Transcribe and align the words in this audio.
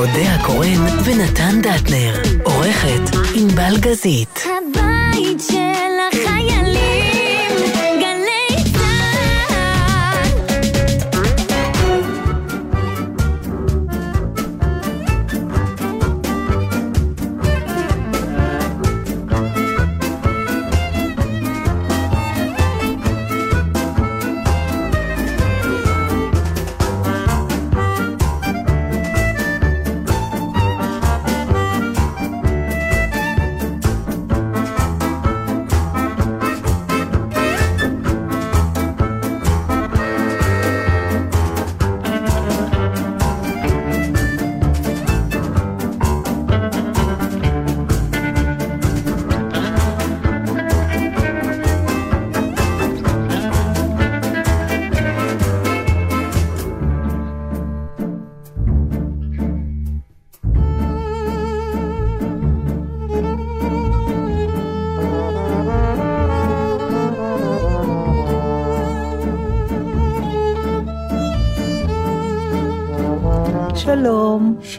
אודה 0.00 0.34
הקורן 0.34 0.86
ונתן 1.04 1.60
דטנר. 1.62 2.14
עורכת 2.44 3.16
ענבל 3.34 3.76
גזית. 3.80 4.42
הבית 4.44 5.40
של 5.40 5.99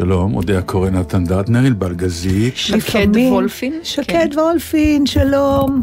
שלום. 0.02 0.36
אודה 0.36 0.58
הקורא 0.58 0.90
נתן 0.90 1.26
דטנר, 1.26 1.60
ענבל 1.60 1.94
גזית. 1.94 2.56
לפעמים- 2.70 3.34
וולפין? 3.34 3.80
שקד 3.84 4.28
וולפין, 4.34 5.06
שלום. 5.06 5.82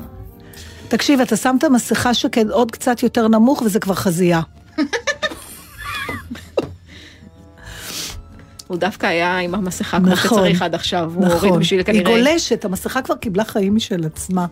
תקשיב, 0.88 1.20
אתה 1.20 1.36
שם 1.36 1.56
את 1.58 1.64
המסכה 1.64 2.14
שקד 2.14 2.50
עוד 2.50 2.70
קצת 2.70 3.02
יותר 3.02 3.28
נמוך 3.28 3.62
וזה 3.62 3.80
כבר 3.80 3.94
חזייה. 3.94 4.40
הוא 8.66 8.76
דווקא 8.76 9.06
היה 9.06 9.38
עם 9.38 9.54
המסכה 9.54 9.98
כמו 9.98 10.08
נכון. 10.08 10.38
שצריך 10.38 10.62
עד 10.62 10.74
עכשיו, 10.74 11.12
הוא 11.14 11.26
הוריד 11.26 11.44
נכון. 11.44 11.60
בשביל 11.60 11.78
היא 11.80 11.86
כנראה... 11.86 12.10
גולשת, 12.10 12.64
המסכה 12.64 13.02
כבר 13.02 13.14
קיבלה 13.14 13.44
חיים 13.44 13.76
משל 13.76 14.04
עצמה. 14.06 14.46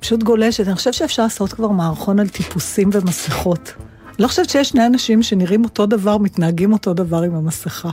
פשוט 0.00 0.22
גולשת. 0.22 0.66
אני 0.66 0.74
חושבת 0.74 0.94
שאפשר 0.94 1.22
לעשות 1.22 1.52
כבר 1.52 1.68
מערכון 1.68 2.18
על 2.20 2.28
טיפוסים 2.28 2.90
ומסכות. 2.92 3.72
לא 4.18 4.28
חושבת 4.28 4.50
שיש 4.50 4.68
שני 4.68 4.86
אנשים 4.86 5.22
שנראים 5.22 5.64
אותו 5.64 5.86
דבר, 5.86 6.18
מתנהגים 6.18 6.72
אותו 6.72 6.94
דבר 6.94 7.22
עם 7.22 7.34
המסכה. 7.34 7.90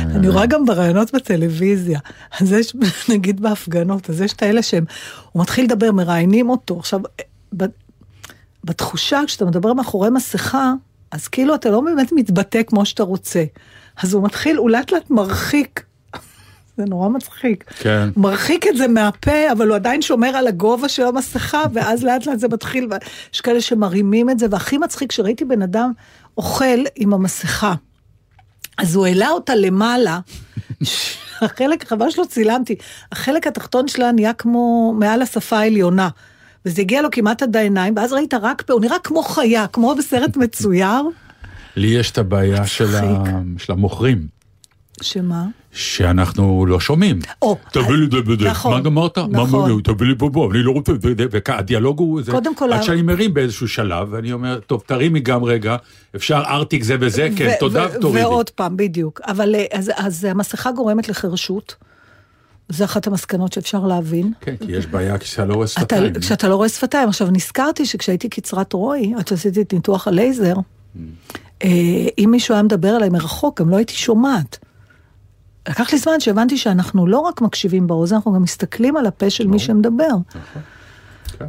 אני 0.00 0.28
רואה 0.28 0.46
גם 0.46 0.64
בראיונות 0.64 1.14
בטלוויזיה, 1.14 1.98
אז 2.40 2.52
יש, 2.52 2.76
נגיד 3.12 3.40
בהפגנות, 3.40 4.10
אז 4.10 4.20
יש 4.20 4.32
את 4.32 4.42
האלה 4.42 4.62
שהם, 4.62 4.84
הוא 5.32 5.42
מתחיל 5.42 5.64
לדבר, 5.64 5.92
מראיינים 5.92 6.50
אותו. 6.50 6.78
עכשיו, 6.78 7.00
בתחושה, 8.64 9.20
כשאתה 9.26 9.44
מדבר 9.44 9.72
מאחורי 9.72 10.10
מסכה, 10.10 10.72
אז 11.10 11.28
כאילו 11.28 11.54
אתה 11.54 11.70
לא 11.70 11.80
באמת 11.80 12.12
מתבטא 12.12 12.62
כמו 12.62 12.86
שאתה 12.86 13.02
רוצה. 13.02 13.44
אז 14.02 14.14
הוא 14.14 14.24
מתחיל, 14.24 14.56
הוא 14.56 14.70
לאט 14.70 14.92
לאט 14.92 15.10
מרחיק. 15.10 15.84
זה 16.76 16.84
נורא 16.84 17.08
מצחיק. 17.08 17.64
כן. 17.78 18.08
מרחיק 18.16 18.66
את 18.66 18.76
זה 18.76 18.88
מהפה, 18.88 19.52
אבל 19.52 19.68
הוא 19.68 19.76
עדיין 19.76 20.02
שומר 20.02 20.28
על 20.28 20.46
הגובה 20.46 20.88
של 20.88 21.02
המסכה, 21.02 21.62
ואז 21.72 22.04
לאט 22.04 22.26
לאט 22.26 22.38
זה 22.38 22.48
מתחיל, 22.48 22.88
ויש 22.90 23.40
כאלה 23.40 23.60
שמרימים 23.60 24.30
את 24.30 24.38
זה, 24.38 24.46
והכי 24.50 24.78
מצחיק, 24.78 25.12
שראיתי 25.12 25.44
בן 25.44 25.62
אדם 25.62 25.92
אוכל 26.36 26.78
עם 26.96 27.14
המסכה. 27.14 27.74
אז 28.78 28.94
הוא 28.94 29.06
העלה 29.06 29.28
אותה 29.28 29.54
למעלה, 29.54 30.18
החלק, 31.40 31.88
חבל 31.88 32.10
שלא 32.10 32.24
צילמתי, 32.24 32.74
החלק 33.12 33.46
התחתון 33.46 33.88
שלה 33.88 34.12
נהיה 34.12 34.32
כמו 34.32 34.94
מעל 34.98 35.22
השפה 35.22 35.58
העליונה. 35.58 36.08
וזה 36.66 36.82
הגיע 36.82 37.02
לו 37.02 37.10
כמעט 37.10 37.42
עד 37.42 37.56
העיניים, 37.56 37.94
ואז 37.96 38.12
ראית 38.12 38.34
רק 38.34 38.70
הוא 38.70 38.80
נראה 38.80 38.98
כמו 38.98 39.22
חיה, 39.22 39.66
כמו 39.66 39.94
בסרט 39.94 40.36
מצויר. 40.36 41.02
לי 41.76 41.86
יש 41.86 42.10
את 42.10 42.18
הבעיה 42.18 42.66
של, 42.66 42.96
ה... 42.96 43.24
של 43.58 43.72
המוכרים, 43.72 44.26
שמה? 45.02 45.44
שאנחנו 45.72 46.66
לא 46.66 46.80
שומעים. 46.80 47.18
או, 47.42 47.56
תביא 47.72 47.94
לי 47.94 48.06
וזה, 48.26 48.50
נכון, 48.50 48.72
מה 48.72 48.80
גמרת? 48.80 49.18
נכון. 49.18 49.60
אמרו? 49.60 49.80
תביא 49.80 50.06
לי 50.06 50.14
פה, 50.18 50.48
אני 50.52 50.62
לא 50.62 50.70
רוצה, 50.70 50.92
והדיאלוג 51.30 51.98
הוא 51.98 52.22
זה. 52.22 52.32
קודם 52.32 52.54
כל, 52.54 52.72
עד 52.72 52.82
שאני 52.82 53.02
מרים 53.02 53.34
באיזשהו 53.34 53.68
שלב, 53.68 54.08
ואני 54.10 54.32
אומר, 54.32 54.60
טוב, 54.66 54.82
תרימי 54.86 55.20
גם 55.20 55.44
רגע, 55.44 55.76
אפשר 56.16 56.42
ארטיק 56.46 56.82
זה 56.82 56.96
וזה, 57.00 57.28
כן, 57.36 57.52
תודה, 57.60 57.86
תורידי. 58.00 58.24
ועוד 58.24 58.50
פעם, 58.50 58.76
בדיוק. 58.76 59.20
אבל 59.26 59.54
אה, 59.54 59.64
אז, 59.72 59.90
אז 59.96 60.24
המסכה 60.24 60.72
גורמת 60.72 61.08
לחרשות. 61.08 61.74
זו 62.68 62.84
אחת 62.84 63.06
המסקנות 63.06 63.52
שאפשר 63.52 63.86
להבין. 63.86 64.32
כן, 64.40 64.56
כי 64.56 64.72
יש 64.72 64.86
בעיה 64.86 65.18
כשאתה 65.18 65.44
לא 65.44 65.54
רואה 65.54 65.66
שפתיים. 65.66 66.14
כשאתה 66.20 66.48
לא 66.48 66.56
רואה 66.56 66.68
שפתיים. 66.68 67.08
עכשיו, 67.08 67.28
נזכרתי 67.30 67.86
שכשהייתי 67.86 68.28
קצרת 68.28 68.72
רוי, 68.72 69.12
עד 69.18 69.28
שעשיתי 69.28 69.62
את 69.62 69.72
ניתוח 69.72 70.08
הלייזר, 70.08 70.54
אה, 71.62 71.68
אם 72.18 72.28
מישהו 72.30 72.54
היה 72.54 72.62
מדבר 72.62 72.96
אליי 72.96 73.08
מרחוק, 73.08 73.60
גם 73.60 73.70
לא 73.70 73.76
הייתי 73.76 73.94
שומעת. 73.94 74.58
לקח 75.68 75.92
לי 75.92 75.98
זמן 75.98 76.20
שהבנתי 76.20 76.58
שאנחנו 76.58 77.06
לא 77.06 77.18
רק 77.18 77.40
מקשיבים 77.40 77.86
באוזן, 77.86 78.16
אנחנו 78.16 78.32
גם 78.32 78.42
מסתכלים 78.42 78.96
על 78.96 79.06
הפה 79.06 79.30
של 79.30 79.46
מי 79.46 79.58
שמדבר. 79.58 80.14
כן. 81.38 81.44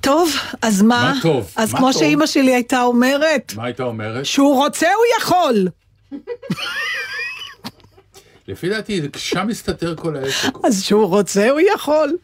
טוב, 0.00 0.32
אז 0.62 0.82
מה? 0.82 1.12
מה 1.14 1.20
טוב? 1.22 1.52
אז 1.56 1.72
מה 1.72 1.78
כמו 1.78 1.92
טוב? 1.92 2.00
שאימא 2.00 2.26
שלי 2.26 2.54
הייתה 2.54 2.82
אומרת, 2.82 3.52
מה 3.56 3.64
היית 3.64 3.80
אומרת? 3.80 4.26
שהוא 4.26 4.56
רוצה 4.56 4.86
הוא 4.86 5.04
יכול. 5.20 5.68
לפי 8.48 8.68
דעתי, 8.68 9.02
שם 9.16 9.46
מסתתר 9.46 9.94
כל 9.96 10.16
העסק. 10.16 10.52
אז 10.64 10.82
שהוא 10.82 11.06
רוצה 11.06 11.50
הוא 11.50 11.60
יכול. 11.74 12.16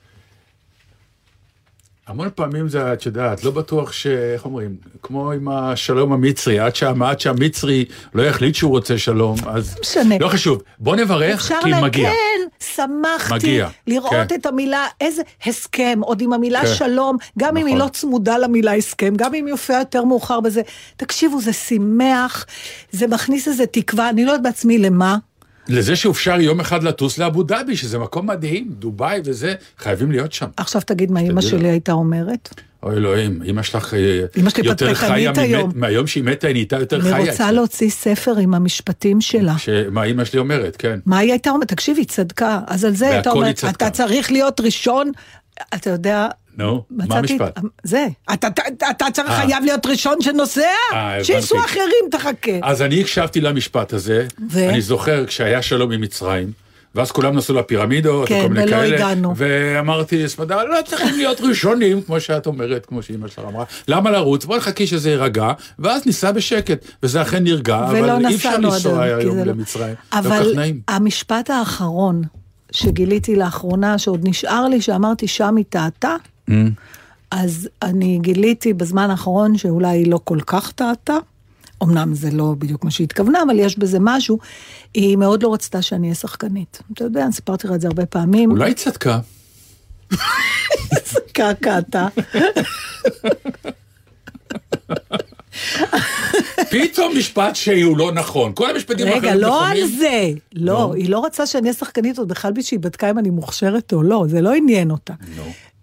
המון 2.07 2.29
פעמים 2.35 2.69
זה, 2.69 2.93
את 2.93 3.07
יודעת, 3.07 3.45
לא 3.45 3.51
בטוח 3.51 3.93
ש... 3.93 4.07
איך 4.07 4.45
אומרים? 4.45 4.77
כמו 5.03 5.33
עם 5.33 5.49
השלום 5.49 6.13
המצרי, 6.13 6.59
עד, 6.59 6.77
שה, 6.77 6.93
עד 7.05 7.21
שהמצרי 7.21 7.85
לא 8.15 8.23
יחליט 8.23 8.55
שהוא 8.55 8.71
רוצה 8.71 8.99
שלום, 8.99 9.37
אז... 9.47 9.77
משנה. 9.81 10.19
לא 10.21 10.29
חשוב. 10.29 10.63
בוא 10.79 10.97
נברך, 10.97 11.53
כי 11.63 11.71
לה... 11.71 11.81
מגיע. 11.81 12.11
כן, 12.11 12.65
שמחתי 12.75 13.35
מגיע, 13.35 13.69
לראות 13.87 14.13
כן. 14.29 14.35
את 14.35 14.47
המילה, 14.47 14.87
איזה 15.01 15.23
הסכם, 15.47 15.99
עוד 16.03 16.21
עם 16.21 16.33
המילה 16.33 16.61
כן. 16.61 16.75
שלום, 16.75 17.17
גם 17.39 17.57
אם 17.57 17.67
היא 17.67 17.75
נכון. 17.75 17.87
לא 17.87 17.93
צמודה 17.93 18.39
למילה 18.39 18.75
הסכם, 18.75 19.15
גם 19.17 19.35
אם 19.35 19.47
היא 19.47 19.53
הופיעה 19.53 19.79
יותר 19.79 20.05
מאוחר 20.05 20.41
בזה. 20.41 20.63
תקשיבו, 20.97 21.41
זה 21.41 21.53
שימח, 21.53 22.47
זה 22.93 23.07
מכניס 23.07 23.49
איזה 23.49 23.67
תקווה, 23.67 24.09
אני 24.09 24.25
לא 24.25 24.31
יודעת 24.31 24.43
בעצמי 24.43 24.79
למה. 24.79 25.17
לזה 25.69 25.97
שאפשר 25.97 26.41
יום 26.41 26.61
אחד 26.61 26.83
לטוס 26.83 27.19
לאבו 27.19 27.43
דאבי, 27.43 27.77
שזה 27.77 27.99
מקום 27.99 28.27
מדהים, 28.27 28.69
דובאי 28.79 29.21
וזה, 29.25 29.55
חייבים 29.79 30.11
להיות 30.13 30.33
שם. 30.33 30.47
עכשיו 30.57 30.83
תגיד 30.87 31.11
מה 31.13 31.21
אימא 31.21 31.41
שלי. 31.41 31.69
הייתה 31.69 31.93
אומרת. 31.93 32.49
אוי 32.83 32.95
אלוהים, 32.97 33.43
אמא 33.47 33.63
שלך 33.63 33.95
אה, 33.95 33.99
שלי 34.51 34.67
יותר 34.67 34.95
חיה, 34.95 35.33
היום. 35.37 35.67
ממת- 35.69 35.77
מהיום 35.77 36.07
שהיא 36.07 36.25
מתה 36.25 36.47
היא 36.47 36.55
נהייתה 36.55 36.77
יותר 36.79 37.01
חיה. 37.01 37.17
אני 37.17 37.31
רוצה 37.31 37.53
להוציא 37.53 37.91
ספר 37.91 38.37
עם 38.39 38.55
המשפטים 38.55 39.21
שלה. 39.21 39.59
ש- 39.59 39.69
מה 39.91 40.05
אימא 40.05 40.25
שלי 40.25 40.39
אומרת, 40.39 40.77
כן. 40.77 40.99
מה 41.07 41.19
היא 41.19 41.31
הייתה 41.31 41.51
אומרת? 41.51 41.69
תקשיב, 41.69 41.97
היא 41.97 42.07
צדקה. 42.07 42.61
אז 42.67 42.85
על 42.85 42.95
זה 42.95 43.09
הייתה 43.11 43.31
אומרת. 43.31 43.65
אתה 43.69 43.91
צריך 43.91 44.33
להיות 44.33 44.61
ראשון, 44.61 45.11
אתה 45.75 45.91
יודע... 45.91 46.29
נו, 46.59 46.83
מה 46.91 47.19
המשפט? 47.19 47.59
זה, 47.83 48.07
אתה, 48.33 48.47
אתה, 48.47 48.63
אתה 48.91 49.07
צריך, 49.13 49.31
אה. 49.31 49.37
חייב 49.37 49.65
להיות 49.65 49.87
ראשון 49.87 50.21
שנוסע, 50.21 50.61
אה. 50.93 51.25
שייסעו 51.25 51.59
אחרים, 51.65 52.05
תחכה. 52.11 52.53
אז 52.63 52.83
אני 52.83 53.01
הקשבתי 53.01 53.41
למשפט 53.41 53.93
הזה, 53.93 54.27
ו? 54.51 54.69
אני 54.69 54.81
זוכר 54.81 55.27
כשהיה 55.27 55.63
שלום 55.63 55.93
עם 55.93 56.01
מצרים, 56.01 56.53
ואז 56.95 57.11
כולם 57.13 57.37
נסעו 57.37 57.55
לפירמידות, 57.55 58.29
כן, 58.29 58.39
וכל 58.41 58.49
מיני 58.49 58.63
ולא 58.63 58.71
כאלה, 58.71 58.97
הגענו. 58.97 59.33
ואמרתי, 59.37 60.29
סמדה, 60.29 60.65
לא 60.65 60.79
צריכים 60.87 61.17
להיות 61.17 61.41
ראשונים, 61.41 62.03
כמו 62.03 62.21
שאת 62.21 62.47
אומרת, 62.47 62.87
כמו 62.87 63.03
שאימא 63.03 63.29
שלך 63.29 63.45
אמרה, 63.49 63.65
למה 63.89 64.11
לרוץ? 64.11 64.45
בוא 64.45 64.57
נחכי 64.57 64.87
שזה 64.87 65.11
יירגע, 65.11 65.53
ואז 65.79 66.07
ניסע 66.07 66.33
בשקט, 66.33 66.85
וזה 67.03 67.23
אכן 67.23 67.45
נרגע, 67.45 67.87
ולא 67.91 68.17
אבל 68.17 68.27
אי 68.27 68.35
אפשר 68.35 68.59
לנסוע 68.59 69.03
היום, 69.03 69.39
לא- 69.39 69.45
למצרים, 69.45 69.95
לא 70.13 70.19
אבל. 70.19 70.55
המשפט 70.89 71.51
האחרון 71.51 72.23
שגיליתי 72.73 73.37
לאחרונה, 73.37 73.99
שעוד 73.99 74.29
נשאר 74.29 74.69
לי, 74.69 74.81
שאמרתי 74.81 75.29
שם 75.29 75.57
היא 75.57 75.65
טעתה, 75.69 76.17
Mm. 76.51 76.53
אז 77.31 77.69
אני 77.83 78.19
גיליתי 78.23 78.73
בזמן 78.73 79.11
האחרון 79.11 79.59
שאולי 79.59 79.89
היא 79.99 80.11
לא 80.11 80.21
כל 80.25 80.39
כך 80.47 80.73
טעתה. 80.73 81.17
אמנם 81.83 82.15
זה 82.15 82.31
לא 82.31 82.55
בדיוק 82.59 82.85
מה 82.85 82.91
שהיא 82.91 83.05
התכוונה, 83.05 83.43
אבל 83.43 83.59
יש 83.59 83.79
בזה 83.79 83.99
משהו. 84.01 84.39
היא 84.95 85.17
מאוד 85.17 85.43
לא 85.43 85.55
רצתה 85.55 85.83
שאני 85.83 86.07
אהיה 86.07 86.15
שחקנית. 86.15 86.83
אתה 86.93 87.05
יודע, 87.05 87.25
אני 87.25 87.33
סיפרתי 87.33 87.67
לך 87.67 87.73
את 87.75 87.81
זה 87.81 87.89
הרבה 87.89 88.07
פעמים. 88.07 88.51
אולי 88.51 88.65
היא 88.65 88.75
צדקה. 88.75 89.19
קעקעת. 91.33 91.97
פתאום 96.71 97.19
משפט 97.19 97.57
שהוא 97.57 97.99
לא 97.99 98.13
נכון. 98.13 98.53
כל 98.55 98.71
המשפטים 98.71 99.07
רגע, 99.07 99.15
האחרים 99.15 99.37
לא 99.37 99.67
על 99.67 99.73
נכונים. 99.73 99.99
זה. 99.99 100.31
לא, 100.53 100.79
נו. 100.79 100.95
היא 100.95 101.11
לא 101.11 101.25
רצתה 101.25 101.47
שאני 101.47 101.63
אהיה 101.63 101.75
שחקנית 101.75 102.19
עוד 102.19 102.29
בכלל 102.29 102.53
בשביל 102.53 102.81
היא 102.81 102.85
בדקה 102.85 103.11
אם 103.11 103.19
אני 103.19 103.31
מוכשרת 103.31 103.93
או 103.93 104.03
לא, 104.03 104.25
זה 104.29 104.41
לא 104.41 104.55
עניין 104.55 104.91
אותה. 104.91 105.15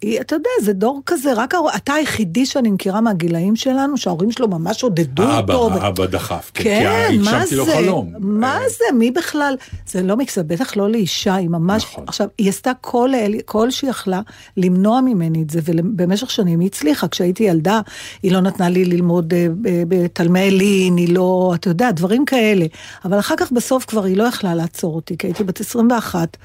היא, 0.01 0.21
אתה 0.21 0.35
יודע, 0.35 0.49
זה 0.63 0.73
דור 0.73 1.01
כזה, 1.05 1.33
רק 1.33 1.53
ההור- 1.55 1.69
אתה 1.75 1.93
היחידי 1.93 2.45
שאני 2.45 2.69
מכירה 2.71 3.01
מהגילאים 3.01 3.55
שלנו, 3.55 3.97
שההורים 3.97 4.31
שלו 4.31 4.47
ממש 4.47 4.83
עודדו 4.83 5.23
האבא, 5.23 5.53
אותו. 5.53 5.75
ו- 5.75 5.81
האבא 5.81 6.05
דחף. 6.05 6.51
כי 6.53 6.63
כן, 6.63 6.83
מה 7.25 7.31
הגשמתי 7.37 7.55
לו 7.55 7.65
זה? 7.65 7.73
חלום. 7.75 8.13
מה 8.19 8.57
אה, 8.57 8.69
זה? 8.69 8.97
מי 8.97 9.11
בכלל? 9.11 9.55
זה 9.87 10.01
לא 10.03 10.17
מקצוע, 10.17 10.43
בטח 10.47 10.77
לא 10.77 10.89
לאישה, 10.89 11.35
היא 11.35 11.49
ממש... 11.49 11.83
נכון. 11.83 12.03
עכשיו, 12.07 12.27
היא 12.37 12.49
עשתה 12.49 12.71
כל, 12.81 13.09
כל 13.45 13.71
שהיא 13.71 13.89
יכלה 13.89 14.21
למנוע 14.57 15.01
ממני 15.01 15.41
את 15.41 15.49
זה, 15.49 15.59
ובמשך 15.65 16.31
שנים 16.31 16.59
היא 16.59 16.67
הצליחה. 16.67 17.07
כשהייתי 17.07 17.43
ילדה, 17.43 17.81
היא 18.23 18.31
לא 18.31 18.39
נתנה 18.41 18.69
לי 18.69 18.85
ללמוד 18.85 19.33
אה, 19.33 19.47
ב- 19.61 19.83
בתלמי 19.87 20.39
אלין, 20.47 20.97
היא 20.97 21.13
לא, 21.15 21.51
אתה 21.55 21.69
יודע, 21.69 21.91
דברים 21.91 22.25
כאלה. 22.25 22.65
אבל 23.05 23.19
אחר 23.19 23.35
כך 23.37 23.51
בסוף 23.51 23.85
כבר 23.85 24.03
היא 24.03 24.17
לא 24.17 24.23
יכלה 24.23 24.55
לעצור 24.55 24.95
אותי, 24.95 25.17
כי 25.17 25.27
הייתי 25.27 25.43
בת 25.43 25.59
21. 25.59 26.37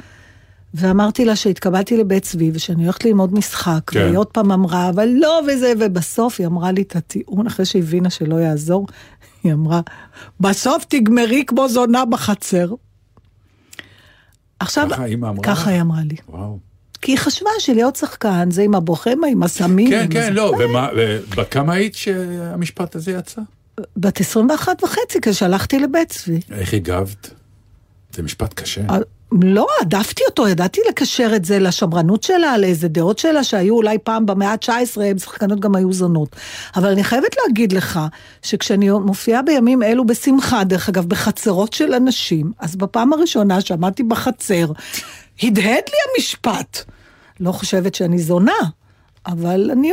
ואמרתי 0.76 1.24
לה 1.24 1.36
שהתקבלתי 1.36 1.96
לבית 1.96 2.22
צבי 2.22 2.50
ושאני 2.54 2.84
הולכת 2.84 3.04
ללמוד 3.04 3.34
משחק, 3.34 3.80
כן. 3.86 4.00
והיא 4.00 4.18
עוד 4.18 4.26
פעם 4.26 4.52
אמרה, 4.52 4.88
אבל 4.88 5.08
לא 5.12 5.40
וזה, 5.48 5.72
ובסוף 5.80 6.40
היא 6.40 6.46
אמרה 6.46 6.72
לי 6.72 6.82
את 6.82 6.96
הטיעון, 6.96 7.46
אחרי 7.46 7.66
שהבינה 7.66 8.10
שלא 8.10 8.36
יעזור, 8.36 8.86
היא 9.44 9.52
אמרה, 9.52 9.80
בסוף 10.40 10.84
תגמרי 10.88 11.44
כמו 11.46 11.68
זונה 11.68 12.04
בחצר. 12.04 12.74
עכשיו, 14.58 14.88
ככה 14.90 15.06
אמרה 15.14 15.32
ככה? 15.42 15.70
היא 15.70 15.80
אמרה 15.80 16.00
לי. 16.04 16.16
וואו. 16.28 16.58
כי 17.02 17.12
היא 17.12 17.18
חשבה 17.18 17.50
שלהיות 17.58 17.96
שחקן 17.96 18.50
זה 18.50 18.62
עם 18.62 18.74
הבוכמה, 18.74 19.26
עם 19.26 19.42
הסמים. 19.42 19.90
כן, 19.90 20.02
עם 20.04 20.10
כן. 20.10 20.32
לא, 20.32 20.54
ומה, 20.58 20.88
בכמה 21.36 21.72
היית 21.72 21.94
שהמשפט 21.94 22.96
הזה 22.96 23.12
יצא? 23.12 23.42
בת 23.96 24.20
21 24.20 24.84
וחצי, 24.84 25.18
כשהלכתי 25.22 25.78
לבית 25.78 26.08
צבי. 26.08 26.40
איך 26.50 26.74
הגבת? 26.74 27.30
זה 28.12 28.22
משפט 28.22 28.54
קשה. 28.54 28.82
אה, 29.32 29.38
לא, 29.42 29.66
הדפתי 29.80 30.22
אותו, 30.28 30.48
ידעתי 30.48 30.80
לקשר 30.88 31.32
את 31.36 31.44
זה 31.44 31.58
לשמרנות 31.58 32.22
שלה, 32.22 32.58
לאיזה 32.58 32.88
דעות 32.88 33.18
שלה, 33.18 33.44
שהיו 33.44 33.74
אולי 33.74 33.98
פעם 33.98 34.26
במאה 34.26 34.52
ה-19, 34.52 35.18
שחקנות 35.18 35.60
גם 35.60 35.74
היו 35.74 35.92
זונות. 35.92 36.36
אבל 36.76 36.88
אני 36.88 37.04
חייבת 37.04 37.36
להגיד 37.46 37.72
לך, 37.72 38.00
שכשאני 38.42 38.90
מופיעה 38.90 39.42
בימים 39.42 39.82
אלו 39.82 40.06
בשמחה, 40.06 40.64
דרך 40.64 40.88
אגב, 40.88 41.06
בחצרות 41.06 41.72
של 41.72 41.94
אנשים, 41.94 42.52
אז 42.58 42.76
בפעם 42.76 43.12
הראשונה 43.12 43.60
שעמדתי 43.60 44.02
בחצר, 44.02 44.66
הדהד 45.42 45.64
לי 45.66 45.98
המשפט. 46.14 46.82
לא 47.40 47.52
חושבת 47.52 47.94
שאני 47.94 48.18
זונה, 48.18 48.52
אבל 49.26 49.70
אני... 49.72 49.92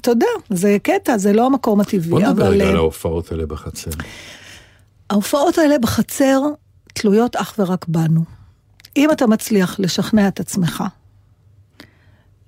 אתה 0.00 0.10
יודע, 0.10 0.26
זה 0.50 0.76
קטע, 0.82 1.18
זה 1.18 1.32
לא 1.32 1.46
המקום 1.46 1.80
הטבעי. 1.80 2.10
בוא 2.10 2.20
נדבר 2.20 2.30
אבל, 2.30 2.54
רגע 2.54 2.64
אה, 2.64 2.70
על 2.70 2.76
ההופעות 2.76 3.32
האלה 3.32 3.46
בחצר. 3.46 3.90
ההופעות 5.10 5.58
האלה 5.58 5.78
בחצר 5.78 6.40
תלויות 7.00 7.36
אך 7.36 7.54
ורק 7.58 7.86
בנו. 7.88 8.24
אם 8.96 9.10
אתה 9.12 9.26
מצליח 9.26 9.80
לשכנע 9.80 10.28
את 10.28 10.40
עצמך 10.40 10.84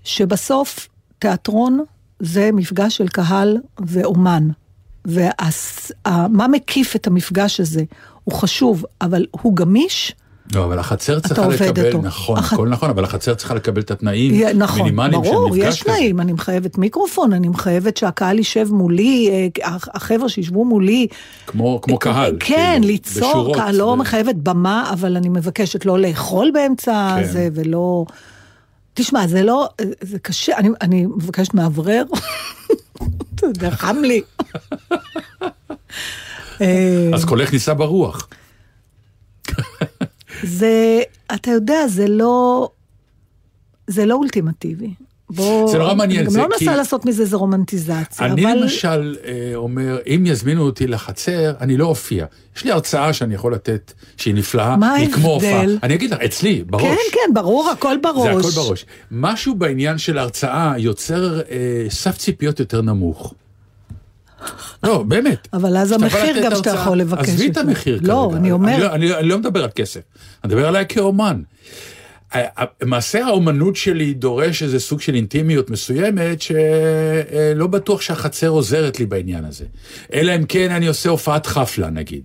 שבסוף 0.04 0.88
תיאטרון 1.18 1.84
זה 2.20 2.50
מפגש 2.52 2.96
של 2.96 3.08
קהל 3.08 3.58
ואומן, 3.86 4.48
ומה 5.04 6.48
מקיף 6.48 6.96
את 6.96 7.06
המפגש 7.06 7.60
הזה 7.60 7.84
הוא 8.24 8.34
חשוב, 8.34 8.84
אבל 9.00 9.26
הוא 9.30 9.56
גמיש, 9.56 10.14
לא, 10.54 10.64
אבל 10.64 10.78
החצר 10.78 11.20
צריכה 11.20 11.46
לקבל, 11.48 11.86
אותו. 11.86 11.98
נכון, 12.02 12.38
הח- 12.38 12.52
הכל 12.52 12.68
נכון, 12.68 12.90
אבל 12.90 13.04
החצר 13.04 13.34
צריכה 13.34 13.54
לקבל 13.54 13.80
את 13.82 13.90
התנאים 13.90 14.34
יהיה- 14.34 14.52
נכון, 14.54 14.78
מינימליים 14.78 15.24
של 15.24 15.30
ברור, 15.30 15.50
מפגש 15.50 15.74
יש 15.74 15.80
תנאים, 15.82 16.20
אני 16.20 16.32
מחייבת 16.32 16.78
מיקרופון, 16.78 17.32
אני 17.32 17.48
מחייבת 17.48 17.96
שהקהל 17.96 18.38
יישב 18.38 18.66
מולי, 18.72 19.28
אה, 19.30 19.74
הח- 19.74 19.88
החבר'ה 19.94 20.28
שישבו 20.28 20.64
מולי. 20.64 21.06
כמו, 21.46 21.80
כמו 21.82 21.98
קהל. 21.98 22.36
כן, 22.40 22.72
כאילו, 22.74 22.86
ליצור 22.86 23.28
בשורות, 23.30 23.56
קהל, 23.56 23.74
לא 23.76 23.84
ו- 23.84 23.96
מחייבת 23.96 24.34
במה, 24.34 24.90
אבל 24.92 25.16
אני 25.16 25.28
מבקשת 25.28 25.84
לא 25.86 25.98
לאכול 25.98 26.50
באמצע 26.54 27.16
כן. 27.18 27.24
זה, 27.24 27.48
ולא... 27.54 28.04
תשמע, 28.94 29.26
זה 29.26 29.42
לא, 29.42 29.68
זה 30.00 30.18
קשה, 30.18 30.56
אני, 30.56 30.68
אני 30.80 31.06
מבקשת 31.06 31.54
מאוורר, 31.54 32.02
אתה 33.34 33.46
יודע, 33.46 33.70
חם 33.70 33.96
לי. 34.02 34.20
אה, 36.60 37.10
אז 37.14 37.24
קולך 37.24 37.52
נישא 37.52 37.74
ברוח. 37.74 38.28
זה, 40.42 41.02
אתה 41.34 41.50
יודע, 41.50 41.86
זה 41.88 42.08
לא, 42.08 42.68
זה 43.86 44.06
לא 44.06 44.14
אולטימטיבי. 44.14 44.94
בוא, 45.30 45.70
זה 45.70 45.78
נורא 45.78 45.94
מעניין, 45.94 46.18
אני 46.18 46.26
גם 46.26 46.32
זה 46.32 46.38
לא 46.38 46.44
מנסה 46.48 46.58
כי- 46.58 46.76
לעשות 46.76 47.04
מזה 47.06 47.22
איזה 47.22 47.36
רומנטיזציה, 47.36 48.26
אני 48.26 48.44
אבל... 48.46 48.62
למשל 48.62 49.16
אה, 49.24 49.52
אומר, 49.54 49.98
אם 50.06 50.22
יזמינו 50.26 50.62
אותי 50.62 50.86
לחצר, 50.86 51.52
אני 51.60 51.76
לא 51.76 51.86
אופיע. 51.86 52.26
יש 52.56 52.64
לי 52.64 52.70
הרצאה 52.70 53.12
שאני 53.12 53.34
יכול 53.34 53.54
לתת, 53.54 53.92
שהיא 54.16 54.34
נפלאה, 54.34 54.76
היא 54.96 55.12
כמו? 55.12 55.28
הופעה. 55.34 55.62
אני 55.82 55.94
אגיד 55.94 56.10
לך, 56.10 56.20
אצלי, 56.20 56.64
בראש. 56.66 56.82
כן, 56.82 56.96
כן, 57.12 57.34
ברור, 57.34 57.70
הכל 57.70 57.96
בראש. 58.02 58.22
זה 58.44 58.48
הכל 58.48 58.68
בראש. 58.68 58.86
משהו 59.10 59.54
בעניין 59.54 59.98
של 59.98 60.18
הרצאה 60.18 60.74
יוצר 60.78 61.40
אה, 61.40 61.46
סף 61.88 62.16
ציפיות 62.18 62.60
יותר 62.60 62.82
נמוך. 62.82 63.34
לא, 64.82 65.02
באמת. 65.02 65.48
אבל 65.52 65.76
אז 65.76 65.92
המחיר 65.92 66.44
גם 66.44 66.56
שאתה 66.56 66.70
יכול 66.70 66.98
לבקש 66.98 67.28
עזבי 67.28 67.48
את. 67.48 67.56
המחיר 67.56 67.98
לא, 68.02 68.26
כרגע. 68.28 68.36
אני 68.40 68.52
אומר- 68.52 68.78
לא- 68.78 68.92
אני, 68.94 69.28
לא 69.28 69.38
מדבר 69.38 69.64
על 69.64 69.70
כסף, 69.74 70.00
אני 70.44 70.54
מדבר 70.54 70.68
עליי 70.68 70.84
כאומן. 70.88 71.42
מעשה 72.84 73.24
האומנות 73.26 73.76
שלי 73.76 74.14
דורש 74.14 74.62
איזה 74.62 74.80
סוג 74.80 75.00
של 75.00 75.14
אינטימיות 75.14 75.70
מסוימת, 75.70 76.42
שלא 76.42 77.66
בטוח 77.66 78.00
שהחצר 78.00 78.48
עוזרת 78.48 78.98
לי 79.00 79.06
בעניין 79.06 79.44
הזה. 79.44 79.64
אלא 80.12 80.36
אם 80.36 80.44
כן 80.44 80.70
אני 80.70 80.86
עושה 80.86 81.10
הופעת 81.10 81.46
חפלה 81.46 81.90
נגיד. 81.90 82.22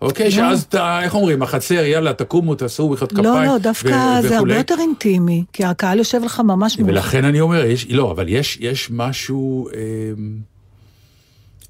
אוקיי, 0.00 0.30
שאז 0.30 0.62
אתה, 0.62 1.00
איך 1.02 1.14
אומרים, 1.14 1.42
החצר, 1.42 1.74
יאללה, 1.74 2.12
תקומו, 2.12 2.54
תעשו 2.54 2.88
מחיאות 2.88 3.12
כפיים. 3.12 3.24
לא, 3.26 3.44
לא, 3.44 3.58
דווקא 3.58 3.88
זה 3.88 3.96
הרבה 4.26 4.36
וכולי. 4.36 4.56
יותר 4.56 4.74
אינטימי, 4.80 5.44
כי 5.52 5.64
הקהל 5.64 5.98
יושב 5.98 6.20
לך 6.24 6.40
ממש 6.40 6.78
מול. 6.78 6.90
ולכן 6.90 7.24
אני 7.24 7.40
אומר, 7.40 7.62
לא, 7.88 8.10
אבל 8.10 8.28
יש, 8.28 8.58
יש 8.60 8.88
משהו... 8.90 9.68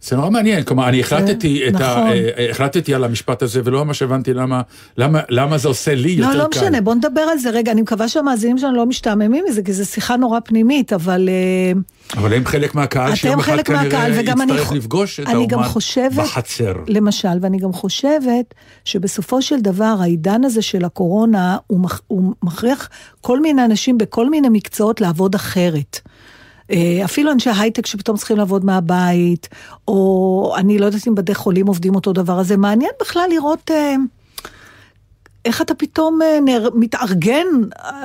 אה, 0.03 0.09
זה 0.09 0.17
נורא 0.17 0.31
מעניין, 0.31 0.65
כלומר, 0.65 0.89
אני 0.89 1.01
החלטתי, 1.01 1.69
את 1.69 1.75
ה, 1.75 1.79
נכון. 1.79 2.13
אה, 2.39 2.51
החלטתי 2.51 2.95
על 2.95 3.05
המשפט 3.05 3.43
הזה, 3.43 3.61
ולא 3.65 3.85
ממש 3.85 4.03
הבנתי 4.03 4.35
למה, 4.35 4.63
למה, 4.97 5.21
למה 5.29 5.59
זה 5.59 5.69
עושה 5.69 5.95
לי 5.95 6.11
יותר 6.11 6.29
לא, 6.29 6.33
קל. 6.33 6.39
לא 6.39 6.49
משנה, 6.51 6.81
בוא 6.81 6.95
נדבר 6.95 7.21
על 7.21 7.39
זה 7.39 7.51
רגע, 7.51 7.73
אני 7.73 7.83
מקווה 7.83 8.09
שהמאזינים 8.09 8.59
שלנו 8.59 8.77
לא 8.77 8.87
משתעממים 8.87 9.45
מזה, 9.49 9.63
כי 9.63 9.73
זו 9.73 9.87
שיחה 9.87 10.17
נורא 10.17 10.41
פנימית, 10.45 10.93
אבל... 10.93 11.29
אה, 11.29 11.81
אבל 12.21 12.33
הם 12.33 12.47
חלק 12.47 12.75
מהקהל, 12.75 13.15
שיום 13.15 13.41
אחד 13.41 13.61
כנראה 13.63 14.07
אני, 14.07 14.33
יצטרך 14.33 14.67
חו- 14.67 14.75
לפגוש 14.75 15.21
את 15.21 15.27
אני 15.27 15.47
האומן 15.51 15.69
חושבת, 15.69 16.13
בחצר. 16.13 16.73
למשל, 16.89 17.29
ואני 17.41 17.59
גם 17.59 17.73
חושבת 17.73 18.55
שבסופו 18.85 19.43
של 19.43 19.61
דבר 19.61 19.97
העידן 20.01 20.45
הזה 20.45 20.63
של 20.63 20.85
הקורונה, 20.85 21.57
הוא, 21.67 21.81
מכ, 21.81 22.01
הוא 22.07 22.33
מכריח 22.43 22.89
כל 23.21 23.41
מיני 23.41 23.65
אנשים 23.65 23.99
בכל 23.99 24.31
מיני 24.31 24.49
מקצועות 24.49 25.01
לעבוד 25.01 25.35
אחרת. 25.35 26.01
אה, 26.71 27.01
אפילו 27.05 27.33
אנשי 27.33 27.51
הייטק 27.59 27.87
שפתאום 27.87 28.17
צריכים 28.17 28.37
לעבוד 28.37 28.65
מהבית, 28.65 29.49
או 29.89 30.55
אני 30.57 30.79
לא 30.79 30.87
יודעת 30.87 31.09
אם 31.09 31.15
בתי 31.15 31.35
חולים 31.35 31.67
עובדים 31.67 31.95
אותו 31.95 32.13
דבר, 32.13 32.41
אז 32.41 32.49
זה 32.49 32.57
מעניין 32.57 32.91
בכלל 33.01 33.27
לראות... 33.31 33.71
אה, 33.71 33.95
איך 35.45 35.63
אתה 35.63 35.75
פתאום 35.75 36.23
אה, 36.23 36.39
נר, 36.45 36.69
מתארגן 36.75 37.47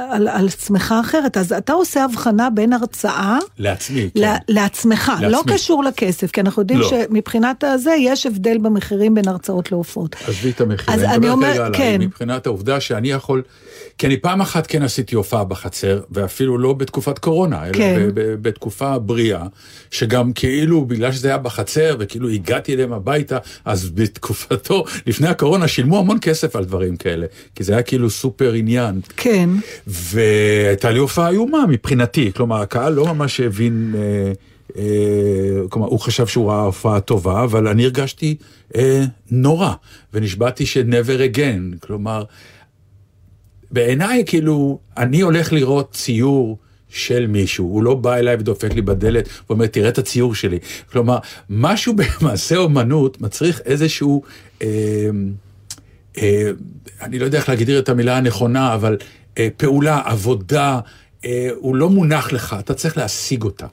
על, 0.09 0.27
על 0.27 0.47
עצמך 0.47 0.95
אחרת. 1.01 1.37
אז 1.37 1.53
אתה 1.53 1.73
עושה 1.73 2.03
הבחנה 2.03 2.49
בין 2.49 2.73
הרצאה 2.73 3.37
לעצמי, 3.59 4.09
ל- 4.15 4.21
כן. 4.25 4.35
לעצמך, 4.49 5.11
לעצמי. 5.21 5.31
לא 5.31 5.41
קשור 5.53 5.83
לכסף, 5.83 6.31
כי 6.31 6.41
אנחנו 6.41 6.61
יודעים 6.61 6.79
לא. 6.79 6.89
שמבחינת 6.89 7.63
הזה 7.63 7.95
יש 7.99 8.25
הבדל 8.25 8.57
במחירים 8.57 9.15
בין 9.15 9.27
הרצאות 9.27 9.71
להופעות. 9.71 10.15
עזבי 10.27 10.49
את 10.49 10.61
המחיר, 10.61 10.93
אז 10.95 11.03
אני 11.03 11.17
מדבר 11.17 11.31
אומר- 11.31 11.61
עליי, 11.61 11.79
כן. 11.79 11.97
מבחינת 12.01 12.45
העובדה 12.45 12.79
שאני 12.79 13.11
יכול, 13.11 13.41
כי 13.97 14.07
אני 14.07 14.17
פעם 14.17 14.41
אחת 14.41 14.67
כן 14.67 14.81
עשיתי 14.81 15.15
הופעה 15.15 15.43
בחצר, 15.43 16.01
ואפילו 16.11 16.57
לא 16.57 16.73
בתקופת 16.73 17.19
קורונה, 17.19 17.65
אלא 17.65 17.73
כן. 17.73 18.09
בתקופה 18.15 18.99
בריאה, 18.99 19.43
שגם 19.91 20.33
כאילו, 20.33 20.85
בגלל 20.85 21.11
שזה 21.11 21.27
היה 21.27 21.37
בחצר, 21.37 21.95
וכאילו 21.99 22.29
הגעתי 22.29 22.73
אליהם 22.73 22.93
הביתה, 22.93 23.37
אז 23.65 23.89
בתקופתו, 23.89 24.83
לפני 25.07 25.27
הקורונה, 25.27 25.67
שילמו 25.67 25.99
המון 25.99 26.17
כסף 26.21 26.55
על 26.55 26.65
דברים 26.65 26.95
כאלה, 26.95 27.25
כי 27.55 27.63
זה 27.63 27.73
היה 27.73 27.81
כאילו 27.81 28.09
סופר 28.09 28.53
עניין. 28.53 28.99
כן, 29.17 29.49
והייתה 29.87 30.91
לי 30.91 30.99
הופעה 30.99 31.29
איומה 31.29 31.65
מבחינתי, 31.69 32.31
כלומר 32.35 32.61
הקהל 32.61 32.93
לא 32.93 33.05
ממש 33.05 33.39
הבין, 33.39 33.95
אה, 33.97 34.31
אה, 34.77 35.67
כלומר 35.69 35.87
הוא 35.87 35.99
חשב 35.99 36.27
שהוא 36.27 36.49
ראה 36.49 36.61
הופעה 36.61 36.99
טובה, 36.99 37.43
אבל 37.43 37.67
אני 37.67 37.83
הרגשתי 37.83 38.35
אה, 38.75 39.03
נורא, 39.31 39.73
ונשבעתי 40.13 40.65
ש-never 40.65 41.35
again, 41.35 41.87
כלומר, 41.87 42.23
בעיניי 43.73 44.23
כאילו, 44.25 44.79
אני 44.97 45.21
הולך 45.21 45.53
לראות 45.53 45.91
ציור 45.91 46.57
של 46.89 47.27
מישהו, 47.27 47.65
הוא 47.65 47.83
לא 47.83 47.95
בא 47.95 48.15
אליי 48.15 48.35
ודופק 48.35 48.73
לי 48.73 48.81
בדלת 48.81 49.29
ואומר, 49.49 49.67
תראה 49.67 49.89
את 49.89 49.97
הציור 49.97 50.35
שלי. 50.35 50.59
כלומר, 50.91 51.17
משהו 51.49 51.93
במעשה 52.21 52.55
אומנות 52.55 53.21
מצריך 53.21 53.61
איזשהו... 53.65 54.23
אה, 54.61 54.67
אה, 56.17 56.51
אני 57.01 57.19
לא 57.19 57.25
יודע 57.25 57.37
איך 57.37 57.49
להגדיר 57.49 57.79
את 57.79 57.89
המילה 57.89 58.17
הנכונה, 58.17 58.73
אבל 58.73 58.97
אה, 59.37 59.47
פעולה, 59.57 60.01
עבודה, 60.05 60.79
אה, 61.25 61.49
הוא 61.55 61.75
לא 61.75 61.89
מונח 61.89 62.31
לך, 62.31 62.55
אתה 62.59 62.73
צריך 62.73 62.97
להשיג 62.97 63.43
אותה. 63.43 63.67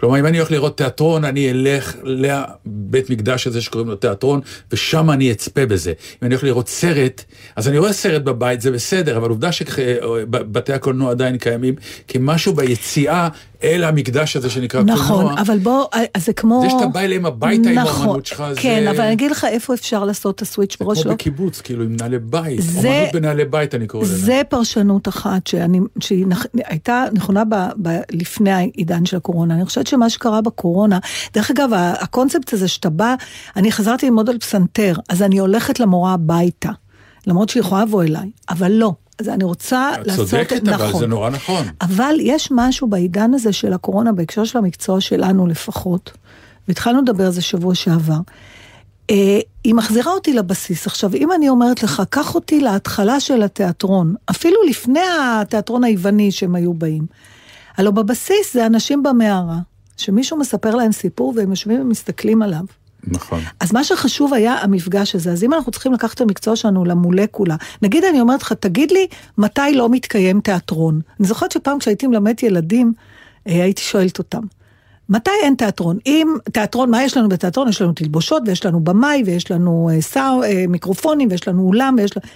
כלומר, 0.00 0.18
אם 0.18 0.26
אני 0.26 0.38
הולך 0.38 0.50
לראות 0.50 0.76
תיאטרון, 0.76 1.24
אני 1.24 1.50
אלך 1.50 1.96
לבית 2.04 3.10
מקדש 3.10 3.46
הזה 3.46 3.60
שקוראים 3.60 3.88
לו 3.88 3.96
תיאטרון, 3.96 4.40
ושם 4.72 5.10
אני 5.10 5.32
אצפה 5.32 5.66
בזה. 5.66 5.90
אם 5.90 6.18
אני 6.22 6.34
הולך 6.34 6.44
לראות 6.44 6.68
סרט, 6.68 7.24
אז 7.56 7.68
אני 7.68 7.78
רואה 7.78 7.92
סרט 7.92 8.22
בבית, 8.22 8.60
זה 8.60 8.70
בסדר, 8.70 9.16
אבל 9.16 9.28
עובדה 9.28 9.52
שבתי 9.52 10.72
הקולנוע 10.72 11.10
עדיין 11.10 11.38
קיימים, 11.38 11.74
כי 12.08 12.18
משהו 12.20 12.52
ביציאה 12.52 13.28
אל 13.62 13.84
המקדש 13.84 14.36
הזה 14.36 14.50
שנקרא 14.50 14.82
נכון, 14.82 15.16
קולנוע, 15.24 15.40
אבל 15.40 15.58
בוא, 15.58 15.84
אז 16.14 16.24
זה 16.26 16.32
כמו... 16.32 16.60
זה 16.64 16.70
שאתה 16.70 16.86
בא 16.86 17.00
אליהם 17.00 17.26
הביתה 17.26 17.68
עם 17.70 17.78
נכון, 17.78 18.02
האמנות 18.06 18.26
שלך, 18.26 18.44
כן, 18.56 18.80
זה... 18.84 18.90
אבל 18.90 19.00
אני 19.00 19.12
אגיד 19.12 19.30
לך 19.30 19.44
איפה 19.44 19.74
אפשר 19.74 20.04
לעשות 20.04 20.34
את 20.34 20.42
הסוויץ' 20.42 20.76
זה 20.78 20.84
בראש 20.84 20.98
כמו 21.02 21.08
לא. 21.10 21.14
בקיבוץ, 21.14 21.60
כאילו, 21.60 21.84
עם 21.84 21.96
נעלי 22.00 22.18
בית. 22.18 22.60
זה- 22.62 22.78
אומנות 22.88 23.12
בנעלי 23.12 23.44
בית, 23.44 23.74
אני 23.74 23.86
קורא 23.86 24.02
לזה. 24.02 24.16
זה 24.16 24.42
פרשנות 24.48 25.08
אחת 25.08 25.46
שאני, 25.46 25.80
שהיא 26.00 26.26
נכ- 26.26 26.46
הייתה 26.66 27.04
נכונה 27.12 27.44
ב, 27.44 27.54
ב, 27.82 27.88
לפני 28.10 28.50
העידן 28.52 29.04
של 29.06 29.16
הקורונה. 29.16 29.54
אני 29.54 29.64
חושבת 29.66 29.86
שמה 29.86 30.10
שקרה 30.10 30.40
בקורונה, 30.40 30.98
דרך 31.34 31.50
אגב, 31.50 31.70
הקונספט 32.00 32.52
הזה 32.52 32.68
שאתה 32.68 32.90
בא, 32.90 33.14
אני 33.56 33.72
חזרתי 33.72 34.06
ללמוד 34.06 34.30
על 34.30 34.38
פסנתר, 34.38 34.94
אז 35.08 35.22
אני 35.22 35.38
הולכת 35.38 35.80
למורה 35.80 36.12
הביתה, 36.12 36.70
למרות 37.26 37.48
שהיא 37.48 37.60
יכולה 37.60 37.82
לבוא 37.82 38.02
אליי, 38.02 38.30
אבל 38.50 38.72
לא. 38.72 38.92
אז 39.20 39.28
אני 39.28 39.44
רוצה 39.44 39.90
את 40.00 40.06
לעשות... 40.06 40.28
צודקת, 40.28 40.68
אבל 40.68 40.88
נכון. 40.88 41.00
זה 41.00 41.06
נורא 41.06 41.30
נכון. 41.30 41.66
אבל 41.80 42.14
יש 42.20 42.48
משהו 42.50 42.86
בעידן 42.88 43.34
הזה 43.34 43.52
של 43.52 43.72
הקורונה, 43.72 44.12
בהקשר 44.12 44.44
של 44.44 44.58
המקצוע 44.58 45.00
שלנו 45.00 45.46
לפחות, 45.46 46.12
והתחלנו 46.68 47.02
לדבר 47.02 47.26
על 47.26 47.32
זה 47.32 47.42
שבוע 47.42 47.74
שעבר, 47.74 48.18
אה, 49.10 49.40
היא 49.64 49.74
מחזירה 49.74 50.12
אותי 50.12 50.32
לבסיס. 50.32 50.86
עכשיו, 50.86 51.14
אם 51.14 51.32
אני 51.32 51.48
אומרת 51.48 51.82
לך, 51.82 52.02
קח 52.10 52.34
אותי 52.34 52.60
להתחלה 52.60 53.20
של 53.20 53.42
התיאטרון, 53.42 54.14
אפילו 54.30 54.56
לפני 54.68 55.00
התיאטרון 55.20 55.84
היווני 55.84 56.32
שהם 56.32 56.54
היו 56.54 56.74
באים, 56.74 57.06
הלוא 57.76 57.92
בבסיס 57.92 58.54
זה 58.54 58.66
אנשים 58.66 59.02
במערה, 59.02 59.58
שמישהו 59.96 60.36
מספר 60.36 60.74
להם 60.74 60.92
סיפור 60.92 61.32
והם 61.36 61.50
יושבים 61.50 61.80
ומסתכלים 61.80 62.42
עליו. 62.42 62.64
נכון. 63.06 63.40
אז 63.60 63.72
מה 63.72 63.84
שחשוב 63.84 64.34
היה 64.34 64.54
המפגש 64.54 65.14
הזה. 65.14 65.32
אז 65.32 65.44
אם 65.44 65.54
אנחנו 65.54 65.72
צריכים 65.72 65.92
לקחת 65.92 66.14
את 66.14 66.20
המקצוע 66.20 66.56
שלנו 66.56 66.84
למולקולה, 66.84 67.56
נגיד 67.82 68.04
אני 68.04 68.20
אומרת 68.20 68.42
לך, 68.42 68.52
תגיד 68.52 68.90
לי, 68.90 69.06
מתי 69.38 69.74
לא 69.74 69.88
מתקיים 69.88 70.40
תיאטרון? 70.40 71.00
אני 71.20 71.28
זוכרת 71.28 71.52
שפעם 71.52 71.78
כשהייתי 71.78 72.06
מלמדת 72.06 72.42
ילדים, 72.42 72.92
אה, 73.46 73.62
הייתי 73.62 73.82
שואלת 73.82 74.18
אותם, 74.18 74.42
מתי 75.08 75.30
אין 75.42 75.54
תיאטרון? 75.54 75.98
אם 76.06 76.28
תיאטרון, 76.52 76.90
מה 76.90 77.02
יש 77.02 77.16
לנו 77.16 77.28
בתיאטרון? 77.28 77.68
יש 77.68 77.82
לנו 77.82 77.92
תלבושות, 77.92 78.42
ויש 78.46 78.66
לנו 78.66 78.80
במאי, 78.80 79.22
ויש 79.26 79.50
לנו 79.50 79.90
אה, 79.92 80.00
סאו, 80.00 80.42
אה, 80.42 80.64
מיקרופונים, 80.68 81.28
ויש 81.30 81.48
לנו 81.48 81.62
אולם, 81.62 81.94
ויש 81.98 82.16
לנו... 82.16 82.26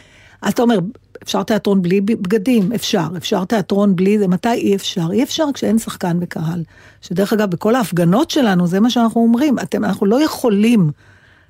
אז 0.43 0.53
אתה 0.53 0.63
אומר, 0.63 0.79
אפשר 1.23 1.43
תיאטרון 1.43 1.83
בלי 1.83 2.01
בגדים? 2.01 2.73
אפשר. 2.73 3.07
אפשר 3.17 3.45
תיאטרון 3.45 3.97
בלי 3.97 4.19
זה? 4.19 4.29
מתי 4.29 4.49
אי 4.49 4.75
אפשר? 4.77 5.07
אי 5.13 5.23
אפשר 5.23 5.45
כשאין 5.55 5.79
שחקן 5.79 6.19
וקהל. 6.21 6.63
שדרך 7.01 7.33
אגב, 7.33 7.51
בכל 7.51 7.75
ההפגנות 7.75 8.31
שלנו, 8.31 8.67
זה 8.67 8.81
מה 8.81 8.91
שאנחנו 8.91 9.21
אומרים. 9.21 9.59
אתם, 9.59 9.85
אנחנו 9.85 10.07
לא 10.07 10.25
יכולים 10.25 10.91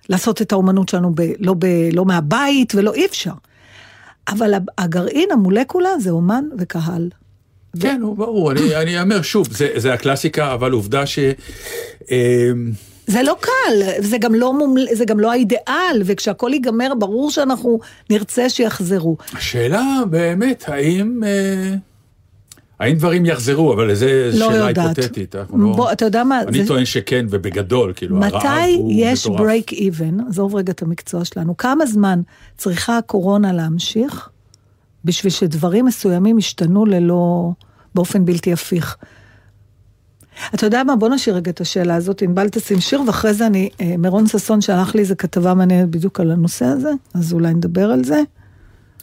לעשות 0.09 0.43
את 0.43 0.53
האומנות 0.53 0.89
שלנו 0.89 1.13
ב, 1.15 1.23
לא, 1.39 1.55
ב, 1.59 1.67
לא 1.93 2.05
מהבית 2.05 2.75
ולא 2.75 2.95
אי 2.95 3.07
אפשר. 3.07 3.33
אבל 4.29 4.53
הגרעין, 4.79 5.29
המולקולה, 5.33 5.91
זה 5.99 6.11
אומן 6.11 6.45
וקהל. 6.59 7.09
כן, 7.81 8.01
הוא 8.03 8.17
ברור, 8.17 8.53
אני 8.53 9.01
אומר 9.01 9.23
שוב, 9.23 9.49
זה 9.53 9.69
זה 9.77 9.93
הקלאסיקה, 9.93 10.55
אבל 10.55 10.73
עובדה 10.73 11.07
ש... 11.07 11.19
אה, 12.11 12.51
זה 13.07 13.23
לא 13.23 13.37
קל, 13.41 13.51
זה 13.99 14.19
גם 14.19 14.35
לא, 14.35 14.59
מומל, 14.59 14.87
זה 14.93 15.05
גם 15.05 15.21
לא 15.21 15.33
האידיאל, 15.33 16.03
וכשהכול 16.05 16.53
ייגמר, 16.53 16.93
ברור 16.99 17.31
שאנחנו 17.31 17.79
נרצה 18.11 18.49
שיחזרו. 18.49 19.17
השאלה 19.33 19.83
באמת, 20.11 20.65
האם... 20.67 21.23
אה, 21.27 21.75
האם 22.81 22.97
דברים 22.97 23.27
יחזרו, 23.27 23.73
אבל 23.73 23.95
זו 23.95 24.07
לא 24.33 24.33
שאלה 24.53 24.69
יודעת. 24.69 24.99
היפותטית. 24.99 25.35
לא- 25.35 25.73
בוא, 25.77 25.93
אתה 25.93 26.05
יודע 26.05 26.25
מה, 26.25 26.43
אני 26.43 26.63
זה- 26.63 26.69
טוען 26.69 26.85
שכן, 26.85 27.27
ובגדול, 27.31 27.93
כאילו, 27.97 28.17
הרעב 28.25 28.37
מתי 28.37 28.75
הוא 28.77 28.93
יש 28.95 29.27
מטורף. 29.27 29.41
break 29.41 29.71
even, 29.73 30.29
עזוב 30.29 30.55
רגע 30.55 30.73
את 30.73 30.83
המקצוע 30.83 31.25
שלנו, 31.25 31.57
כמה 31.57 31.87
זמן 31.87 32.21
צריכה 32.59 32.99
הקורונה 32.99 33.53
להמשיך 33.53 34.29
בשביל 35.05 35.33
שדברים 35.33 35.85
מסוימים 35.85 36.39
ישתנו 36.39 36.87
ללא, 36.87 37.51
באופן 37.95 38.25
בלתי 38.25 38.53
הפיך? 38.53 38.97
אתה 40.55 40.67
יודע 40.67 40.85
מה, 40.85 40.97
בוא 40.97 41.09
נשאיר 41.09 41.37
רגע 41.37 41.51
את 41.51 41.61
השאלה 41.61 41.95
הזאת, 41.95 42.23
ענבל 42.23 42.49
תשים 42.49 42.81
שיר, 42.81 43.01
ואחרי 43.07 43.35
זה 43.35 43.47
אני, 43.47 43.69
אה, 43.81 43.95
מירון 43.99 44.27
ששון 44.27 44.61
שלח 44.61 44.95
לי 44.95 45.01
איזה 45.01 45.15
כתבה 45.15 45.55
מעניינת 45.55 45.89
בדיוק 45.91 46.21
על 46.21 46.31
הנושא 46.31 46.65
הזה, 46.65 46.91
אז 47.15 47.33
אולי 47.33 47.55
נדבר 47.55 47.91
על 47.91 48.05
זה. 48.05 48.21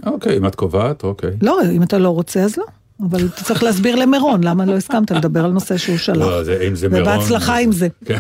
אוקיי, 0.05 0.38
אם 0.38 0.45
את 0.47 0.55
קובעת, 0.55 1.03
אוקיי. 1.03 1.31
לא, 1.41 1.59
אם 1.71 1.83
אתה 1.83 1.97
לא 1.97 2.09
רוצה 2.09 2.39
אז 2.43 2.57
לא, 2.57 2.65
אבל 3.09 3.25
אתה 3.25 3.43
צריך 3.43 3.63
להסביר 3.63 3.95
למירון 3.95 4.43
למה 4.43 4.65
לא 4.65 4.75
הסכמת 4.77 5.11
לדבר 5.11 5.45
על 5.45 5.51
נושא 5.51 5.77
שהוא 5.77 5.97
שלח. 5.97 6.17
לא, 6.27 6.43
זה- 6.43 6.65
אם 6.67 6.75
זה 6.75 6.89
מירון... 6.89 7.07
ובהצלחה 7.07 7.57
עם 7.57 7.71
זה. 7.71 7.88
כן. 8.05 8.19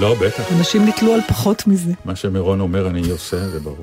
לא, 0.00 0.14
בטח. 0.20 0.52
אנשים 0.58 0.86
נתלו 0.86 1.12
על 1.14 1.20
פחות 1.28 1.66
מזה. 1.66 1.92
מה 2.04 2.16
שמירון 2.16 2.60
אומר 2.60 2.86
אני 2.86 3.10
עושה, 3.10 3.48
זה 3.48 3.60
ברור. 3.60 3.76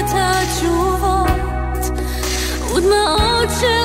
את 0.00 0.10
התשובות 0.14 1.82
ודמעות 2.74 3.48
של 3.60 3.79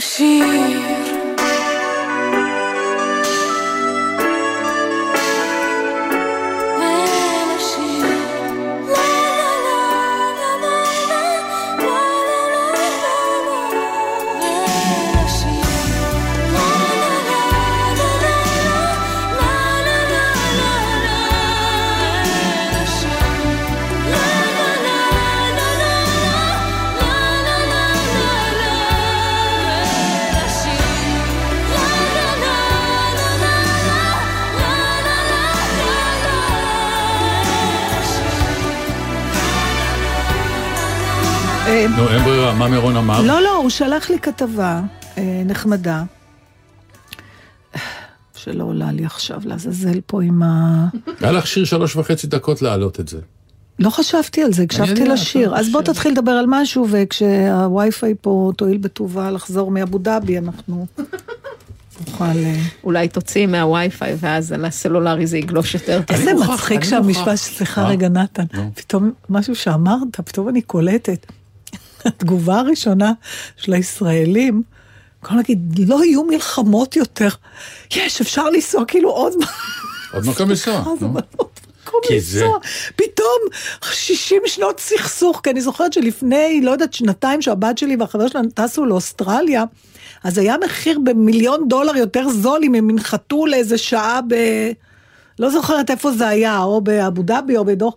she 0.00 0.89
נו, 41.88 42.08
אין 42.08 42.24
ברירה, 42.24 42.54
מה 42.54 42.68
מירון 42.68 42.96
אמר? 42.96 43.22
לא, 43.22 43.42
לא, 43.42 43.56
הוא 43.56 43.70
שלח 43.70 44.10
לי 44.10 44.18
כתבה 44.18 44.80
אה, 45.18 45.42
נחמדה, 45.44 46.02
שלא 48.36 48.64
עולה 48.64 48.92
לי 48.92 49.04
עכשיו 49.04 49.40
לעזאזל 49.44 50.00
פה 50.06 50.22
עם 50.22 50.42
ה... 50.42 50.86
היה 51.20 51.32
לך 51.32 51.46
שיר 51.46 51.64
שלוש 51.64 51.96
וחצי 51.96 52.26
דקות 52.26 52.62
להעלות 52.62 53.00
את 53.00 53.08
זה. 53.08 53.18
לא 53.78 53.90
חשבתי 53.90 54.42
על 54.42 54.52
זה, 54.52 54.62
הקשבתי 54.62 55.04
לשיר. 55.04 55.50
אתה 55.52 55.60
אז 55.60 55.72
בוא. 55.72 55.82
תתחיל 55.82 56.12
לדבר 56.12 56.30
על 56.30 56.44
משהו, 56.48 56.86
וכשהווי-פיי 56.90 58.14
פה 58.20 58.52
תואיל 58.56 58.78
בטובה 58.78 59.30
לחזור 59.30 59.70
מאבו 59.70 59.98
דאבי, 59.98 60.38
אנחנו 60.38 60.86
נוכל... 62.06 62.24
אה, 62.24 62.60
אולי 62.84 63.08
תוציא 63.08 63.46
מהווי-פיי 63.46 64.16
ואז 64.20 64.52
על 64.52 64.64
הסלולרי 64.64 65.26
זה 65.26 65.38
יגלוש 65.38 65.74
יותר 65.74 66.02
טוב. 66.06 66.16
איזה 66.16 66.34
מצחיק 66.34 66.84
שהמשפט. 66.84 67.34
סליחה 67.34 67.82
מה? 67.82 67.88
רגע 67.88 68.08
נתן. 68.08 68.44
פתאום 68.74 69.10
משהו 69.28 69.54
שאמרת, 69.54 70.20
פתאום 70.24 70.48
אני 70.48 70.62
קולטת. 70.62 71.26
התגובה 72.06 72.58
הראשונה 72.58 73.12
של 73.56 73.72
הישראלים, 73.72 74.62
כל 75.20 75.34
להגיד, 75.34 75.80
לא 75.88 76.04
יהיו 76.04 76.24
מלחמות 76.24 76.96
יותר. 76.96 77.28
יש, 77.96 78.20
אפשר 78.20 78.50
לנסוע 78.50 78.84
כאילו 78.84 79.10
עוד... 79.10 79.32
עוד 80.14 80.26
מקום 80.26 80.50
לנסוע. 80.50 80.82
מאוד 81.00 81.24
מקום 81.84 82.00
לנסוע. 82.10 82.58
פתאום 82.96 83.38
60 83.92 84.42
שנות 84.46 84.80
סכסוך, 84.80 85.40
כי 85.44 85.50
אני 85.50 85.60
זוכרת 85.60 85.92
שלפני, 85.92 86.60
לא 86.62 86.70
יודעת, 86.70 86.92
שנתיים 86.92 87.42
שהבת 87.42 87.78
שלי 87.78 87.96
והחבר 87.96 88.28
שלנו 88.28 88.48
טסו 88.54 88.84
לאוסטרליה, 88.84 89.64
אז 90.24 90.38
היה 90.38 90.56
מחיר 90.64 90.98
במיליון 91.04 91.68
דולר 91.68 91.96
יותר 91.96 92.28
זול 92.28 92.60
אם 92.64 92.74
הם 92.74 92.90
ינחתו 92.90 93.46
לאיזה 93.46 93.78
שעה 93.78 94.20
ב... 94.28 94.34
לא 95.38 95.50
זוכרת 95.50 95.90
איפה 95.90 96.12
זה 96.12 96.28
היה, 96.28 96.62
או 96.62 96.80
באבו 96.80 97.22
דאבי 97.22 97.56
או 97.56 97.64
בדוח. 97.64 97.94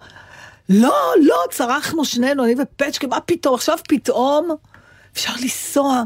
לא, 0.70 0.94
לא, 1.24 1.36
צרחנו 1.52 2.06
שנינו, 2.06 2.44
אני 2.44 2.56
ופצ'קה, 2.62 3.08
מה 3.08 3.20
פתאום, 3.20 3.56
עכשיו 3.56 3.78
פתאום 3.90 4.50
אפשר 5.14 5.32
לנסוע. 5.42 6.04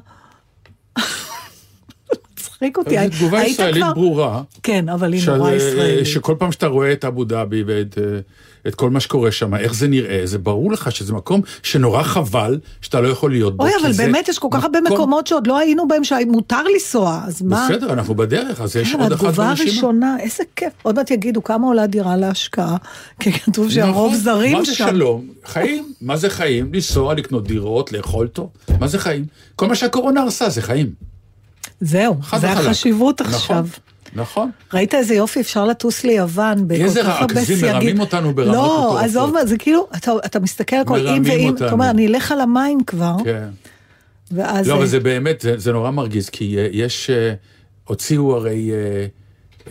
מצחיק 2.34 2.78
אותי. 2.78 2.96
זו 3.10 3.18
תגובה 3.18 3.44
ישראלית 3.44 3.84
כבר- 3.84 3.94
ברורה. 3.94 4.42
כן, 4.64 4.90
אבל 4.90 5.14
היא 5.14 5.22
נורא 5.28 5.52
ישראלית. 5.52 6.06
שכל 6.06 6.36
פעם 6.40 6.52
שאתה 6.52 6.68
רואה 6.68 6.94
את 6.94 7.06
אבו 7.06 7.24
דאבי 7.24 7.64
ואת 7.68 7.98
אה, 7.98 8.20
את 8.68 8.76
כל 8.76 8.90
מה 8.90 9.00
שקורה 9.00 9.32
שם, 9.32 9.56
איך 9.56 9.74
זה 9.74 9.88
נראה, 9.88 10.22
זה 10.24 10.38
ברור 10.38 10.72
לך 10.72 10.92
שזה 10.92 11.14
מקום 11.14 11.42
שנורא 11.64 12.04
חבל 12.04 12.60
שאתה 12.82 13.02
לא 13.02 13.08
יכול 13.08 13.32
להיות 13.32 13.58
בו. 13.58 13.64
אוי, 13.64 13.72
אבל 13.82 13.92
באמת 13.92 14.28
יש 14.28 14.40
כל 14.40 14.48
כך 14.52 14.64
הרבה 14.64 14.80
מקומות 14.82 15.28
שעוד 15.28 15.48
לא 15.48 15.58
היינו 15.58 15.88
בהם 15.88 16.04
שמותר 16.04 16.64
לנסוע, 16.74 17.22
אז 17.26 17.42
מה? 17.42 17.68
בסדר, 17.70 17.94
אנחנו 17.94 18.16
בדרך, 18.16 18.62
אז 18.62 18.76
יש 18.76 18.92
כן, 18.92 19.00
עוד 19.02 19.12
אחת 19.12 19.22
התגובה 19.22 19.50
ברשימה. 19.50 19.72
הראשונה, 19.72 20.16
איזה 20.20 20.44
כיף. 20.56 20.74
עוד 20.82 20.96
מעט 20.96 21.12
יגידו 21.12 21.44
כמה 21.44 21.68
עולה 21.68 21.88
דירה 21.88 22.16
להשקעה, 22.18 22.78
כי 23.20 23.32
כתוב 23.32 23.70
שהרוב 23.70 24.12
נכון. 24.12 24.24
זרים 24.24 24.58
מה 24.58 24.64
זה 24.66 24.76
שם. 24.76 24.88
שלום? 24.88 25.28
חיים. 25.46 25.94
מה 26.02 26.18
זה 26.18 26.30
חיים? 26.30 26.74
לנסוע, 26.74 27.14
לקנות 27.14 27.48
דירות, 27.48 27.92
לאכול 27.92 28.28
טוב. 28.28 28.50
מה 28.80 28.88
זה 28.88 29.00
חיים? 29.00 29.26
כל 29.56 29.68
מה 29.68 29.76
שהקורונה 29.76 30.22
הרסה 30.22 30.50
זה 30.50 30.62
חיים. 30.62 30.92
זהו, 31.82 32.16
זה. 32.40 32.52
החשיבות 32.52 33.22
נכון, 33.22 33.34
עכשיו. 33.34 33.68
נכון. 34.16 34.52
ראית 34.74 34.96
איזה 34.96 35.16
יופי, 35.16 35.42
אפשר 35.42 35.66
לטוס 35.66 36.04
ליוון 36.04 36.68
בכל 36.68 36.82
איזה 36.82 37.02
כך 37.04 37.08
הרבה 37.08 37.24
רכזים 37.24 37.58
סייגים. 37.58 37.74
מרמים 37.74 38.00
אותנו 38.00 38.34
ברמות 38.36 38.56
לא, 38.56 38.78
מטורפות. 38.80 39.04
עזוב, 39.04 39.34
מה, 39.34 39.46
זה 39.46 39.58
כאילו, 39.58 39.88
אתה, 39.98 40.12
אתה 40.26 40.40
מסתכל 40.40 40.76
על 40.76 40.86
כל 40.86 41.08
אם 41.08 41.22
ואם, 41.26 41.50
אותנו. 41.50 41.66
אתה 41.66 41.74
אומר, 41.74 41.90
אני 41.90 42.08
אלך 42.08 42.32
על 42.32 42.42
המים 42.42 42.84
כבר, 42.88 43.16
כן. 43.24 43.48
ואז... 44.32 44.68
לא, 44.68 44.74
אה, 44.74 44.78
אבל 44.78 44.88
זה 44.88 45.00
באמת, 45.00 45.42
זה, 45.42 45.58
זה 45.58 45.72
נורא 45.72 45.92
מרגיז, 45.92 46.30
כי 46.30 46.58
אה, 46.58 46.68
יש, 46.72 47.10
אה, 47.10 47.34
הוציאו 47.84 48.36
הרי 48.36 48.72
אה, 48.72 49.06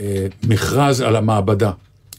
אה, 0.00 0.26
מכרז 0.48 1.00
על 1.00 1.16
המעבדה. 1.16 1.70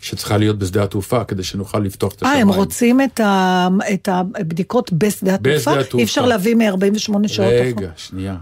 שצריכה 0.01 0.38
להיות 0.38 0.60
בשדה 0.60 0.84
התעופה 0.84 1.23
כדי 1.23 1.43
שנוכל 1.43 1.80
לפתוח 1.80 2.13
את 2.13 2.23
אה, 2.23 2.30
השמיים. 2.30 2.49
הם 2.49 2.56
רוצים 2.56 3.01
את, 3.01 3.19
ה, 3.19 3.67
את 3.93 4.10
הבדיקות 4.12 4.93
בשדה 4.93 5.34
התעופה? 5.34 5.58
בשדה 5.58 5.80
התעופה. 5.80 5.97
אי 5.97 6.03
אפשר 6.03 6.25
להביא 6.25 6.56
מ-48 6.56 7.27
שעות. 7.27 7.53
רגע, 7.62 7.89
שנייה. 7.95 8.36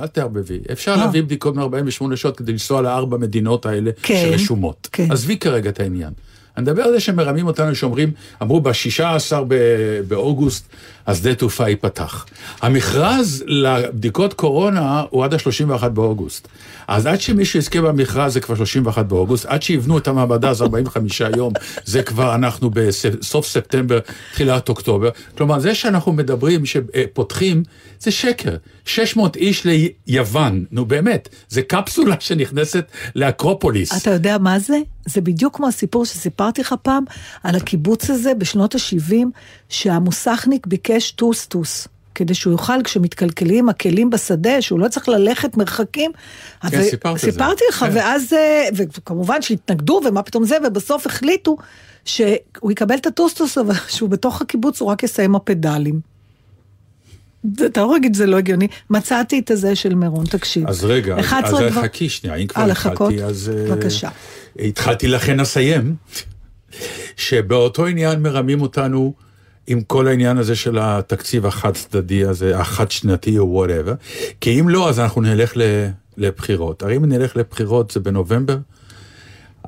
אל 0.00 0.06
תערבבי. 0.06 0.58
אפשר 0.72 0.90
אה. 0.90 0.96
להביא 0.96 1.22
בדיקות 1.22 1.56
מ-48 1.56 2.16
שעות 2.16 2.36
כדי 2.36 2.52
לנסוע 2.52 2.82
לארבע 2.82 3.16
מדינות 3.16 3.66
האלה 3.66 3.90
כן, 4.02 4.28
שרשומות. 4.30 4.88
כן. 4.92 5.12
עזבי 5.12 5.36
כרגע 5.36 5.70
את 5.70 5.80
העניין. 5.80 6.12
אני 6.56 6.62
מדבר 6.62 6.82
על 6.82 6.92
זה 6.92 7.00
שמרמים 7.00 7.46
אותנו, 7.46 7.74
שאומרים, 7.74 8.10
אמרו 8.42 8.60
ב-16 8.60 9.36
באוגוסט, 10.08 10.68
השדה 11.06 11.34
תעופה 11.34 11.68
ייפתח. 11.68 12.26
המכרז 12.60 13.44
לבדיקות 13.46 14.32
קורונה 14.32 15.02
הוא 15.10 15.24
עד 15.24 15.34
ה-31 15.34 15.88
באוגוסט. 15.88 16.48
אז 16.88 17.06
עד 17.06 17.20
שמישהו 17.20 17.58
יזכה 17.58 17.80
במכרז 17.80 18.32
זה 18.32 18.40
כבר 18.40 18.54
31 18.54 19.06
באוגוסט, 19.06 19.46
עד 19.46 19.62
שיבנו 19.62 19.98
את 19.98 20.08
המעבדה 20.08 20.54
זה 20.54 20.64
45 20.64 21.22
יום, 21.36 21.52
זה 21.84 22.02
כבר 22.02 22.34
אנחנו 22.34 22.70
בסוף 22.70 23.46
ספטמבר, 23.46 23.98
תחילת 24.32 24.68
אוקטובר. 24.68 25.10
כלומר, 25.36 25.58
זה 25.58 25.74
שאנחנו 25.74 26.12
מדברים 26.12 26.66
שפותחים, 26.66 27.62
זה 28.00 28.10
שקר. 28.10 28.56
600 28.84 29.36
איש 29.36 29.66
ליוון, 30.06 30.64
נו 30.70 30.84
באמת, 30.84 31.28
זה 31.48 31.62
קפסולה 31.62 32.16
שנכנסת 32.20 32.84
לאקרופוליס. 33.14 34.02
אתה 34.02 34.10
יודע 34.10 34.38
מה 34.38 34.58
זה? 34.58 34.78
זה 35.06 35.20
בדיוק 35.20 35.56
כמו 35.56 35.68
הסיפור 35.68 36.04
שסיפרתי 36.04 36.60
לך 36.60 36.74
פעם 36.82 37.04
על 37.42 37.54
הקיבוץ 37.54 38.10
הזה 38.10 38.34
בשנות 38.34 38.74
ה-70, 38.74 39.14
שהמוסכניק 39.68 40.66
ביקש 40.94 41.10
טוסטוס. 41.10 41.88
כדי 42.14 42.34
שהוא 42.34 42.52
יוכל, 42.52 42.82
כשמתקלקלים 42.84 43.68
הכלים 43.68 44.10
בשדה, 44.10 44.62
שהוא 44.62 44.80
לא 44.80 44.88
צריך 44.88 45.08
ללכת 45.08 45.56
מרחקים. 45.56 46.10
כן, 46.70 46.80
ו- 46.80 46.84
סיפרת 46.84 47.14
את 47.16 47.20
זה. 47.20 47.32
סיפרתי 47.32 47.64
לך, 47.68 47.78
כן. 47.78 47.90
ואז, 47.94 48.32
אה, 48.32 48.68
וכמובן 48.76 49.42
שהתנגדו, 49.42 50.00
ומה 50.08 50.22
פתאום 50.22 50.44
זה, 50.44 50.56
ובסוף 50.66 51.06
החליטו 51.06 51.56
שהוא 52.04 52.70
יקבל 52.70 52.94
את 52.94 53.06
הטוסטוס, 53.06 53.58
אבל 53.58 53.74
שהוא 53.94 54.08
בתוך 54.08 54.42
הקיבוץ, 54.42 54.80
הוא 54.80 54.88
רק 54.88 55.02
יסיים 55.02 55.34
הפדלים. 55.34 56.00
אתה 57.66 57.80
לא 57.80 57.96
אגיד, 57.96 58.14
זה 58.16 58.26
לא 58.26 58.36
הגיוני. 58.38 58.68
מצאתי 58.90 59.38
את 59.38 59.50
הזה 59.50 59.76
של 59.76 59.94
מירון, 59.94 60.26
תקשיב. 60.26 60.68
אז 60.68 60.84
רגע, 60.84 61.14
אז 61.14 61.24
11 61.24 61.66
אז 61.66 61.72
דבר- 61.72 61.82
חכי 61.82 62.08
שנייה, 62.08 62.36
אם 62.36 62.46
כבר 62.46 62.62
אה? 62.62 62.66
התחלתי, 62.70 63.24
אז... 63.24 63.52
אה, 63.56 63.74
בבקשה. 63.74 64.08
התחלתי 64.58 65.08
לכן 65.08 65.40
אסיים, 65.40 65.94
שבאותו 67.16 67.86
עניין 67.86 68.22
מרמים 68.22 68.62
אותנו 68.62 69.14
עם 69.66 69.80
כל 69.80 70.08
העניין 70.08 70.38
הזה 70.38 70.56
של 70.56 70.78
התקציב 70.80 71.46
החד 71.46 71.74
צדדי 71.74 72.24
הזה, 72.24 72.58
החד 72.58 72.90
שנתי 72.90 73.38
או 73.38 73.48
וואטאבר, 73.48 73.94
כי 74.40 74.60
אם 74.60 74.68
לא, 74.68 74.88
אז 74.88 75.00
אנחנו 75.00 75.20
נלך 75.20 75.52
לבחירות. 76.16 76.82
הרי 76.82 76.96
אם 76.96 77.04
נלך 77.04 77.36
לבחירות 77.36 77.90
זה 77.90 78.00
בנובמבר, 78.00 78.56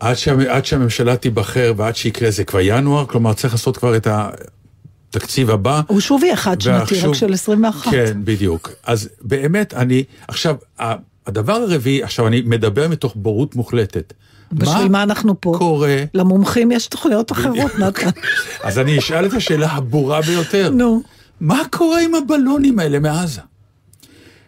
עד, 0.01 0.15
שה, 0.15 0.33
עד 0.49 0.65
שהממשלה 0.65 1.17
תיבחר 1.17 1.73
ועד 1.77 1.97
שיקרה 1.97 2.31
זה 2.31 2.45
כבר 2.45 2.61
ינואר, 2.63 3.07
כלומר 3.07 3.33
צריך 3.33 3.55
לעשות 3.55 3.77
כבר 3.77 3.97
את 3.97 4.09
התקציב 4.11 5.51
הבא. 5.51 5.81
הוא 5.87 6.01
שוב 6.01 6.25
יהיה 6.25 6.37
חד 6.37 6.61
שנתי, 6.61 7.01
רק 7.01 7.15
של 7.15 7.33
21. 7.33 7.91
כן, 7.91 8.21
בדיוק. 8.25 8.71
אז 8.85 9.09
באמת, 9.21 9.75
אני, 9.75 10.05
עכשיו, 10.29 10.57
הדבר 11.27 11.53
הרביעי, 11.53 12.03
עכשיו 12.03 12.27
אני 12.27 12.43
מדבר 12.47 12.89
מתוך 12.89 13.13
בורות 13.17 13.57
מוחלטת. 13.57 14.13
בשביל 14.53 14.89
מה 14.89 15.03
אנחנו 15.03 15.41
פה? 15.41 15.55
קורה? 15.59 15.97
למומחים 16.15 16.73
יש 16.73 16.87
תוכניות 16.87 17.33
אחרות, 17.33 17.79
נתן. 17.79 18.11
אז 18.65 18.79
אני 18.79 18.99
אשאל 18.99 19.27
את 19.27 19.33
השאלה 19.33 19.71
הבורה 19.71 20.21
ביותר. 20.21 20.71
נו. 20.71 21.03
מה 21.41 21.63
קורה 21.71 22.01
עם 22.01 22.15
הבלונים 22.15 22.79
האלה 22.79 22.99
מעזה? 22.99 23.41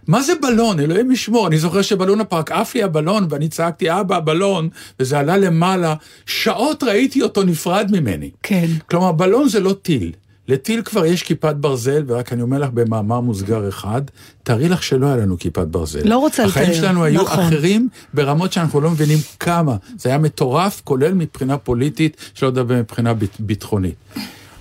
מה 0.07 0.23
זה 0.23 0.33
בלון? 0.43 0.81
אלוהים 0.81 1.11
ישמור. 1.11 1.47
אני 1.47 1.59
זוכר 1.59 1.83
שבלונה 1.83 2.25
פארק 2.25 2.53
עף 2.53 2.75
לי 2.75 2.83
הבלון, 2.83 3.27
ואני 3.31 3.49
צעקתי, 3.49 4.01
אבא, 4.01 4.17
הבלון, 4.17 4.69
וזה 5.01 5.19
עלה 5.19 5.37
למעלה. 5.37 5.95
שעות 6.27 6.83
ראיתי 6.83 7.23
אותו 7.23 7.43
נפרד 7.43 7.89
ממני. 7.93 8.31
כן. 8.43 8.67
כלומר, 8.91 9.13
בלון 9.13 9.49
זה 9.49 9.61
לא 9.61 9.73
טיל. 9.83 10.13
לטיל 10.49 10.83
כבר 10.83 11.07
יש 11.07 11.23
כיפת 11.23 11.55
ברזל, 11.55 12.05
ורק 12.07 12.33
אני 12.33 12.43
אומר 12.43 12.59
לך 12.59 12.71
במאמר 12.75 13.21
מוסגר 13.21 13.69
אחד, 13.69 14.03
תארי 14.43 14.69
לך 14.69 14.83
שלא 14.83 15.07
היה 15.07 15.17
לנו 15.17 15.39
כיפת 15.39 15.67
ברזל. 15.67 16.09
לא 16.09 16.19
רוצה 16.19 16.45
החיים 16.45 16.71
לתאר, 16.71 16.81
שלנו 16.81 17.05
היו 17.05 17.23
נכון. 17.23 17.39
אחרים 17.45 17.89
ברמות 18.15 18.53
שאנחנו 18.53 18.81
לא 18.81 18.91
מבינים 18.91 19.19
כמה. 19.41 19.77
זה 19.99 20.09
היה 20.09 20.19
מטורף, 20.19 20.81
כולל 20.85 21.15
מבחינה 21.15 21.59
פוליטית, 21.59 22.17
שלא 22.35 22.49
לדבר 22.49 22.75
מבחינה 22.77 23.15
ביט- 23.15 23.41
ביטחונית. 23.41 23.95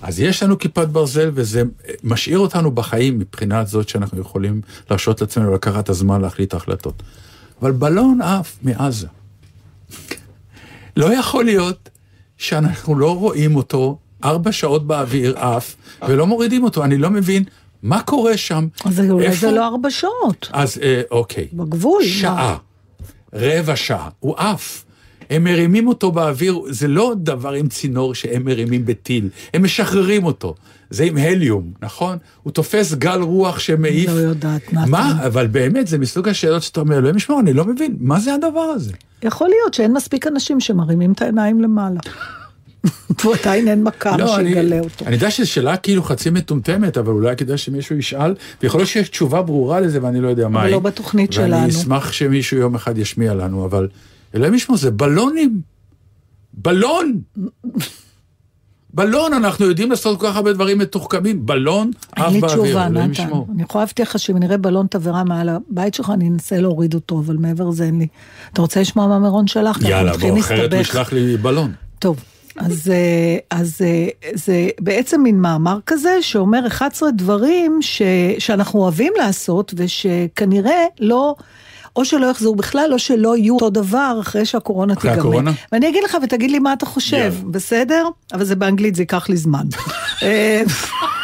אז 0.02 0.20
יש 0.20 0.42
לנו 0.42 0.58
כיפת 0.58 0.88
ברזל, 0.88 1.30
וזה 1.34 1.62
משאיר 2.04 2.38
אותנו 2.38 2.70
בחיים 2.70 3.18
מבחינה 3.18 3.64
זאת 3.64 3.88
שאנחנו 3.88 4.20
יכולים 4.20 4.60
להרשות 4.90 5.20
לעצמנו 5.20 5.54
לקחת 5.54 5.84
את 5.84 5.88
הזמן 5.88 6.20
להחליט 6.20 6.54
החלטות. 6.54 7.02
אבל 7.62 7.72
בלון 7.72 8.22
עף 8.22 8.56
מעזה. 8.62 9.06
לא 10.96 11.14
יכול 11.18 11.44
להיות 11.44 11.88
שאנחנו 12.36 12.98
לא 12.98 13.16
רואים 13.18 13.56
אותו 13.56 13.98
ארבע 14.24 14.52
שעות 14.52 14.86
באוויר 14.86 15.38
עף, 15.38 15.76
ולא 16.08 16.26
מורידים 16.26 16.64
אותו. 16.64 16.84
אני 16.84 16.98
לא 16.98 17.10
מבין 17.10 17.42
מה 17.82 18.02
קורה 18.02 18.36
שם. 18.36 18.66
אז 18.84 19.00
אולי 19.10 19.26
איפה- 19.26 19.36
זה 19.36 19.50
לא 19.50 19.66
ארבע 19.66 19.90
שעות. 19.90 20.48
אז 20.52 20.78
אה, 20.82 21.02
אוקיי. 21.10 21.48
בגבול. 21.52 22.02
שעה, 22.04 22.56
רבע 23.34 23.76
שעה, 23.76 24.08
הוא 24.20 24.34
עף. 24.36 24.84
הם 25.30 25.44
מרימים 25.44 25.88
אותו 25.88 26.12
באוויר, 26.12 26.60
זה 26.68 26.88
לא 26.88 27.14
דבר 27.16 27.52
עם 27.52 27.68
צינור 27.68 28.14
שהם 28.14 28.44
מרימים 28.44 28.86
בטיל, 28.86 29.28
הם 29.54 29.62
משחררים 29.64 30.24
אותו. 30.24 30.54
זה 30.90 31.04
עם 31.04 31.16
הליום, 31.16 31.72
נכון? 31.82 32.18
הוא 32.42 32.52
תופס 32.52 32.94
גל 32.94 33.20
רוח 33.20 33.58
שמעיף. 33.58 34.10
לא 34.10 34.14
יודעת, 34.14 34.72
נתן. 34.72 34.90
מה? 34.90 35.26
אבל 35.26 35.46
באמת, 35.46 35.86
זה 35.86 35.98
מסוג 35.98 36.28
השאלות 36.28 36.62
שאתה 36.62 36.80
אומר, 36.80 36.98
אלוהים 36.98 37.16
ישמור, 37.16 37.40
אני 37.40 37.52
לא 37.52 37.64
מבין, 37.64 37.96
מה 38.00 38.20
זה 38.20 38.34
הדבר 38.34 38.60
הזה? 38.60 38.92
יכול 39.22 39.48
להיות 39.48 39.74
שאין 39.74 39.92
מספיק 39.92 40.26
אנשים 40.26 40.60
שמרימים 40.60 41.12
את 41.12 41.22
העיניים 41.22 41.60
למעלה. 41.60 42.00
ועדיין 43.24 43.68
אין 43.68 43.82
מכר 43.82 44.16
לא, 44.16 44.36
שיגלה 44.36 44.80
אותו. 44.80 45.04
אני 45.06 45.14
יודע 45.14 45.30
שזו 45.30 45.50
שאלה 45.50 45.76
כאילו 45.76 46.02
חצי 46.02 46.30
מטומטמת, 46.30 46.98
אבל 46.98 47.12
אולי 47.12 47.36
כדאי 47.36 47.58
שמישהו 47.58 47.96
ישאל, 47.96 48.34
ויכול 48.62 48.80
להיות 48.80 48.90
שיש 48.90 49.08
תשובה 49.08 49.42
ברורה 49.42 49.80
לזה 49.80 49.98
ואני 50.02 50.20
לא 50.20 50.28
יודע 50.28 50.48
מה 50.48 50.62
היא. 50.62 50.72
לא 50.72 50.78
בתוכנית 50.78 51.32
שלנו. 51.32 51.56
ואני 51.56 51.68
אשמח 51.68 52.12
שמישהו 52.12 52.56
יום 52.56 52.74
אחד 52.74 52.98
ישמיע 52.98 53.34
לנו, 53.34 53.64
אבל 53.64 53.88
אלוהים 54.34 54.54
ישמור, 54.54 54.78
זה 54.78 54.90
בלונים. 54.90 55.60
בלון! 56.54 57.20
בלון, 58.94 59.32
אנחנו 59.32 59.66
יודעים 59.66 59.90
לעשות 59.90 60.20
כל 60.20 60.26
כך 60.26 60.36
הרבה 60.36 60.52
דברים 60.52 60.78
מתוחכמים. 60.78 61.46
בלון, 61.46 61.90
לי 62.18 62.22
באוויר, 62.22 62.46
תשובה, 62.46 62.86
אלוהים. 62.86 63.12
ישמור. 63.12 63.46
אני 63.54 63.62
יכולה 63.62 63.82
להבטיח 63.82 64.08
לך 64.08 64.18
שאם 64.18 64.38
נראה 64.38 64.56
בלון 64.56 64.86
תבערה 64.90 65.24
מעל 65.24 65.48
הבית 65.48 65.94
שלך, 65.94 66.10
אני 66.14 66.28
אנסה 66.28 66.60
להוריד 66.60 66.94
אותו, 66.94 67.18
אבל 67.18 67.36
מעבר 67.36 67.68
לזה 67.68 67.84
אין 67.84 67.98
לי. 67.98 68.06
אתה 68.52 68.62
רוצה 68.62 68.80
לשמוע 68.80 69.06
מה 69.06 69.18
מירון 69.18 69.46
שלח? 69.46 69.78
יאללה, 69.82 70.16
בוא, 70.16 70.40
אחרת 70.40 70.72
הוא. 70.72 70.80
ישלח 70.80 71.12
לי 71.12 71.36
בלון. 71.36 71.72
טוב, 71.98 72.20
אז, 72.58 72.90
אה, 72.90 73.58
אז 73.58 73.78
אה, 73.84 74.08
זה 74.34 74.68
בעצם 74.80 75.20
מין 75.20 75.40
מאמר 75.40 75.78
כזה 75.86 76.18
שאומר 76.20 76.66
11 76.66 77.10
דברים 77.10 77.78
ש, 77.82 78.02
שאנחנו 78.38 78.80
אוהבים 78.80 79.12
לעשות 79.16 79.74
ושכנראה 79.76 80.84
לא, 81.00 81.34
או 81.96 82.04
שלא 82.04 82.26
יחזרו 82.26 82.54
בכלל, 82.54 82.90
או 82.92 82.98
שלא 82.98 83.36
יהיו 83.36 83.54
אותו 83.54 83.70
דבר 83.70 84.18
אחרי 84.20 84.44
שהקורונה 84.44 84.92
אחרי 84.92 85.10
תיגמר. 85.10 85.26
הקורונה? 85.26 85.52
ואני 85.72 85.88
אגיד 85.88 86.04
לך 86.04 86.16
ותגיד 86.22 86.50
לי 86.50 86.58
מה 86.58 86.72
אתה 86.72 86.86
חושב, 86.86 87.16
יאללה. 87.16 87.50
בסדר? 87.50 88.08
אבל 88.32 88.44
זה 88.44 88.56
באנגלית, 88.56 88.94
זה 88.94 89.02
ייקח 89.02 89.28
לי 89.28 89.36
זמן. 89.36 89.66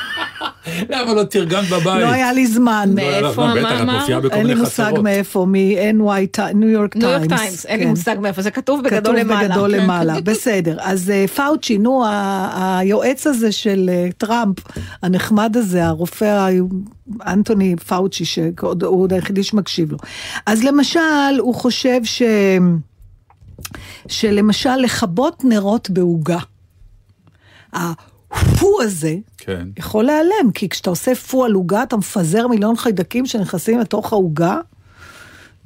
למה 0.91 1.15
לא 1.15 1.23
תרגמת 1.25 1.69
בבית? 1.69 2.03
לא 2.03 2.13
היה 2.13 2.33
לי 2.33 2.47
זמן. 2.47 2.89
לא, 2.89 2.95
מאיפה, 2.95 3.47
לא, 3.47 3.55
מה 3.55 3.61
בטח, 3.61 3.83
את? 3.83 3.89
מופיעה 4.01 4.21
בכל 4.21 4.35
אין 4.37 4.47
לי 4.47 4.55
מושג. 4.55 4.93
מאיפה, 5.03 5.47
מ-NY, 5.49 6.41
ניו 6.55 6.69
יורק 6.69 6.97
ניו 6.97 7.09
יורק 7.09 7.25
טיימס. 7.27 7.41
טיימס, 7.41 7.67
אין 7.67 7.79
לי 7.79 7.85
כן. 7.85 7.91
מושג 7.91 8.17
מאיפה, 8.21 8.43
זה 8.43 8.51
כתוב 8.51 8.81
בגדול 8.85 9.01
כתוב 9.01 9.15
למעלה. 9.17 9.49
בגדול 9.49 9.77
כן. 9.77 9.83
למעלה, 9.83 10.21
בסדר. 10.25 10.77
אז 10.81 11.11
אה, 11.11 11.25
פאוצ'י, 11.29 11.79
נו, 11.79 12.05
היועץ 12.55 13.27
הזה 13.27 13.53
של 13.53 13.91
אה, 13.93 14.09
טראמפ, 14.19 14.57
הנחמד 15.03 15.57
הזה, 15.57 15.87
הרופא 15.87 16.25
ה- 16.25 16.49
אנטוני 17.27 17.77
פאוצ'י, 17.77 18.25
שהוא 18.25 18.53
עוד 18.83 19.13
היחידי 19.13 19.43
שמקשיב 19.43 19.93
לו. 19.93 19.99
אז 20.47 20.65
למשל, 20.65 21.01
הוא 21.39 21.55
חושב 21.55 22.01
ש... 22.05 22.23
שלמשל 24.09 24.77
לכבות 24.77 25.45
נרות 25.45 25.91
בעוגה. 25.91 26.39
הפו 28.35 28.83
הזה 28.83 29.15
כן. 29.39 29.69
יכול 29.79 30.05
להיעלם, 30.05 30.51
כי 30.55 30.69
כשאתה 30.69 30.91
עושה 30.91 31.15
פו 31.15 31.45
על 31.45 31.53
עוגה, 31.53 31.83
אתה 31.83 31.97
מפזר 31.97 32.47
מיליון 32.49 32.77
חיידקים 32.77 33.27
שנכנסים 33.27 33.79
לתוך 33.79 34.13
העוגה, 34.13 34.59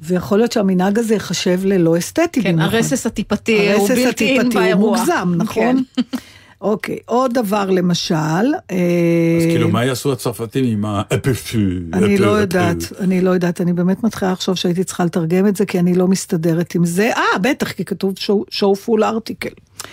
ויכול 0.01 0.37
להיות 0.37 0.51
שהמנהג 0.51 0.99
הזה 0.99 1.13
ייחשב 1.13 1.59
ללא 1.65 1.97
אסתטי. 1.97 2.41
כן, 2.43 2.53
במיוחד. 2.55 2.73
הרסס 2.73 3.05
הטיפתי 3.05 3.73
הוא 3.73 3.81
הרסס 3.81 3.91
בלתי 3.91 4.03
אין 4.03 4.39
הטיפתי 4.39 4.57
הוא 4.57 4.63
באירוע. 4.63 4.97
מוגזם, 4.97 5.33
נכון? 5.37 5.83
אוקיי, 6.61 6.97
עוד 7.05 7.33
דבר 7.33 7.69
למשל, 7.69 8.15
אז 8.15 8.49
אה, 8.71 9.45
כאילו, 9.49 9.69
מה 9.69 9.85
יעשו 9.85 10.11
הצרפתים 10.11 10.65
עם 10.65 10.85
האפפו? 10.85 11.57
אני 11.93 12.17
לא 12.17 12.27
יודעת, 12.29 12.77
אני 12.99 13.21
לא 13.21 13.29
יודעת, 13.29 13.61
אני 13.61 13.73
באמת 13.73 14.03
מתחילה 14.03 14.31
לחשוב 14.31 14.55
שהייתי 14.55 14.83
צריכה 14.83 15.05
לתרגם 15.05 15.47
את 15.47 15.55
זה, 15.55 15.65
כי 15.65 15.79
אני 15.79 15.95
לא 15.95 16.07
מסתדרת 16.07 16.75
עם 16.75 16.85
זה. 16.85 17.11
אה, 17.17 17.39
בטח, 17.41 17.71
כי 17.71 17.85
כתוב 17.85 18.13
show- 18.17 18.53
show 18.59 18.85
full 18.87 19.01
article. 19.01 19.85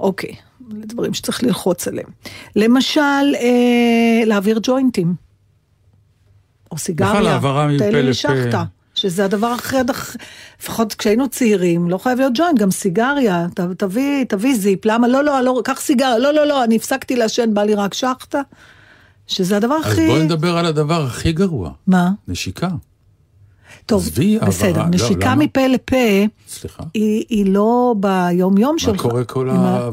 אוקיי, 0.00 0.34
אלה 0.72 0.86
דברים 0.86 1.14
שצריך 1.14 1.42
ללחוץ 1.42 1.88
עליהם. 1.88 2.06
למשל, 2.56 3.00
אה, 3.34 4.24
להעביר 4.26 4.58
ג'וינטים. 4.62 5.14
או 6.72 6.78
סיגריה. 6.78 7.12
בכלל, 7.12 7.26
העברה 7.26 7.66
לי 7.66 7.76
לפה. 7.76 8.00
לשחטה. 8.00 8.64
שזה 8.94 9.24
הדבר 9.24 9.46
הכי, 9.46 9.76
הדח- 9.78 10.16
לפחות 10.60 10.94
כשהיינו 10.94 11.28
צעירים, 11.28 11.90
לא 11.90 11.98
חייב 11.98 12.18
להיות 12.18 12.32
ג'וינט, 12.36 12.58
גם 12.58 12.70
סיגריה, 12.70 13.46
ת, 13.54 13.60
תביא, 13.60 14.24
תביא 14.24 14.54
זיפ, 14.54 14.84
למה? 14.84 15.08
לא, 15.08 15.24
לא, 15.24 15.40
לא, 15.40 15.60
קח 15.64 15.80
סיגריה, 15.80 16.18
לא, 16.18 16.32
לא, 16.34 16.44
לא, 16.46 16.64
אני 16.64 16.76
הפסקתי 16.76 17.16
לעשן, 17.16 17.54
בא 17.54 17.62
לי 17.62 17.74
רק 17.74 17.94
שחטה. 17.94 18.40
שזה 19.26 19.56
הדבר 19.56 19.74
אז 19.74 19.92
הכי... 19.92 20.06
בואי 20.06 20.22
נדבר 20.24 20.58
על 20.58 20.66
הדבר 20.66 21.02
הכי 21.04 21.32
גרוע, 21.32 21.70
מה? 21.86 22.10
נשיקה. 22.28 22.68
טוב, 23.86 24.02
עזבי, 24.02 24.38
בסדר, 24.38 24.66
העברה, 24.68 24.84
לא, 24.84 24.90
נשיקה 24.90 25.30
למה? 25.32 25.44
מפה 25.44 25.66
לפה, 25.66 25.96
סליחה. 26.48 26.82
היא, 26.94 27.24
היא 27.28 27.52
לא 27.52 27.94
ביום-יום 28.00 28.72
מה 28.72 28.78
שלך. 28.78 29.00
קורה 29.00 29.24
כל 29.24 29.50
עם 29.50 29.56
ה... 29.56 29.90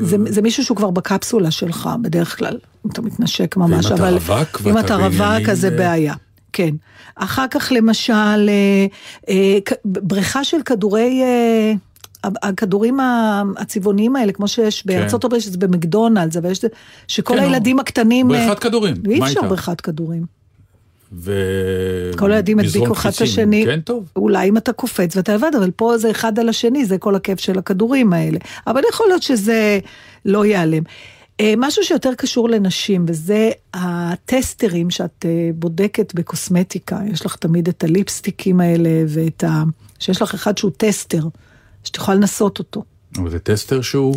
זה, 0.00 0.16
זה 0.28 0.42
מישהו 0.42 0.64
שהוא 0.64 0.76
כבר 0.76 0.90
בקפסולה 0.90 1.50
שלך, 1.50 1.90
בדרך 2.02 2.38
כלל, 2.38 2.58
אתה 2.92 3.02
מתנשק 3.02 3.56
ממש, 3.56 3.86
ואם 3.86 3.94
אתה 3.94 4.02
אבל... 4.02 4.14
רווק 4.14 4.60
אם 4.66 4.78
אתה 4.78 4.96
רווק, 4.96 5.48
אז 5.48 5.60
זה 5.60 5.68
אה, 5.68 5.76
בעיה. 5.76 6.14
כן. 6.52 6.74
אחר 7.16 7.46
כך 7.50 7.72
למשל, 7.76 8.12
אה, 8.48 8.86
אה, 9.28 9.58
בריכה 9.84 10.44
של 10.44 10.62
כדורי... 10.64 11.22
הכדורים 12.42 13.00
ה- 13.00 13.42
הצבעוניים 13.56 14.16
האלה, 14.16 14.32
כמו 14.32 14.48
שיש 14.48 14.86
בארצות 14.86 15.24
הברית, 15.24 15.42
שזה 15.42 15.58
במקדונלדס, 15.58 16.36
אבל 16.36 16.50
יש... 16.50 16.64
שכל 17.08 17.34
כן, 17.34 17.42
הילדים 17.42 17.78
הקטנים... 17.78 18.28
בריכת 18.28 18.58
כדורים, 18.58 18.94
אי 19.10 19.18
מה 19.18 19.26
אפשר 19.26 19.38
איתה? 19.40 19.48
בריכת 19.48 19.80
כדורים. 19.80 20.24
ו... 21.12 21.32
כל 22.16 22.32
הילדים 22.32 22.58
הדביקו 22.58 22.92
אחד 22.92 23.10
את. 23.16 23.20
השני. 23.20 23.64
כן, 23.66 23.80
טוב. 23.80 24.04
אולי 24.16 24.48
אם 24.48 24.56
אתה 24.56 24.72
קופץ 24.72 25.16
ואתה 25.16 25.34
לבד, 25.34 25.50
אבל 25.58 25.70
פה 25.70 25.98
זה 25.98 26.10
אחד 26.10 26.38
על 26.38 26.48
השני, 26.48 26.84
זה 26.84 26.98
כל 26.98 27.14
הכיף 27.14 27.40
של 27.40 27.58
הכדורים 27.58 28.12
האלה. 28.12 28.38
אבל 28.66 28.82
יכול 28.90 29.06
להיות 29.06 29.22
שזה 29.22 29.78
לא 30.24 30.44
ייעלם. 30.44 30.82
אה, 31.40 31.54
משהו 31.56 31.84
שיותר 31.84 32.14
קשור 32.14 32.48
לנשים, 32.48 33.04
וזה 33.08 33.50
הטסטרים 33.74 34.90
שאת 34.90 35.24
אה, 35.24 35.50
בודקת 35.54 36.14
בקוסמטיקה. 36.14 36.98
יש 37.12 37.26
לך 37.26 37.36
תמיד 37.36 37.68
את 37.68 37.84
הליפסטיקים 37.84 38.60
האלה, 38.60 38.90
ואת 39.08 39.44
ה... 39.44 39.62
שיש 39.98 40.22
לך 40.22 40.34
אחד 40.34 40.58
שהוא 40.58 40.70
טסטר, 40.76 41.28
שאת 41.84 41.96
יכולה 41.96 42.16
לנסות 42.16 42.58
אותו. 42.58 42.84
אבל 43.16 43.30
זה 43.30 43.38
טסטר 43.38 43.82
שהוא 43.82 44.14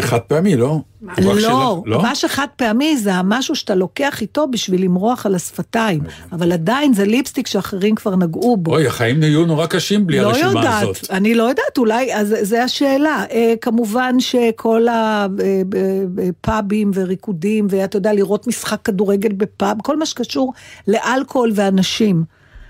חד 0.00 0.18
פעמי, 0.18 0.56
לא? 0.56 0.78
לא, 1.18 1.40
שלך- 1.40 1.52
לא? 1.86 2.14
שחד 2.14 2.46
פעמי 2.56 2.96
זה 2.96 3.14
המשהו 3.14 3.54
שאתה 3.54 3.74
לוקח 3.74 4.20
איתו 4.20 4.46
בשביל 4.50 4.84
למרוח 4.84 5.26
על 5.26 5.34
השפתיים, 5.34 6.00
אבל 6.32 6.52
עדיין 6.52 6.94
זה 6.94 7.04
ליפסטיק 7.04 7.46
שאחרים 7.46 7.94
כבר 7.94 8.16
נגעו 8.16 8.56
בו. 8.56 8.74
אוי, 8.74 8.86
החיים 8.86 9.20
נהיו 9.20 9.46
נורא 9.46 9.66
קשים 9.66 10.06
בלי 10.06 10.20
לא 10.20 10.26
הרשימה 10.26 10.78
הזאת. 10.78 11.10
אני 11.10 11.34
לא 11.34 11.42
יודעת, 11.42 11.78
אולי, 11.78 12.14
אז 12.14 12.34
זה 12.42 12.64
השאלה. 12.64 13.24
אה, 13.30 13.54
כמובן 13.60 14.20
שכל 14.20 14.86
הפאבים 14.90 16.90
וריקודים, 16.94 17.66
ואתה 17.70 17.96
יודע, 17.96 18.12
לראות 18.12 18.46
משחק 18.46 18.78
כדורגל 18.84 19.32
בפאב, 19.32 19.76
כל 19.82 19.96
מה 19.96 20.06
שקשור 20.06 20.52
לאלכוהול 20.88 21.52
ואנשים, 21.54 22.24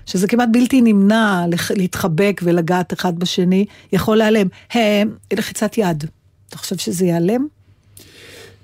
שזה 0.05 0.27
כמעט 0.27 0.49
בלתי 0.51 0.81
נמנע 0.81 1.45
להתחבק 1.75 2.41
ולגעת 2.43 2.93
אחד 2.93 3.19
בשני, 3.19 3.65
יכול 3.93 4.17
להיעלם. 4.17 4.47
אה, 4.75 5.03
לחיצת 5.33 5.77
יד, 5.77 6.03
אתה 6.53 6.61
חושב 6.61 6.77
שזה 6.77 7.05
ייעלם? 7.05 7.47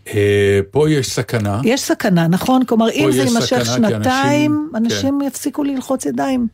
אה, 0.08 0.60
פה 0.72 0.90
יש 0.92 1.10
סכנה. 1.10 1.62
יש 1.64 1.82
סכנה, 1.82 2.28
נכון? 2.28 2.66
כלומר, 2.66 2.90
אם 2.92 3.12
זה 3.12 3.22
יימשך 3.24 3.66
שנתיים, 3.66 4.02
אנשים- 4.02 4.72
אנשים 4.76 5.22
יפסיקו 5.22 5.64
ללחוץ 5.64 6.06
ידיים. 6.06 6.48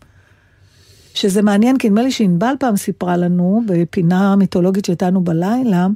שזה 1.15 1.41
מעניין, 1.41 1.77
כי 1.77 1.89
נדמה 1.89 2.01
לי 2.03 2.11
שענבל 2.11 2.53
פעם 2.59 2.77
סיפרה 2.77 3.17
לנו, 3.17 3.61
בפינה 3.65 4.35
מיתולוגית 4.35 4.85
שהייתה 4.85 5.07
לנו 5.07 5.21
בלילה, 5.23 5.87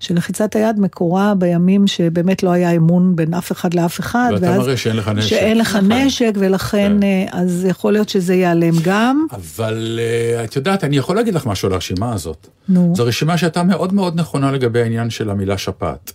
שלחיצת 0.00 0.56
היד 0.56 0.80
מקורה 0.80 1.34
בימים 1.34 1.86
שבאמת 1.86 2.42
לא 2.42 2.50
היה 2.50 2.70
אמון 2.70 3.16
בין 3.16 3.34
אף 3.34 3.52
אחד 3.52 3.74
לאף 3.74 4.00
אחד. 4.00 4.28
ואתה 4.34 4.46
ואז- 4.46 4.58
מראה 4.58 4.76
שאין 4.76 4.96
לך 4.96 5.08
נשק. 5.08 5.28
שאין 5.28 5.58
לך 5.58 5.76
נכון. 5.76 5.92
נשק, 5.92 6.32
ולכן, 6.36 6.96
כן. 7.00 7.02
אה, 7.02 7.40
אז 7.40 7.66
יכול 7.70 7.92
להיות 7.92 8.08
שזה 8.08 8.34
ייעלם 8.34 8.74
גם. 8.82 9.26
אבל 9.32 10.00
אה, 10.02 10.44
את 10.44 10.56
יודעת, 10.56 10.84
אני 10.84 10.96
יכול 10.96 11.16
להגיד 11.16 11.34
לך 11.34 11.46
משהו 11.46 11.68
על 11.68 11.74
הרשימה 11.74 12.12
הזאת. 12.12 12.46
נו. 12.68 12.92
זו 12.96 13.04
רשימה 13.04 13.38
שהייתה 13.38 13.62
מאוד 13.62 13.94
מאוד 13.94 14.20
נכונה 14.20 14.52
לגבי 14.52 14.82
העניין 14.82 15.10
של 15.10 15.30
המילה 15.30 15.58
שפעת. 15.58 16.12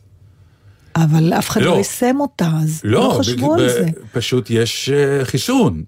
אבל 0.95 1.33
אף 1.33 1.49
אחד 1.49 1.61
לא. 1.61 1.71
לא 1.71 1.75
יישם 1.77 2.15
אותה, 2.19 2.49
אז 2.63 2.81
לא 2.83 3.15
חשבו 3.19 3.49
ב- 3.55 3.59
על 3.59 3.69
זה. 3.69 3.85
פשוט 4.11 4.49
יש 4.49 4.89
אה, 4.89 5.25
חיסון. 5.25 5.83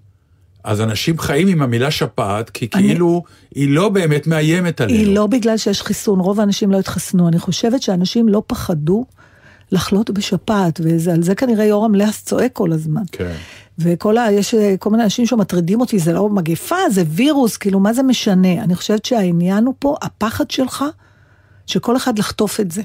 אז 0.66 0.80
אנשים 0.80 1.18
חיים 1.18 1.48
עם 1.48 1.62
המילה 1.62 1.90
שפעת, 1.90 2.50
כי 2.50 2.68
אני- 2.74 2.86
כאילו 2.88 3.22
היא 3.54 3.68
לא 3.70 3.88
באמת 3.88 4.26
מאיימת 4.26 4.80
עלינו. 4.80 4.98
היא 4.98 5.14
לא 5.14 5.26
בגלל 5.26 5.56
שיש 5.56 5.82
חיסון, 5.82 6.20
רוב 6.20 6.40
האנשים 6.40 6.70
לא 6.72 6.78
התחסנו. 6.78 7.28
אני 7.28 7.38
חושבת 7.38 7.82
שאנשים 7.82 8.28
לא 8.28 8.42
פחדו 8.46 9.04
לחלות 9.72 10.10
בשפעת, 10.10 10.80
ועל 10.84 11.22
זה 11.22 11.34
כנראה 11.34 11.64
יורם 11.64 11.94
לס 11.94 12.24
צועק 12.24 12.52
כל 12.52 12.72
הזמן. 12.72 13.02
כן. 13.12 13.32
וכל 13.78 14.18
ה... 14.18 14.32
יש 14.32 14.54
אה, 14.54 14.74
כל 14.78 14.90
מיני 14.90 15.02
אנשים 15.04 15.26
שמטרידים 15.26 15.80
אותי, 15.80 15.98
זה 15.98 16.12
לא 16.12 16.28
מגפה, 16.28 16.76
זה 16.90 17.02
וירוס, 17.08 17.56
כאילו, 17.56 17.80
מה 17.80 17.92
זה 17.92 18.02
משנה? 18.02 18.52
אני 18.52 18.74
חושבת 18.74 19.04
שהעניין 19.04 19.64
הוא 19.64 19.74
פה, 19.78 19.96
הפחד 20.02 20.50
שלך, 20.50 20.84
שכל 21.66 21.96
אחד 21.96 22.18
לחטוף 22.18 22.60
את 22.60 22.70
זה. 22.70 22.82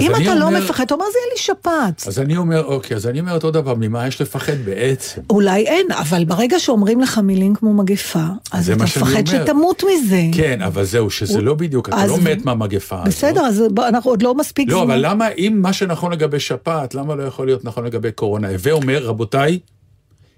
אם 0.00 0.10
אתה 0.14 0.34
לא 0.34 0.44
אומר- 0.46 0.60
מפחד, 0.64 0.84
אתה 0.84 0.94
אומר, 0.94 1.04
זה 1.12 1.18
יהיה 1.18 1.32
לי 1.32 1.38
שפעת. 1.38 2.08
אז 2.08 2.18
אני 2.18 2.36
אומר, 2.36 2.64
אוקיי, 2.64 2.96
אז 2.96 3.06
אני 3.06 3.20
אומר 3.20 3.34
אותו 3.34 3.50
דבר, 3.50 3.74
ממה 3.74 4.06
יש 4.06 4.20
לפחד 4.20 4.52
בעצם? 4.64 5.20
אולי 5.30 5.66
אין, 5.66 5.86
אבל 5.92 6.24
ברגע 6.24 6.58
שאומרים 6.58 7.00
לך 7.00 7.18
מילים 7.18 7.54
כמו 7.54 7.74
מגפה, 7.74 8.24
אז 8.52 8.70
אתה 8.70 8.84
מפחד. 8.84 9.26
שתמות 9.26 9.82
מזה. 9.92 10.22
כן, 10.32 10.62
אבל 10.62 10.84
זהו, 10.84 11.10
שזה 11.10 11.40
לא 11.40 11.54
בדיוק, 11.54 11.88
אתה 11.88 12.06
לא 12.06 12.18
מת 12.18 12.44
מהמגפה 12.44 12.96
הזאת. 12.96 13.08
בסדר, 13.08 13.40
אז 13.40 13.62
אנחנו 13.88 14.10
עוד 14.10 14.22
לא 14.22 14.34
מספיק 14.34 14.68
לא. 14.70 14.82
אבל 14.82 14.98
למה, 15.06 15.28
אם 15.28 15.58
מה 15.62 15.72
שנכון 15.72 16.12
לגבי 16.12 16.40
שפעת, 16.40 16.94
למה 16.94 17.14
לא 17.14 17.22
יכול 17.22 17.46
להיות 17.46 17.64
נכון 17.64 17.84
לגבי 17.84 18.12
קורונה? 18.12 18.48
הווה 18.48 18.72
אומר, 18.72 19.02
רבותיי, 19.04 19.58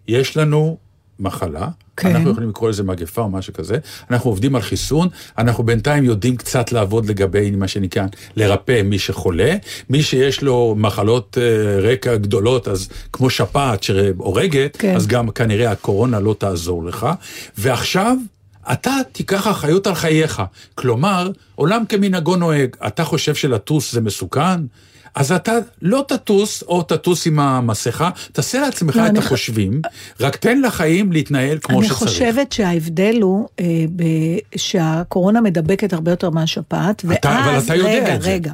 יש 0.09 0.37
לנו 0.37 0.77
מחלה, 1.20 1.68
כן. 1.96 2.16
אנחנו 2.16 2.30
יכולים 2.30 2.48
לקרוא 2.48 2.68
לזה 2.68 2.83
מגפה 2.83 3.22
או 3.22 3.28
משהו 3.28 3.52
כזה, 3.52 3.78
אנחנו 4.11 4.30
עובדים 4.30 4.54
על 4.56 4.62
חיסון, 4.62 5.09
אנחנו 5.38 5.64
בינתיים 5.64 6.04
יודעים 6.04 6.37
קצת 6.37 6.72
לעבוד 6.72 7.06
לגבי 7.06 7.50
מה 7.50 7.68
שנקרא, 7.68 8.06
לרפא 8.37 8.83
מי 8.83 8.98
שחולה, 8.98 9.56
מי 9.90 10.02
שיש 10.02 10.42
לו 10.42 10.74
מחלות 10.78 11.38
אה, 11.40 11.80
רקע 11.80 12.16
גדולות, 12.16 12.68
אז 12.68 12.88
כמו 13.12 13.30
שפעת 13.30 13.83
שהורגת, 13.83 14.76
כן. 14.76 14.96
אז 14.96 15.06
גם 15.06 15.30
כנראה 15.30 15.70
הקורונה 15.70 16.20
לא 16.20 16.35
תעזור 16.38 16.85
לך, 16.85 17.06
ועכשיו... 17.59 18.16
אתה 18.72 18.96
תיקח 19.12 19.46
אחריות 19.48 19.87
על 19.87 19.94
חייך. 19.94 20.42
כלומר, 20.74 21.30
עולם 21.54 21.85
כמנהגו 21.88 22.37
נוהג. 22.37 22.76
אתה 22.87 23.04
חושב 23.04 23.35
שלטוס 23.35 23.92
זה 23.92 24.00
מסוכן? 24.00 24.61
אז 25.14 25.33
אתה 25.33 25.53
לא 25.83 26.05
תטוס, 26.09 26.62
או 26.62 26.83
תטוס 26.83 27.27
עם 27.27 27.40
המסכה, 27.40 28.11
תעשה 28.33 28.61
לעצמך 28.61 28.96
לא, 28.96 29.05
את 29.07 29.11
אני- 29.11 29.18
החושבים, 29.18 29.83
רק 30.20 30.37
תן 30.37 30.61
לחיים 30.61 31.12
להתנהל 31.12 31.59
כמו 31.62 31.79
אני 31.79 31.87
שצריך. 31.88 31.99
חושבת 32.03 32.53
שההבדל 32.53 33.18
הוא 33.23 33.49
אה, 33.61 33.64
ב, 33.96 34.03
שהקורונה 34.57 35.40
מדבקת 35.40 35.92
הרבה 35.92 36.11
יותר 36.12 36.31
מהשפעת, 36.31 37.03
ואז... 37.05 37.16
אתה- 37.20 37.44
אבל 37.44 37.59
אתה 37.59 37.75
יודע 37.77 37.90
רגע, 37.90 38.14
את 38.14 38.23
זה. 38.23 38.31
רגע. 38.33 38.53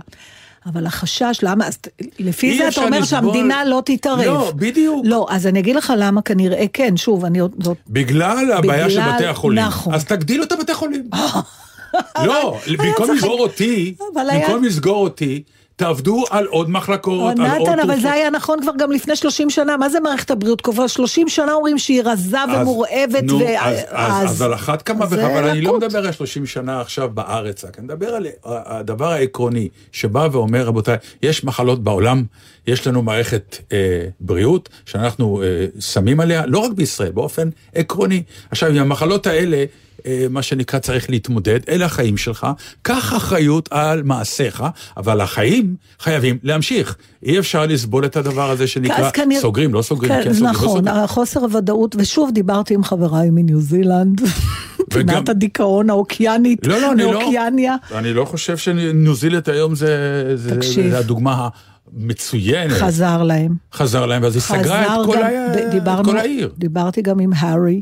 אבל 0.72 0.86
החשש, 0.86 1.38
למה? 1.42 1.66
אז 1.66 1.78
לפי 2.18 2.58
זה 2.58 2.68
אתה 2.68 2.80
אומר 2.80 2.98
לסבול- 3.00 3.04
שהמדינה 3.06 3.64
לא 3.64 3.82
תתערב. 3.84 4.20
לא, 4.24 4.52
בדיוק. 4.56 5.04
לא, 5.08 5.26
אז 5.30 5.46
אני 5.46 5.58
אגיד 5.58 5.76
לך 5.76 5.92
למה 5.98 6.22
כנראה 6.22 6.64
כן, 6.72 6.96
שוב, 6.96 7.24
אני 7.24 7.38
עוד... 7.38 7.52
זאת- 7.62 7.76
בגלל 7.88 8.52
הבעיה 8.52 8.90
של 8.90 9.00
בגלל- 9.00 9.14
בתי 9.14 9.26
החולים. 9.26 9.64
נכון. 9.64 9.94
אז 9.94 10.04
תגדילו 10.04 10.44
את 10.44 10.52
הבתי 10.52 10.74
חולים. 10.74 11.08
לא, 12.26 12.58
במקום 12.78 13.14
לסגור 13.14 13.40
אותי, 13.40 13.94
במקום 14.14 14.64
לסגור 14.64 14.96
אותי, 15.04 15.42
תעבדו 15.76 16.24
על 16.30 16.46
עוד 16.46 16.70
מחלקות, 16.70 17.20
על 17.20 17.26
עוד 17.26 17.40
נתן, 17.40 17.72
אבל 17.72 17.82
תרופות. 17.82 18.00
זה 18.00 18.12
היה 18.12 18.30
נכון 18.30 18.58
כבר 18.62 18.72
גם 18.78 18.92
לפני 18.92 19.16
30 19.16 19.50
שנה, 19.50 19.76
מה 19.76 19.88
זה 19.88 20.00
מערכת 20.00 20.30
הבריאות? 20.30 20.60
כבר 20.60 20.86
30 20.86 21.28
שנה 21.28 21.52
אומרים 21.52 21.78
שהיא 21.78 22.02
רזה 22.04 22.36
ומורעבת, 22.60 23.22
נו, 23.22 23.40
אז, 23.58 23.78
אז, 23.90 24.30
אז 24.30 24.42
על 24.42 24.54
אחת 24.54 24.82
כמה 24.82 25.04
וכמה, 25.10 25.26
אבל 25.38 25.48
אני 25.48 25.60
לא. 25.60 25.76
מדבר 25.78 26.06
על 26.06 26.12
30 26.12 26.46
שנה 26.46 26.80
עכשיו 26.80 27.10
בארץ, 27.14 27.64
רק 27.64 27.78
אני 27.78 27.84
מדבר 27.84 28.08
על 28.14 28.26
ה- 28.26 28.78
הדבר 28.78 29.12
העקרוני, 29.12 29.68
שבא 29.92 30.28
ואומר, 30.32 30.66
רבותיי, 30.66 30.96
יש 31.22 31.44
מחלות 31.44 31.84
בעולם, 31.84 32.24
יש 32.66 32.86
לנו 32.86 33.02
מערכת 33.02 33.56
אה, 33.72 33.78
בריאות, 34.20 34.68
שאנחנו 34.86 35.42
אה, 35.42 35.66
שמים 35.80 36.20
עליה, 36.20 36.46
לא 36.46 36.58
רק 36.58 36.72
בישראל, 36.72 37.10
באופן 37.12 37.48
עקרוני. 37.74 38.22
עכשיו, 38.50 38.68
עם 38.70 38.76
המחלות 38.78 39.26
האלה, 39.26 39.56
אה, 39.56 39.64
מה 40.30 40.42
שנקרא 40.42 40.78
צריך 40.78 41.10
להתמודד, 41.10 41.60
אלה 41.68 41.84
החיים 41.84 42.16
שלך, 42.16 42.46
קח 42.82 43.12
אחריות 43.16 43.68
על 43.72 44.02
מעשיך, 44.02 44.62
אבל 44.96 45.20
החיים 45.20 45.74
חייבים 46.00 46.38
להמשיך. 46.42 46.96
אי 47.22 47.38
אפשר 47.38 47.66
לסבול 47.66 48.04
את 48.04 48.16
הדבר 48.16 48.50
הזה 48.50 48.66
שנקרא, 48.66 48.96
אז 49.06 49.12
כנראה- 49.12 49.40
סוגרים, 49.40 49.74
לא 49.74 49.82
סוגרים, 49.82 50.12
כן, 50.12 50.24
כן, 50.24 50.32
סוגרים, 50.32 50.44
לא 50.44 50.50
נכון, 50.50 50.68
סוגרים. 50.68 51.06
חוסר 51.06 51.40
הוודאות, 51.40 51.96
ושוב 51.98 52.30
דיברתי 52.34 52.74
עם 52.74 52.84
חבריי 52.84 53.30
מניו 53.30 53.60
זילנד, 53.60 54.20
וגם- 54.20 55.06
פינת 55.14 55.28
הדיכאון 55.28 55.90
האוקיינית, 55.90 56.66
לא, 56.66 56.80
לא, 56.80 56.92
אני 56.92 57.02
לא. 57.02 57.20
אני 57.98 58.14
לא 58.14 58.24
חושב 58.24 58.56
שניו 58.56 59.14
זילנד 59.14 59.50
היום 59.50 59.74
זה, 59.74 59.96
זה, 60.36 60.56
תקשיב. 60.56 60.90
זה 60.90 60.98
הדוגמה 60.98 61.48
המצוינת. 61.96 62.72
חזר 62.72 63.22
להם. 63.22 63.54
חזר 63.74 64.06
להם, 64.06 64.22
ואז 64.22 64.34
היא 64.34 64.42
סגרה 64.42 64.84
את 65.00 65.06
כל, 65.06 65.16
גם- 65.16 65.22
ה... 65.22 65.54
ב- 65.54 65.58
את 65.58 65.70
דיברנו- 65.70 66.04
כל 66.10 66.18
העיר. 66.18 66.52
דיברתי 66.58 67.02
גם 67.02 67.20
עם 67.20 67.30
הארי 67.36 67.80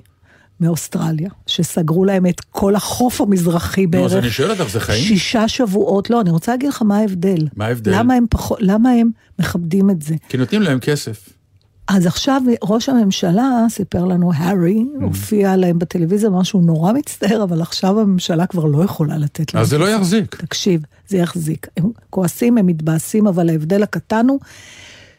מאוסטרליה, 0.64 1.30
שסגרו 1.46 2.04
להם 2.04 2.26
את 2.26 2.40
כל 2.40 2.74
החוף 2.76 3.20
המזרחי 3.20 3.86
נו, 3.86 4.04
אז 4.04 4.12
בערך. 4.12 4.24
אני 4.24 4.30
שואל 4.30 4.50
אותך, 4.50 4.68
זה 4.70 4.80
חיים? 4.80 5.04
שישה 5.04 5.48
שבועות, 5.48 6.10
לא, 6.10 6.20
אני 6.20 6.30
רוצה 6.30 6.52
להגיד 6.52 6.68
לך 6.68 6.82
מה 6.82 6.96
ההבדל. 6.98 7.46
מה 7.56 7.66
ההבדל? 7.66 7.92
למה 7.98 8.14
הם 8.14 8.24
פחות, 8.30 8.58
למה 8.60 8.90
הם 8.90 9.10
מכבדים 9.38 9.90
את 9.90 10.02
זה? 10.02 10.14
כי 10.28 10.36
נותנים 10.36 10.62
להם 10.62 10.78
כסף. 10.80 11.28
אז 11.88 12.06
עכשיו 12.06 12.42
ראש 12.62 12.88
הממשלה 12.88 13.66
סיפר 13.70 14.04
לנו, 14.04 14.32
הארי, 14.34 14.84
Mm. 14.98 15.04
הופיע 15.04 15.56
להם 15.56 15.78
בטלוויזיה, 15.78 16.28
אמר 16.28 16.42
שהוא 16.42 16.62
נורא 16.62 16.92
מצטער, 16.92 17.42
אבל 17.42 17.62
עכשיו 17.62 18.00
הממשלה 18.00 18.46
כבר 18.46 18.64
לא 18.64 18.84
יכולה 18.84 19.18
לתת 19.18 19.54
להם. 19.54 19.62
אז 19.62 19.68
זה 19.70 19.78
לא 19.78 19.86
כסף." 19.86 19.94
יחזיק. 19.96 20.34
תקשיב, 20.34 20.80
זה 21.08 21.16
יחזיק. 21.16 21.66
הם 21.76 21.90
כועסים, 22.10 22.58
הם 22.58 22.66
מתבאסים, 22.66 23.26
אבל 23.26 23.50
ההבדל 23.50 23.82
הקטן 23.82 24.26
הוא 24.28 24.38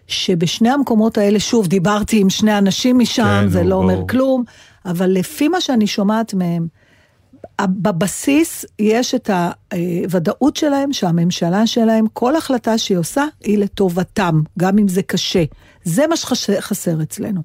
שבשני 0.08 0.69
המקומות 0.69 1.17
האלה, 1.17 1.39
שוב, 1.39 1.67
דיברתי 1.67 2.19
עם 2.19 2.29
שני 2.29 2.58
אנשים 2.58 2.99
משם, 2.99 3.23
כן, 3.43 3.49
זה 3.49 3.63
לא 3.63 3.75
אומר 3.75 3.95
ברור. 3.95 4.08
כלום, 4.08 4.43
אבל 4.86 5.10
לפי 5.10 5.48
מה 5.48 5.62
שאני 5.62 5.88
שומעת 5.88 6.34
מהם, 6.34 6.67
בבסיס 7.62 8.65
יש 8.80 9.15
את 9.15 9.30
הוודאות 10.04 10.56
שלהם 10.56 10.93
שהממשלה 10.93 11.67
שלהם, 11.67 12.06
כל 12.13 12.36
החלטה 12.36 12.78
שהיא 12.78 12.98
עושה 12.98 13.24
היא 13.43 13.58
לטובתם, 13.58 14.41
גם 14.60 14.78
אם 14.78 14.88
זה 14.88 15.04
קשה. 15.04 15.43
זה 15.84 16.08
מה 16.08 16.15
שחסר 16.17 17.02
אצלנו. 17.02 17.41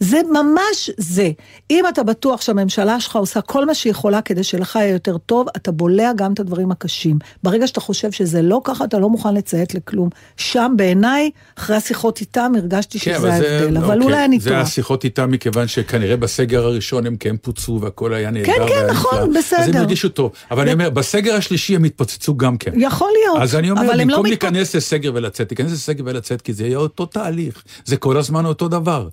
זה 0.00 0.20
ממש 0.32 0.90
זה. 0.96 1.30
אם 1.70 1.84
אתה 1.88 2.02
בטוח 2.02 2.40
שהממשלה 2.40 3.00
שלך 3.00 3.16
עושה 3.16 3.40
כל 3.40 3.66
מה 3.66 3.74
שהיא 3.74 3.90
יכולה 3.90 4.22
כדי 4.22 4.44
שלך 4.44 4.76
יהיה 4.76 4.92
יותר 4.92 5.18
טוב, 5.18 5.46
אתה 5.56 5.72
בולע 5.72 6.12
גם 6.16 6.32
את 6.32 6.40
הדברים 6.40 6.70
הקשים. 6.70 7.18
ברגע 7.42 7.66
שאתה 7.66 7.80
חושב 7.80 8.12
שזה 8.12 8.42
לא 8.42 8.60
ככה, 8.64 8.84
אתה 8.84 8.98
לא 8.98 9.08
מוכן 9.08 9.34
לציית 9.34 9.74
לכלום. 9.74 10.08
שם 10.36 10.72
בעיניי, 10.76 11.30
אחרי 11.58 11.76
השיחות 11.76 12.20
איתם, 12.20 12.52
הרגשתי 12.56 12.98
כן, 12.98 13.14
שזה 13.18 13.32
ההבדל, 13.32 13.76
אבל 13.76 13.94
אוקיי, 13.94 14.04
אולי 14.04 14.24
אני 14.24 14.40
זה 14.40 14.50
טועה. 14.50 14.62
השיחות 14.62 15.04
איתם 15.04 15.30
מכיוון 15.30 15.68
שכנראה 15.68 16.16
בסגר 16.16 16.64
הראשון 16.64 17.06
הם 17.06 17.16
כן 17.16 17.36
פוצו 17.36 17.78
והכל 17.82 18.14
היה 18.14 18.30
נהדר. 18.30 18.46
כן, 18.46 18.52
כן, 18.52 18.62
והיה 18.62 18.86
נכון, 18.86 19.18
נפלא. 19.18 19.38
אז 19.38 19.62
הם 19.62 19.68
בסדר. 19.68 19.78
הרגישו 19.78 20.08
טוב. 20.08 20.32
אבל 20.50 20.62
אני 20.62 20.72
אומר, 20.72 20.90
בסגר 20.90 21.34
השלישי 21.34 21.76
הם 21.76 21.84
התפוצצו 21.84 22.36
גם 22.36 22.56
כן. 22.56 22.72
יכול 22.76 23.10
להיות, 23.22 23.42
אז 23.42 23.54
אני 23.54 23.70
אומר, 23.70 23.82
אבל 23.82 23.96
לא 23.96 24.04
במקום 24.04 24.26
מתפ... 24.26 24.28
להיכנס 24.28 24.76
לסגר 24.76 25.10
ולצאת, 25.14 25.48
תיכנס 25.48 25.72
לסגר 25.72 26.04
ולצאת, 26.06 26.42
כי 26.42 26.52
זה 26.52 26.66
יהיה 26.66 26.78
אותו 26.78 27.06
תהליך. 27.06 27.62
זה 27.84 27.96
כל 27.96 28.16
הזמן 28.16 28.46
אותו 28.46 28.68
דבר. 28.68 29.08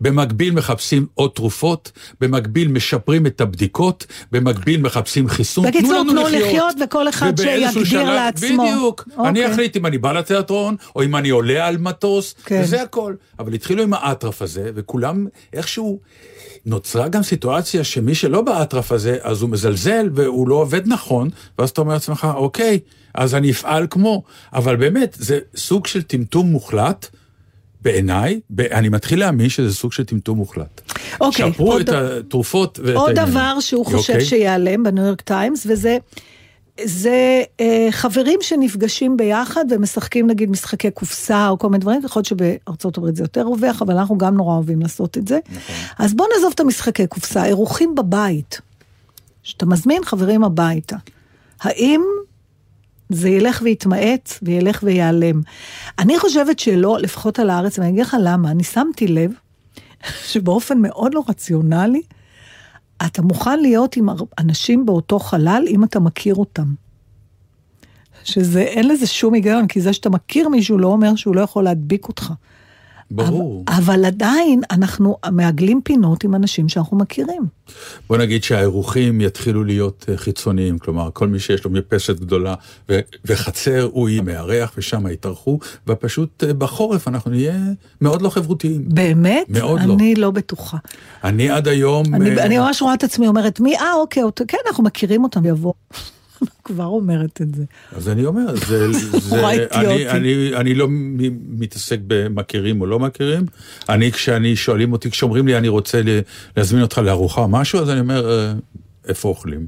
במקביל 0.00 0.54
מחפשים 0.54 1.06
עוד 1.14 1.30
תרופות, 1.34 1.92
במקביל 2.20 2.68
משפרים 2.68 3.26
את 3.26 3.40
הבדיקות, 3.40 4.06
במקביל 4.32 4.80
מחפשים 4.80 5.28
חיסון. 5.28 5.66
בקיצור, 5.66 6.04
תנו 6.10 6.22
לחיות, 6.28 6.74
וכל 6.84 7.08
אחד 7.08 7.32
שיגדיר 7.36 8.12
לעצמו. 8.12 8.62
בדיוק. 8.62 9.08
אוקיי. 9.16 9.28
אני 9.30 9.52
אחליט 9.52 9.76
אם 9.76 9.86
אני 9.86 9.98
בא 9.98 10.12
לתיאטרון, 10.12 10.76
או 10.96 11.02
אם 11.02 11.16
אני 11.16 11.30
עולה 11.30 11.66
על 11.66 11.78
מטוס, 11.78 12.34
כן. 12.44 12.60
וזה 12.64 12.82
הכל. 12.82 13.14
אבל 13.38 13.54
התחילו 13.54 13.82
עם 13.82 13.94
האטרף 13.94 14.42
הזה, 14.42 14.70
וכולם 14.74 15.26
איכשהו... 15.52 16.00
נוצרה 16.66 17.08
גם 17.08 17.22
סיטואציה 17.22 17.84
שמי 17.84 18.14
שלא 18.14 18.42
באטרף 18.42 18.92
הזה, 18.92 19.18
אז 19.22 19.42
הוא 19.42 19.50
מזלזל 19.50 20.10
והוא 20.14 20.48
לא 20.48 20.54
עובד 20.54 20.82
נכון, 20.86 21.30
ואז 21.58 21.70
אתה 21.70 21.80
אומר 21.80 21.92
לעצמך, 21.92 22.28
אוקיי, 22.34 22.78
אז 23.14 23.34
אני 23.34 23.50
אפעל 23.50 23.86
כמו. 23.90 24.22
אבל 24.52 24.76
באמת, 24.76 25.16
זה 25.18 25.38
סוג 25.56 25.86
של 25.86 26.02
טמטום 26.02 26.46
מוחלט. 26.46 27.08
בעיניי, 27.82 28.40
אני 28.70 28.88
מתחיל 28.88 29.18
להאמין 29.18 29.48
שזה 29.48 29.74
סוג 29.74 29.92
של 29.92 30.04
טמטום 30.04 30.38
מוחלט. 30.38 30.80
אוקיי, 31.20 31.52
שפרו 31.52 31.72
עוד 31.72 31.80
את 31.80 31.88
ד- 31.88 31.92
התרופות 31.94 32.78
ואת 32.82 32.96
עוד 32.96 33.08
העניינים. 33.08 33.32
דבר 33.32 33.60
שהוא 33.60 33.86
חושב 33.86 34.12
אוקיי? 34.12 34.24
שיעלם 34.26 34.82
בניו 34.82 35.04
יורק 35.04 35.20
טיימס, 35.20 35.66
וזה 35.68 35.98
זה 36.84 37.42
אה, 37.60 37.88
חברים 37.90 38.38
שנפגשים 38.42 39.16
ביחד 39.16 39.64
ומשחקים 39.70 40.26
נגיד 40.26 40.50
משחקי 40.50 40.90
קופסה 40.90 41.48
או 41.48 41.58
כל 41.58 41.68
מיני 41.68 41.80
דברים, 41.80 42.00
יכול 42.04 42.20
להיות 42.20 42.26
שבארצות 42.26 42.98
הברית 42.98 43.16
זה 43.16 43.24
יותר 43.24 43.42
רווח, 43.42 43.82
אבל 43.82 43.96
אנחנו 43.96 44.18
גם 44.18 44.36
נורא 44.36 44.54
אוהבים 44.54 44.80
לעשות 44.80 45.18
את 45.18 45.28
זה. 45.28 45.38
נכון. 45.48 45.74
אז 45.98 46.14
בוא 46.14 46.26
נעזוב 46.34 46.52
את 46.54 46.60
המשחקי 46.60 47.06
קופסה, 47.06 47.44
אירוחים 47.44 47.94
בבית, 47.94 48.60
שאתה 49.42 49.66
מזמין 49.66 50.04
חברים 50.04 50.44
הביתה. 50.44 50.96
האם 51.60 52.00
זה 53.10 53.28
ילך 53.28 53.60
ויתמעט 53.64 54.32
וילך 54.42 54.80
וייעלם? 54.82 55.40
אני 55.98 56.18
חושבת 56.18 56.58
שלא, 56.58 56.98
לפחות 57.00 57.38
על 57.38 57.50
הארץ, 57.50 57.78
ואני 57.78 57.90
אגיד 57.90 58.00
לך 58.00 58.16
למה, 58.22 58.50
אני 58.50 58.64
שמתי 58.64 59.06
לב 59.06 59.30
שבאופן 60.30 60.78
מאוד 60.78 61.14
לא 61.14 61.22
רציונלי, 61.28 62.02
אתה 63.06 63.22
מוכן 63.22 63.60
להיות 63.60 63.96
עם 63.96 64.08
אנשים 64.38 64.86
באותו 64.86 65.18
חלל 65.18 65.64
אם 65.68 65.84
אתה 65.84 66.00
מכיר 66.00 66.34
אותם. 66.34 66.74
שזה, 68.24 68.60
אין 68.60 68.88
לזה 68.88 69.06
שום 69.06 69.34
היגיון, 69.34 69.66
כי 69.66 69.80
זה 69.80 69.92
שאתה 69.92 70.10
מכיר 70.10 70.48
מישהו 70.48 70.78
לא 70.78 70.88
אומר 70.88 71.16
שהוא 71.16 71.36
לא 71.36 71.40
יכול 71.40 71.64
להדביק 71.64 72.08
אותך. 72.08 72.32
ברור. 73.10 73.64
אבל, 73.68 73.84
אבל 73.84 74.04
עדיין 74.04 74.60
אנחנו 74.70 75.16
מעגלים 75.30 75.80
פינות 75.84 76.24
עם 76.24 76.34
אנשים 76.34 76.68
שאנחנו 76.68 76.96
מכירים. 76.96 77.42
בוא 78.08 78.16
נגיד 78.16 78.44
שהאירוחים 78.44 79.20
יתחילו 79.20 79.64
להיות 79.64 80.06
אה, 80.08 80.16
חיצוניים, 80.16 80.78
כלומר, 80.78 81.08
כל 81.12 81.28
מי 81.28 81.38
שיש 81.38 81.64
לו 81.64 81.70
מרפסת 81.70 82.20
גדולה 82.20 82.54
ו- 82.88 83.00
וחצר, 83.24 83.88
הוא 83.92 84.08
יהיה 84.08 84.22
מארח 84.22 84.72
ושם 84.78 85.06
יתארחו, 85.06 85.58
ופשוט 85.86 86.44
אה, 86.44 86.54
בחורף 86.54 87.08
אנחנו 87.08 87.30
נהיה 87.30 87.58
מאוד 88.00 88.22
לא 88.22 88.28
חברותיים. 88.28 88.84
באמת? 88.88 89.46
מאוד 89.48 89.80
לא. 89.84 89.94
אני 89.94 90.14
לא 90.14 90.30
בטוחה. 90.30 90.76
אני 91.24 91.50
עד 91.50 91.68
היום... 91.68 92.14
אני, 92.14 92.38
אה, 92.38 92.44
אני 92.44 92.58
ממש 92.58 92.82
רואה 92.82 92.94
את 92.94 93.04
עצמי 93.04 93.28
אומרת, 93.28 93.60
מי, 93.60 93.76
אה, 93.76 93.94
אוקיי, 93.94 94.22
אותו, 94.22 94.44
כן, 94.48 94.58
אנחנו 94.68 94.84
מכירים 94.84 95.24
אותם, 95.24 95.46
יבוא. 95.46 95.72
כבר 96.64 96.84
אומרת 96.84 97.40
את 97.42 97.54
זה. 97.54 97.64
אז 97.96 98.08
אני 98.08 98.24
אומר, 98.24 98.54
זה, 98.68 98.92
זה, 99.18 99.48
אידיוטי. 99.50 99.76
אני, 99.76 100.10
אני, 100.10 100.56
אני 100.56 100.74
לא 100.74 100.86
מתעסק 101.48 101.98
במכירים 102.06 102.80
או 102.80 102.86
לא 102.86 102.98
מכירים. 102.98 103.46
אני, 103.88 104.12
כשאני, 104.12 104.56
שואלים 104.56 104.92
אותי, 104.92 105.10
כשאומרים 105.10 105.46
לי, 105.46 105.56
אני 105.58 105.68
רוצה 105.68 106.00
להזמין 106.56 106.82
אותך 106.82 106.98
לארוחה 106.98 107.40
או 107.40 107.48
משהו, 107.48 107.78
אז 107.80 107.90
אני 107.90 108.00
אומר, 108.00 108.30
"אה, 108.30 108.52
איפה 109.08 109.28
אוכלים? 109.28 109.66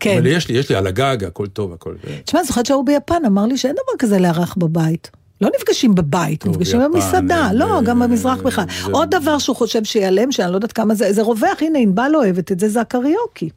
כן. 0.00 0.16
אבל 0.18 0.26
יש 0.26 0.48
לי, 0.48 0.58
יש 0.58 0.68
לי 0.70 0.76
על 0.76 0.86
הגג, 0.86 1.24
הכל 1.24 1.46
טוב, 1.46 1.72
הכל... 1.72 1.94
תשמע, 2.24 2.40
אני 2.40 2.46
זוכרת 2.46 2.66
שההוא 2.66 2.86
ביפן 2.86 3.24
אמר 3.26 3.46
לי 3.46 3.56
שאין 3.56 3.74
דבר 3.74 3.98
כזה 3.98 4.18
לארח 4.18 4.54
בבית. 4.58 5.10
לא 5.40 5.50
נפגשים 5.58 5.94
בבית, 5.94 6.46
נפגשים 6.46 6.80
יפן, 6.80 6.90
במסעדה, 6.92 7.46
אה, 7.46 7.52
לא, 7.52 7.76
אה, 7.76 7.82
גם 7.82 7.98
במזרח 8.00 8.38
אה, 8.38 8.42
בכלל. 8.42 8.64
זה- 8.84 8.90
עוד 8.92 9.10
דבר 9.10 9.38
שהוא 9.38 9.56
חושב 9.56 9.84
שיעלם, 9.84 10.32
שאני 10.32 10.50
לא 10.50 10.56
יודעת 10.56 10.72
כמה 10.72 10.94
זה, 10.94 11.12
זה 11.12 11.22
רווח, 11.22 11.58
הנה, 11.60 11.78
ענבל 11.78 12.12
אוהבת 12.14 12.52
את 12.52 12.60
זה, 12.60 12.68
זה 12.68 12.80
הקריוקי. 12.80 13.48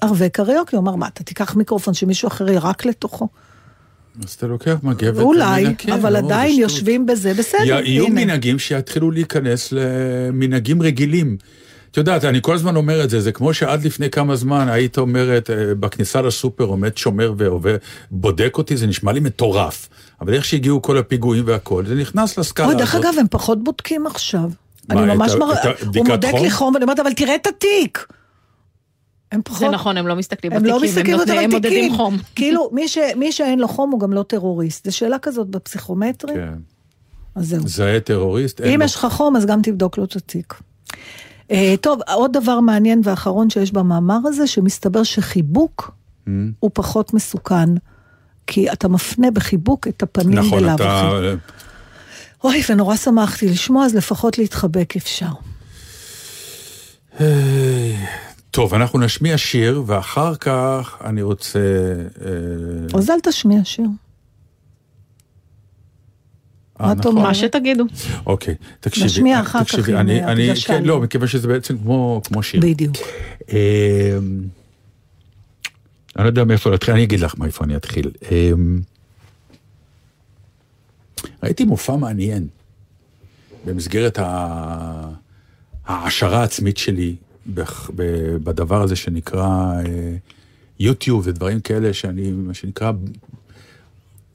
ערבי 0.00 0.30
קריוקי, 0.30 0.76
הוא 0.76 0.82
אמר, 0.82 0.94
מה, 0.94 1.06
אתה 1.08 1.24
תיקח 1.24 1.56
מיקרופון 1.56 1.94
שמישהו 1.94 2.28
אחר 2.28 2.48
ירק 2.48 2.86
לתוכו? 2.86 3.28
אז 4.24 4.30
אתה 4.30 4.46
לוקח 4.46 4.76
מגבת 4.82 5.22
אולי, 5.22 5.64
ומנקה, 5.64 5.94
אבל 5.94 6.12
לא, 6.12 6.18
עדיין 6.18 6.54
זה 6.54 6.60
יושבים 6.60 7.06
בזה, 7.06 7.34
בסדר, 7.34 7.64
יהיו 7.64 8.06
הנה. 8.06 8.24
מנהגים 8.24 8.58
שיתחילו 8.58 9.10
להיכנס 9.10 9.72
למנהגים 9.72 10.82
רגילים. 10.82 11.36
את 11.90 11.96
יודעת, 11.96 12.24
אני 12.24 12.38
כל 12.42 12.54
הזמן 12.54 12.76
אומר 12.76 13.04
את 13.04 13.10
זה, 13.10 13.20
זה 13.20 13.32
כמו 13.32 13.54
שעד 13.54 13.84
לפני 13.84 14.10
כמה 14.10 14.36
זמן 14.36 14.68
היית 14.68 14.98
אומרת, 14.98 15.50
אה, 15.50 15.74
בכניסה 15.74 16.22
לסופר 16.22 16.64
עומד 16.64 16.96
שומר 16.96 17.32
ועובר, 17.36 17.76
בודק 18.10 18.54
אותי, 18.58 18.76
זה 18.76 18.86
נשמע 18.86 19.12
לי 19.12 19.20
מטורף. 19.20 19.88
אבל 20.20 20.34
איך 20.34 20.44
שהגיעו 20.44 20.82
כל 20.82 20.98
הפיגועים 20.98 21.44
והכל, 21.46 21.86
זה 21.86 21.94
נכנס 21.94 22.38
לסקאלה 22.38 22.68
הזאת. 22.68 22.78
דרך 22.78 22.94
אגב, 22.94 23.14
הם 23.20 23.26
פחות 23.30 23.64
בודקים 23.64 24.06
עכשיו. 24.06 24.50
מה, 24.88 25.02
אני 25.02 25.14
ממש 25.14 25.34
מראה, 25.34 25.72
הוא 25.94 26.06
בודק 26.06 26.30
חום? 26.30 26.42
לי 26.42 26.50
חום, 26.50 26.74
ואני 26.74 26.84
אומרת, 26.84 27.00
אבל 27.00 27.12
תראה 27.12 27.34
את 27.34 27.46
התיק. 27.46 28.06
הם 29.32 29.40
פחות... 29.44 29.58
זה 29.58 29.68
נכון, 29.68 29.96
הם 29.96 30.06
לא 30.06 30.16
מסתכלים 30.16 30.52
הם 30.52 30.58
בתיקים, 30.58 30.74
לא 30.76 30.82
מסתכלים 30.84 31.14
הם 31.14 31.20
נותנים- 31.20 31.38
הם. 31.44 31.50
מודדים 31.50 31.96
חום. 31.96 32.16
כאילו, 32.36 32.70
מי 32.72 32.88
ש- 32.88 32.98
מי 33.16 33.32
שאין 33.32 33.58
לו 33.58 33.68
חום 33.68 33.90
הוא 33.90 34.00
גם 34.00 34.12
לא 34.12 34.22
טרוריסט. 34.22 34.84
זו 34.90 34.96
שאלה 34.96 35.18
כזאת 35.18 35.46
בפסיכומטרי, 35.48 36.34
כן. 36.34 36.54
אז 37.34 37.46
זהו. 37.48 37.68
זהה 37.68 38.00
טרוריסט, 38.00 38.60
אם 38.60 38.80
יש 38.84 38.94
לך 38.94 39.06
חום, 39.10 39.36
אז 39.36 39.46
גם 39.46 39.62
תבדוק 39.62 39.98
לו 39.98 40.04
את 40.04 40.16
התיק. 40.16 40.54
אה, 41.50 41.74
טוב, 41.80 42.00
עוד 42.14 42.32
דבר 42.32 42.60
מעניין 42.60 43.00
ואחרון 43.04 43.50
שיש 43.50 43.72
במאמר 43.72 44.18
הזה, 44.24 44.46
שמסתבר 44.46 45.02
שחיבוק 45.02 45.90
Mm. 46.26 46.30
הוא 46.60 46.70
פחות 46.74 47.14
מסוכן, 47.14 47.68
כי 48.46 48.72
אתה 48.72 48.88
מפנה 48.88 49.30
בחיבוק 49.30 49.88
את 49.88 50.02
הפנים 50.02 50.38
נכון, 50.38 50.60
בלאו 50.62 50.74
אתה... 50.74 51.00
הכי. 51.08 51.36
אוי, 52.44 52.62
ונורא 52.68 52.96
שמחתי 52.96 53.48
לשמוע, 53.48 53.84
אז 53.86 53.94
לפחות 53.94 54.38
להתחבק 54.38 54.94
אפשר. 54.96 55.26
טוב, 58.50 58.74
אנחנו 58.74 58.98
נשמיע 58.98 59.38
שיר, 59.38 59.82
ואחר 59.86 60.34
כך 60.34 60.98
אני 61.04 61.22
רוצה... 61.22 61.58
אה, 62.24 62.98
אז 62.98 63.10
אל 63.10 63.20
תשמיע 63.22 63.60
שיר. 63.64 63.84
אה, 66.80 66.86
מה 66.86 66.92
את 66.92 66.98
נכון. 66.98 67.12
אומרת? 67.12 67.26
מה 67.26 67.34
שתגידו. 67.34 67.84
אוקיי, 68.26 68.54
תקשיבי. 68.80 69.06
נשמיע 69.06 69.40
אחר 69.40 69.58
כך 69.64 69.74
תקשיבי, 69.74 69.94
אני, 69.96 70.50
כן, 70.66 70.84
לא, 70.84 71.00
מכיוון 71.00 71.28
שזה 71.28 71.48
בעצם 71.48 71.78
כמו, 71.78 72.20
כמו 72.24 72.42
שיר. 72.42 72.60
בדיוק. 72.60 72.96
אה, 73.52 74.18
אני 76.16 76.24
לא 76.24 76.28
יודע 76.28 76.44
מאיפה 76.44 76.70
להתחיל, 76.70 76.94
אני 76.94 77.02
אגיד 77.04 77.20
לך 77.20 77.38
מאיפה 77.38 77.64
אני 77.64 77.76
אתחיל. 77.76 78.10
אה, 78.30 78.50
ראיתי 81.42 81.64
מופע 81.64 81.96
מעניין 81.96 82.46
במסגרת 83.64 84.18
ה- 84.18 85.10
ההעשרה 85.86 86.40
העצמית 86.40 86.76
שלי 86.76 87.16
בדבר 88.44 88.82
הזה 88.82 88.96
שנקרא 88.96 89.46
אה, 89.86 90.16
יוטיוב 90.80 91.26
ודברים 91.26 91.60
כאלה 91.60 91.92
שאני, 91.92 92.30
מה 92.30 92.54
שנקרא, 92.54 92.92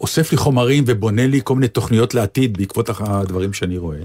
אוסף 0.01 0.31
לי 0.31 0.37
חומרים 0.37 0.83
ובונה 0.87 1.27
לי 1.27 1.41
כל 1.43 1.55
מיני 1.55 1.67
תוכניות 1.67 2.13
לעתיד 2.13 2.57
בעקבות 2.57 2.89
הדברים 2.99 3.53
שאני 3.53 3.77
רואה. 3.77 3.99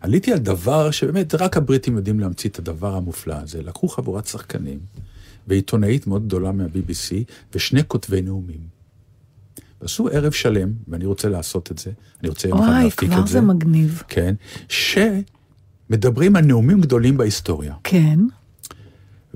עליתי 0.00 0.32
על 0.32 0.38
דבר 0.38 0.90
שבאמת 0.90 1.34
רק 1.34 1.56
הבריטים 1.56 1.96
יודעים 1.96 2.20
להמציא 2.20 2.50
את 2.50 2.58
הדבר 2.58 2.94
המופלא 2.94 3.34
הזה. 3.34 3.62
לקחו 3.62 3.88
חבורת 3.88 4.26
שחקנים 4.26 4.78
ועיתונאית 5.48 6.06
מאוד 6.06 6.26
גדולה 6.26 6.52
מה-BBC 6.52 7.14
ושני 7.54 7.80
כותבי 7.88 8.22
נאומים. 8.22 8.74
ועשו 9.82 10.08
ערב 10.08 10.32
שלם, 10.32 10.72
ואני 10.88 11.04
רוצה 11.04 11.28
לעשות 11.28 11.72
את 11.72 11.78
זה, 11.78 11.90
אני 12.20 12.28
רוצה 12.28 12.48
יום 12.48 12.62
אחד 12.62 12.84
להפיק 12.84 13.10
כבר 13.10 13.20
את 13.20 13.26
זה. 13.26 13.32
זה 13.32 13.40
מגניב. 13.40 14.02
כן, 14.08 14.34
שמדברים 15.88 16.36
על 16.36 16.44
נאומים 16.44 16.80
גדולים 16.80 17.16
בהיסטוריה. 17.16 17.74
כן. 17.84 18.18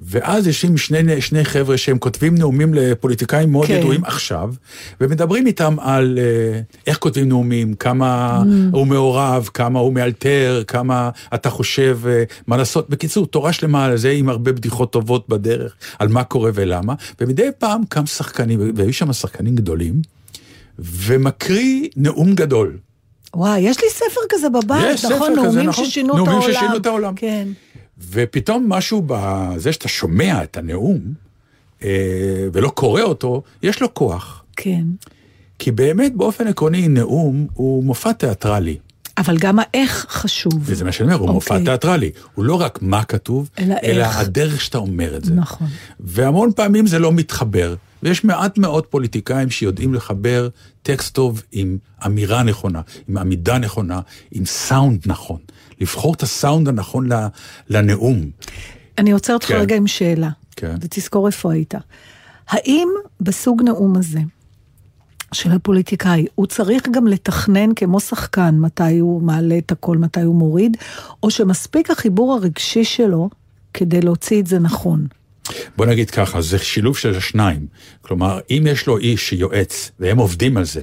ואז 0.03 0.47
יושבים 0.47 0.77
שני, 0.77 1.21
שני 1.21 1.45
חבר'ה 1.45 1.77
שהם 1.77 1.99
כותבים 1.99 2.35
נאומים 2.35 2.75
לפוליטיקאים 2.75 3.53
מאוד 3.53 3.67
כן. 3.67 3.75
כן. 3.75 3.81
ידועים 3.81 4.05
עכשיו, 4.05 4.55
ומדברים 5.01 5.47
איתם 5.47 5.77
על 5.81 6.19
אה, 6.19 6.61
איך 6.87 6.99
כותבים 6.99 7.29
נאומים, 7.29 7.75
כמה 7.75 8.43
Mm. 8.43 8.47
הוא 8.73 8.87
מעורב, 8.87 9.49
כמה 9.55 9.79
הוא 9.79 9.93
מאלתר, 9.93 10.63
כמה 10.67 11.11
אתה 11.35 11.51
חושב 11.51 11.99
אה, 12.07 12.25
מה 12.47 12.57
לעשות. 12.57 12.91
בקיצור, 12.91 13.27
תורה 13.27 13.53
שלמה 13.53 13.85
על 13.85 13.97
זה 13.97 14.11
עם 14.11 14.29
הרבה 14.29 14.53
בדיחות 14.53 14.93
טובות 14.93 15.29
בדרך, 15.29 15.75
על 15.99 16.09
מה 16.09 16.25
קורה 16.25 16.51
ולמה, 16.55 16.95
ומדי 17.21 17.49
פעם 17.59 17.83
קם 17.89 18.07
שחקנים, 18.07 18.61
והיו 18.75 18.93
שם 18.93 19.13
שחקנים 19.13 19.55
גדולים, 19.55 20.03
ומקריא 20.79 21.89
נאום 21.97 22.35
גדול. 22.35 22.77
וואי, 23.35 23.61
יש 23.61 23.81
לי 23.83 23.91
ספר 23.91 24.21
כזה 24.29 24.49
בבית, 24.49 24.85
יש 24.95 25.01
ספר 25.01 25.14
נכון? 25.14 25.33
כזה, 25.33 25.43
נאומים 25.43 25.69
נכון. 25.69 25.85
ששינו 25.85 26.12
את 26.12 26.19
העולם. 26.19 26.33
נאומים 26.33 26.55
ששינו 26.55 26.77
את 26.77 26.87
העולם. 26.87 27.14
כן. 27.14 27.49
ופתאום 28.11 28.69
משהו 28.69 29.03
בזה 29.07 29.73
שאתה 29.73 29.88
שומע 29.88 30.43
את 30.43 30.57
הנאום, 30.57 30.99
אה, 31.83 31.88
ולא 32.53 32.69
קורא 32.69 33.03
אותו, 33.03 33.43
יש 33.62 33.83
לו 33.83 33.95
כוח. 33.95 34.45
כן. 34.57 34.83
כי 35.59 35.71
באמת, 35.71 36.14
באופן 36.14 36.47
עקרוני, 36.47 36.88
נאום 36.88 37.47
הוא 37.55 37.85
מופע 37.85 38.12
תיאטרלי. 38.12 38.77
אבל 39.19 39.38
גם 39.38 39.59
האיך 39.59 40.07
חשוב. 40.09 40.53
וזה 40.61 40.85
מה 40.85 40.93
שאני 40.93 41.14
אומר, 41.14 41.25
הוא 41.27 41.31
מופע 41.31 41.55
אוקיי. 41.55 41.64
תיאטרלי. 41.64 42.11
הוא 42.35 42.45
לא 42.45 42.61
רק 42.61 42.79
מה 42.83 43.05
כתוב, 43.05 43.51
אלא 43.59 43.75
אלא 43.83 44.05
איך. 44.05 44.19
הדרך 44.19 44.61
שאתה 44.61 44.79
אומר 44.79 45.17
את 45.17 45.25
זה. 45.25 45.35
נכון. 45.35 45.67
והמון 46.01 46.51
פעמים 46.57 46.87
זה 46.87 46.99
לא 46.99 47.12
מתחבר. 47.12 47.75
ויש 48.03 48.25
מעט 48.25 48.59
מאוד 48.59 48.87
פוליטיקאים 48.87 49.51
שיודעים 49.51 49.95
לחבר 49.95 50.49
טקסט 50.83 51.15
טוב 51.15 51.43
עם 51.53 51.79
אמירה 52.07 52.43
נכונה, 52.43 52.81
עם 53.09 53.19
עמידה 53.19 53.59
נכונה, 53.59 54.01
עם 54.31 54.45
סאונד 54.45 55.03
נכון. 55.07 55.39
לבחור 55.81 56.15
את 56.15 56.23
הסאונד 56.23 56.69
הנכון 56.69 57.09
לנאום. 57.69 58.31
אני 58.99 59.13
עוצר 59.13 59.35
אותך 59.35 59.47
כן. 59.47 59.59
רגע 59.59 59.77
עם 59.77 59.87
שאלה. 59.87 60.31
כן. 60.57 60.77
ותזכור 60.81 61.27
איפה 61.27 61.53
היית. 61.53 61.75
האם 62.49 62.89
בסוג 63.21 63.63
נאום 63.63 63.97
הזה, 63.97 64.21
של 65.33 65.53
הפוליטיקאי, 65.53 66.27
הוא 66.35 66.47
צריך 66.47 66.89
גם 66.91 67.07
לתכנן 67.07 67.75
כמו 67.75 68.01
שחקן 68.01 68.55
מתי 68.59 68.99
הוא 68.99 69.23
מעלה 69.23 69.59
את 69.59 69.73
הקול, 69.73 69.99
מתי 69.99 70.21
הוא 70.21 70.35
מוריד, 70.35 70.77
או 71.23 71.31
שמספיק 71.31 71.91
החיבור 71.91 72.35
הרגשי 72.35 72.85
שלו 72.85 73.31
כדי 73.75 74.01
להוציא 74.01 74.41
את 74.41 74.47
זה 74.47 74.59
נכון? 74.59 75.07
בוא 75.77 75.87
נגיד 75.87 76.11
ככה, 76.11 76.40
זה 76.40 76.59
שילוב 76.59 76.96
של 76.96 77.17
השניים. 77.17 77.67
כלומר, 78.03 78.40
אם 78.51 78.67
יש 78.71 78.87
לו 78.87 78.99
איש 78.99 79.29
שיועץ, 79.29 79.90
והם 80.01 80.19
עובדים 80.19 80.57
על 80.57 80.65
זה, 80.65 80.81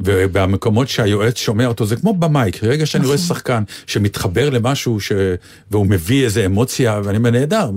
ובמקומות 0.00 0.88
שהיועץ 0.88 1.36
שומע 1.36 1.66
אותו, 1.66 1.86
זה 1.86 1.96
כמו 1.96 2.14
במאי, 2.14 2.52
כי 2.52 2.66
רגע 2.66 2.86
שאני 2.86 3.06
רואה 3.06 3.18
שחקן 3.18 3.62
שמתחבר 3.86 4.50
למשהו, 4.50 5.00
ש... 5.00 5.12
והוא 5.70 5.86
מביא 5.86 6.24
איזה 6.24 6.46
אמוציה, 6.46 7.00
ואני 7.04 7.16
אומר, 7.16 7.30
נהדר, 7.30 7.70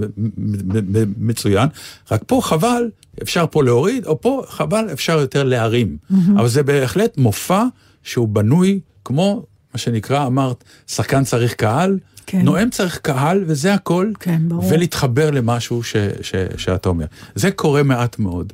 מצוין, 1.18 1.70
רק 2.12 2.22
פה 2.28 2.40
חבל, 2.44 2.90
אפשר 3.22 3.46
פה 3.52 3.64
להוריד, 3.64 4.06
או 4.06 4.22
פה 4.22 4.44
חבל, 4.50 4.86
אפשר 4.94 5.20
יותר 5.20 5.44
להרים. 5.44 5.98
אבל 6.36 6.48
זה 6.48 6.64
בהחלט 6.64 7.18
מופע 7.18 7.64
שהוא 8.04 8.28
בנוי 8.28 8.80
כמו, 9.06 9.46
מה 9.74 9.78
שנקרא, 9.78 10.28
אמרת, 10.28 10.64
שחקן 10.88 11.24
צריך 11.24 11.54
קהל, 11.54 12.00
כן. 12.28 12.42
נואם 12.42 12.70
צריך 12.70 12.98
קהל, 12.98 13.44
וזה 13.48 13.74
הכל, 13.74 14.12
כן, 14.20 14.42
ברור. 14.48 14.64
ולהתחבר 14.70 15.32
למשהו 15.32 15.84
ש, 15.84 15.96
ש, 16.22 16.36
שאתה 16.58 16.90
אומר. 16.90 17.06
זה 17.36 17.52
קורה 17.52 17.84
מעט 17.84 18.20
מאוד. 18.20 18.54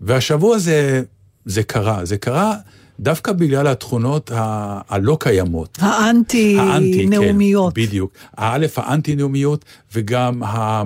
והשבוע 0.00 0.58
זה, 0.58 1.02
זה 1.44 1.62
קרה, 1.62 2.04
זה 2.04 2.16
קרה 2.18 2.54
דווקא 3.00 3.32
בגלל 3.32 3.66
התכונות 3.66 4.30
ה- 4.34 4.80
הלא 4.88 5.16
קיימות. 5.20 5.78
האנטי, 5.80 6.56
האנטי-נאומיות. 6.60 7.74
כן, 7.74 7.82
בדיוק. 7.82 8.12
האלף, 8.36 8.78
האנטי-נאומיות, 8.78 9.64
וגם 9.94 10.42
ה... 10.42 10.82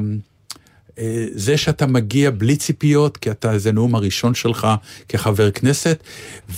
אה, 0.99 1.27
זה 1.35 1.57
שאתה 1.57 1.87
מגיע 1.87 2.31
בלי 2.31 2.57
ציפיות, 2.57 3.17
כי 3.17 3.31
אתה, 3.31 3.59
זה 3.59 3.73
נאום 3.73 3.95
הראשון 3.95 4.35
שלך 4.35 4.67
כחבר 5.09 5.51
כנסת, 5.51 6.03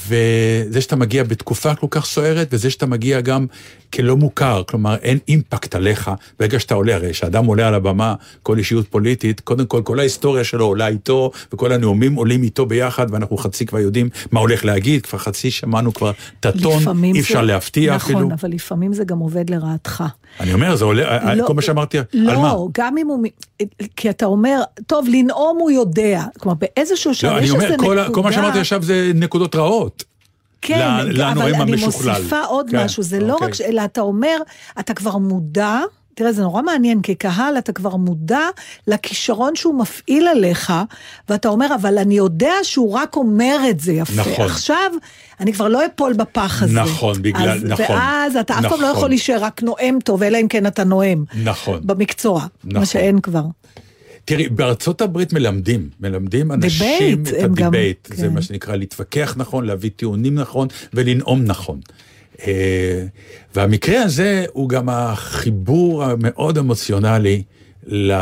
וזה 0.09 0.81
שאתה 0.81 0.97
מגיע 0.97 1.25
בתקופה 1.25 1.75
כל 1.75 1.87
כך 1.91 2.05
סוערת, 2.07 2.49
וזה 2.53 2.71
שאתה 2.71 2.87
מגיע 2.87 3.21
גם 3.21 3.47
כלא 3.95 4.17
מוכר, 4.17 4.63
כלומר 4.69 4.97
אין 5.03 5.19
אימפקט 5.29 5.75
עליך 5.75 6.11
ברגע 6.41 6.61
שאתה 6.61 6.75
עולה, 6.75 6.95
הרי 6.95 7.13
כשאדם 7.13 7.45
עולה 7.45 7.69
על 7.69 7.75
הבמה, 7.75 8.15
כל 8.43 8.59
אישיות 8.59 8.89
פוליטית, 8.89 9.41
קודם 9.41 9.67
כל 9.67 9.83
כל 9.85 9.99
ההיסטוריה 10.01 10.45
שלו 10.45 10.65
עולה 10.67 10.89
איתו, 10.89 11.31
וכל 11.53 11.73
הנאומים 11.73 12.15
עולים 12.15 12.43
איתו 12.43 12.67
ביחד, 12.67 13.07
ואנחנו 13.11 13.37
חצי 13.37 13.67
כבר 13.67 13.79
יודעים 13.79 14.09
מה 14.33 14.41
הולך 14.41 14.65
להגיד, 14.65 15.07
כבר 15.07 15.19
חצי 15.19 15.51
שמענו 15.51 15.95
כבר 15.95 16.13
את 16.41 16.47
הטון, 16.47 17.05
אי 17.05 17.13
זה- 17.13 17.19
אפשר 17.19 17.43
להפתיע 17.43 17.95
נכון, 17.95 18.15
אפילו. 18.17 18.31
אבל 18.41 18.51
לפעמים 18.51 18.93
זה 18.93 19.05
גם 19.05 19.19
עובד 19.19 19.51
לרעתך. 19.51 20.05
אני 20.41 20.53
אומר, 20.55 20.77
זה 20.77 20.85
עולה, 20.85 21.35
לא, 21.35 21.47
כל 21.47 21.55
מה 21.55 21.63
שאמרתי, 21.63 21.99
על 21.99 22.05
מה? 22.15 22.33
לא, 22.33 22.69
גם 22.79 22.99
אם 22.99 23.07
הוא... 23.07 23.25
כי 23.97 24.11
אתה 24.11 24.27
אומר, 24.27 24.63
טוב, 24.87 25.07
לנאום 25.09 25.59
הוא 25.61 25.71
יודע. 25.71 26.23
כלומר, 26.41 26.57
באיזשהו 26.61 27.15
שלב 27.15 27.33
לא, 27.33 27.41
יש 27.41 27.55
איזה 27.55 27.69
נקודה... 27.77 28.07
כל, 28.07 28.15
כל 28.15 28.23
מה 28.23 28.33
שאמרתי 28.33 28.59
עכשיו 28.61 28.83
זה 28.83 29.11
נקודות 29.15 29.55
רעות. 29.57 30.05
כן, 30.63 30.79
ל- 31.05 31.23
אבל 31.23 31.43
אני 31.55 31.73
המשוכלל. 31.73 32.13
מוסיפה 32.13 32.41
עוד 32.41 32.71
כן, 32.71 32.85
משהו, 32.85 33.03
זה 33.03 33.21
לא 33.21 33.33
אוקיי. 33.33 33.49
רק, 33.49 33.55
ש- 33.55 33.61
אלא 33.61 33.85
אתה 33.85 34.01
אומר, 34.01 34.37
אתה 34.81 34.95
כבר 34.95 35.17
מודע, 35.19 35.81
תראה, 36.17 36.33
זה 36.33 36.43
נורא 36.43 36.63
מעניין, 36.63 37.01
כקהל 37.03 37.59
אתה 37.59 37.73
כבר 37.73 37.97
מודע 37.97 38.41
לכישרון 38.87 39.57
שהוא 39.57 39.79
מפעיל 39.79 40.29
עליך, 40.29 40.73
ואתה 41.29 41.49
אומר, 41.49 41.67
אבל 41.81 41.99
אני 41.99 42.15
יודע 42.17 42.53
שהוא 42.63 42.93
רק 42.93 43.17
אומר 43.17 43.57
את 43.71 43.81
זה 43.81 43.93
יפה. 43.93 44.21
נכון. 44.31 44.45
עכשיו, 44.47 44.91
אני 45.41 45.53
כבר 45.53 45.69
לא 45.69 45.87
אפול 45.87 46.13
בפח 46.13 46.63
הזה. 46.63 46.81
נכון, 46.81 47.23
בגלל- 47.23 47.49
אז, 47.49 47.65
נכון. 47.65 47.97
ואז 47.97 48.37
אתה 48.37 48.55
אף 48.59 48.63
פעם 48.63 48.71
לא 48.71 48.89
נכון. 48.89 48.97
יכול 48.97 49.09
להישאר 49.09 49.39
רק 49.45 49.63
נואם 49.63 49.99
טוב, 50.05 50.23
אלא 50.23 50.39
אם 50.41 50.49
כן 50.49 50.67
אתה 50.67 50.85
נואם. 50.85 51.25
נכון. 51.45 51.81
במקצוע, 51.87 52.45
נכון. 52.65 52.81
מה 52.81 52.87
שאין 52.87 53.21
כבר. 53.21 53.43
תראי, 54.25 54.49
בארצות 54.49 55.01
הברית 55.01 55.33
מלמדים, 55.33 55.89
מלמדים 56.01 56.53
אנשים 56.53 56.99
debate, 56.99 57.29
את 57.29 57.45
הם 57.45 57.55
גם- 57.55 57.67
ה 57.67 57.72
debate, 57.72 58.09
זה 58.15 58.27
כן. 58.27 58.35
מה 58.35 58.43
שנקרא 58.43 58.77
להתווכח 58.77 59.35
נכון, 59.37 59.65
להביא 59.65 59.91
טיעונים 59.97 60.35
נכון 60.35 60.69
ולנאום 60.95 61.45
נכון. 61.45 61.81
אה, 62.47 63.05
והמקרה 63.55 64.03
הזה 64.03 64.45
הוא 64.53 64.69
גם 64.69 64.89
החיבור 64.89 66.05
המאוד 66.05 66.59
אמוציונלי 66.59 67.43
ל- 67.87 68.13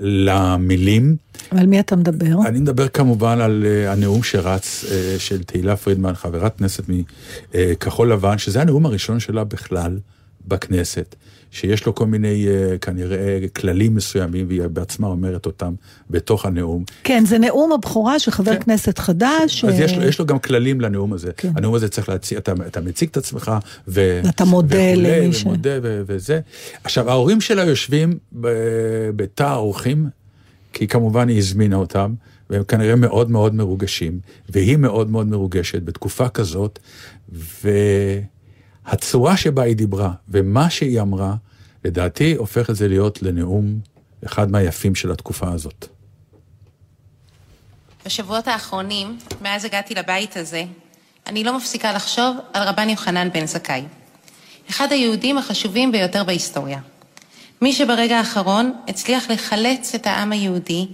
למילים. 0.00 1.16
על 1.50 1.66
מי 1.66 1.80
אתה 1.80 1.96
מדבר? 1.96 2.46
אני 2.46 2.60
מדבר 2.60 2.88
כמובן 2.88 3.40
על 3.40 3.64
אה, 3.66 3.92
הנאום 3.92 4.22
שרץ 4.22 4.84
אה, 4.90 5.14
של 5.18 5.42
תהילה 5.42 5.76
פרידמן, 5.76 6.14
חברת 6.14 6.58
כנסת 6.58 6.84
מכחול 7.54 8.12
לבן, 8.12 8.38
שזה 8.38 8.60
הנאום 8.60 8.86
הראשון 8.86 9.20
שלה 9.20 9.44
בכלל 9.44 9.98
בכנסת, 10.48 11.14
שיש 11.52 11.86
לו 11.86 11.94
כל 11.94 12.06
מיני 12.06 12.46
אה, 12.48 12.78
כנראה 12.78 13.38
כללים 13.56 13.94
מסוימים, 13.94 14.46
והיא 14.48 14.62
בעצמה 14.62 15.06
אומרת 15.06 15.46
אותם 15.46 15.74
בתוך 16.10 16.46
הנאום. 16.46 16.84
כן, 17.04 17.24
זה 17.26 17.38
נאום 17.38 17.72
הבכורה 17.72 18.18
של 18.18 18.30
חבר 18.30 18.56
כנסת 18.60 18.98
חדש. 18.98 19.64
אז 19.64 19.80
אה, 19.80 19.84
יש 19.84 19.96
לו, 19.96 20.02
יש 20.02 20.18
לו 20.18 20.26
גם 20.26 20.38
כללים 20.38 20.80
לנאום 20.80 21.12
הזה. 21.12 21.30
כן. 21.36 21.52
הנאום 21.56 21.74
הזה 21.74 21.88
צריך 21.88 22.08
להציג, 22.08 22.38
אתה, 22.38 22.52
אתה 22.66 22.80
מציג 22.80 23.08
את 23.08 23.16
עצמך, 23.16 23.52
ו... 23.88 24.20
ואתה 24.24 24.44
מודה 24.44 24.94
למי 24.96 25.32
ש- 25.32 25.44
ומודה 25.44 25.70
ו- 25.82 26.02
וזה. 26.06 26.40
עכשיו, 26.84 27.10
ההורים 27.10 27.40
שלה 27.40 27.64
יושבים 27.64 28.18
ב- 28.40 29.10
בתא 29.16 29.42
האורחים, 29.42 30.08
כי 30.72 30.88
כמובן 30.88 31.28
היא 31.28 31.38
הזמינה 31.38 31.76
אותם, 31.76 32.14
והם 32.50 32.64
כנראה 32.64 32.96
מאוד 32.96 33.30
מאוד 33.30 33.54
מרוגשים, 33.54 34.18
והיא 34.48 34.76
מאוד 34.76 35.10
מאוד 35.10 35.26
מרוגשת 35.26 35.82
בתקופה 35.82 36.28
כזאת, 36.28 36.78
והצורה 38.86 39.36
שבה 39.36 39.62
היא 39.62 39.76
דיברה, 39.76 40.12
ומה 40.28 40.70
שהיא 40.70 41.00
אמרה, 41.00 41.34
לדעתי 41.84 42.34
הופך 42.34 42.70
את 42.70 42.76
זה 42.76 42.88
להיות 42.88 43.22
לנאום 43.22 43.78
אחד 44.26 44.50
מהיפים 44.50 44.94
של 44.94 45.12
התקופה 45.12 45.52
הזאת. 45.52 45.86
בשבועות 48.06 48.48
האחרונים, 48.48 49.18
מאז 49.42 49.64
הגעתי 49.64 49.94
לבית 49.94 50.36
הזה, 50.36 50.64
אני 51.26 51.44
לא 51.44 51.56
מפסיקה 51.56 51.92
לחשוב 51.92 52.36
על 52.52 52.68
רבן 52.68 52.88
יוחנן 52.88 53.28
בן 53.32 53.46
זכאי. 53.46 53.84
אחד 54.70 54.92
היהודים 54.92 55.38
החשובים 55.38 55.92
ביותר 55.92 56.24
בהיסטוריה. 56.24 56.80
מי 57.62 57.72
שברגע 57.72 58.18
האחרון 58.18 58.72
הצליח 58.88 59.30
לחלץ 59.30 59.94
את 59.94 60.06
העם 60.06 60.32
היהודי 60.32 60.86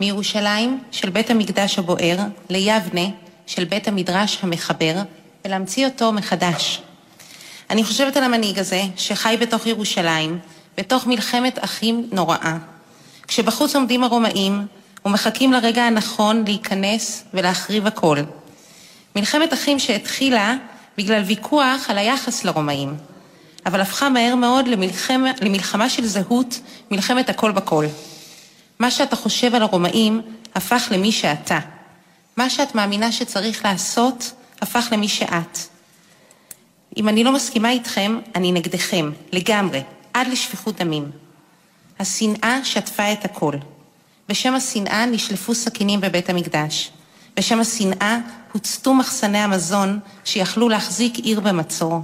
מירושלים 0.00 0.82
של 0.90 1.10
בית 1.10 1.30
המקדש 1.30 1.78
הבוער 1.78 2.18
ליבנה 2.50 3.06
של 3.46 3.64
בית 3.64 3.88
המדרש 3.88 4.38
המחבר 4.42 4.94
ולהמציא 5.44 5.86
אותו 5.86 6.12
מחדש. 6.12 6.82
אני 7.70 7.84
חושבת 7.84 8.16
על 8.16 8.24
המנהיג 8.24 8.58
הזה 8.58 8.82
שחי 8.96 9.36
בתוך 9.40 9.66
ירושלים, 9.66 10.38
בתוך 10.78 11.06
מלחמת 11.06 11.64
אחים 11.64 12.08
נוראה. 12.12 12.56
כשבחוץ 13.28 13.74
עומדים 13.76 14.04
הרומאים 14.04 14.66
ומחכים 15.04 15.52
לרגע 15.52 15.82
הנכון 15.82 16.44
להיכנס 16.46 17.24
ולהחריב 17.34 17.86
הכל. 17.86 18.18
מלחמת 19.16 19.52
אחים 19.52 19.78
שהתחילה 19.78 20.54
בגלל 20.98 21.22
ויכוח 21.22 21.90
על 21.90 21.98
היחס 21.98 22.44
לרומאים, 22.44 22.96
אבל 23.66 23.80
הפכה 23.80 24.08
מהר 24.08 24.34
מאוד 24.34 24.68
למלחמה, 24.68 25.30
למלחמה 25.40 25.88
של 25.88 26.06
זהות, 26.06 26.60
מלחמת 26.90 27.28
הכל 27.28 27.52
בכל. 27.52 27.86
מה 28.78 28.90
שאתה 28.90 29.16
חושב 29.16 29.54
על 29.54 29.62
הרומאים 29.62 30.22
הפך 30.54 30.88
למי 30.90 31.12
שאתה. 31.12 31.58
מה 32.36 32.50
שאת 32.50 32.74
מאמינה 32.74 33.12
שצריך 33.12 33.64
לעשות 33.64 34.32
הפך 34.60 34.88
למי 34.92 35.08
שאת. 35.08 35.69
אם 36.96 37.08
אני 37.08 37.24
לא 37.24 37.32
מסכימה 37.32 37.70
איתכם, 37.70 38.18
אני 38.34 38.52
נגדכם, 38.52 39.10
לגמרי, 39.32 39.82
עד 40.14 40.26
לשפיכות 40.26 40.76
דמים. 40.76 41.10
השנאה 41.98 42.64
שטפה 42.64 43.12
את 43.12 43.24
הכל. 43.24 43.54
בשם 44.28 44.54
השנאה 44.54 45.06
נשלפו 45.06 45.54
סכינים 45.54 46.00
בבית 46.00 46.30
המקדש. 46.30 46.90
בשם 47.36 47.60
השנאה 47.60 48.18
הוצתו 48.52 48.94
מחסני 48.94 49.38
המזון 49.38 49.98
שיכלו 50.24 50.68
להחזיק 50.68 51.16
עיר 51.16 51.40
במצור. 51.40 52.00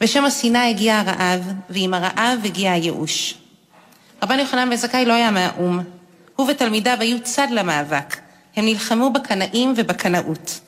בשם 0.00 0.24
השנאה 0.24 0.68
הגיע 0.68 0.98
הרעב, 0.98 1.52
ועם 1.70 1.94
הרעב 1.94 2.38
הגיע 2.44 2.72
הייאוש. 2.72 3.34
רבן 4.22 4.38
יוחנן 4.38 4.70
בן 4.70 4.76
זכאי 4.76 5.04
לא 5.04 5.12
היה 5.12 5.30
מהאו"ם. 5.30 5.80
הוא 6.36 6.50
ותלמידיו 6.50 6.96
היו 7.00 7.22
צד 7.22 7.46
למאבק. 7.50 8.16
הם 8.56 8.64
נלחמו 8.64 9.12
בקנאים 9.12 9.74
ובקנאות. 9.76 10.60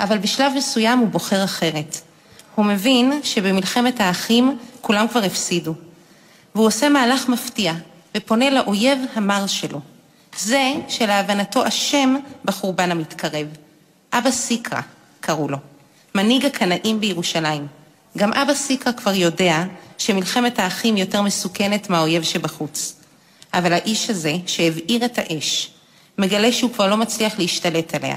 אבל 0.00 0.18
בשלב 0.18 0.52
מסוים 0.56 0.98
הוא 0.98 1.08
בוחר 1.08 1.44
אחרת. 1.44 1.96
הוא 2.54 2.64
מבין 2.64 3.20
שבמלחמת 3.22 4.00
האחים 4.00 4.58
כולם 4.80 5.08
כבר 5.08 5.22
הפסידו. 5.24 5.74
והוא 6.54 6.66
עושה 6.66 6.88
מהלך 6.88 7.28
מפתיע, 7.28 7.72
ופונה 8.16 8.50
לאויב 8.50 8.98
המר 9.14 9.46
שלו. 9.46 9.80
זה 10.38 10.72
שלהבנתו 10.88 11.68
אשם 11.68 12.16
בחורבן 12.44 12.90
המתקרב. 12.90 13.46
אבא 14.12 14.30
סיקרא 14.30 14.80
קראו 15.20 15.48
לו, 15.48 15.58
מנהיג 16.14 16.46
הקנאים 16.46 17.00
בירושלים. 17.00 17.66
גם 18.18 18.32
אבא 18.32 18.54
סיקרא 18.54 18.92
כבר 18.92 19.14
יודע 19.14 19.64
שמלחמת 19.98 20.58
האחים 20.58 20.96
יותר 20.96 21.22
מסוכנת 21.22 21.90
מהאויב 21.90 22.22
שבחוץ. 22.22 22.96
אבל 23.54 23.72
האיש 23.72 24.10
הזה, 24.10 24.34
שהבעיר 24.46 25.04
את 25.04 25.18
האש, 25.18 25.70
מגלה 26.18 26.52
שהוא 26.52 26.72
כבר 26.72 26.88
לא 26.88 26.96
מצליח 26.96 27.38
להשתלט 27.38 27.94
עליה. 27.94 28.16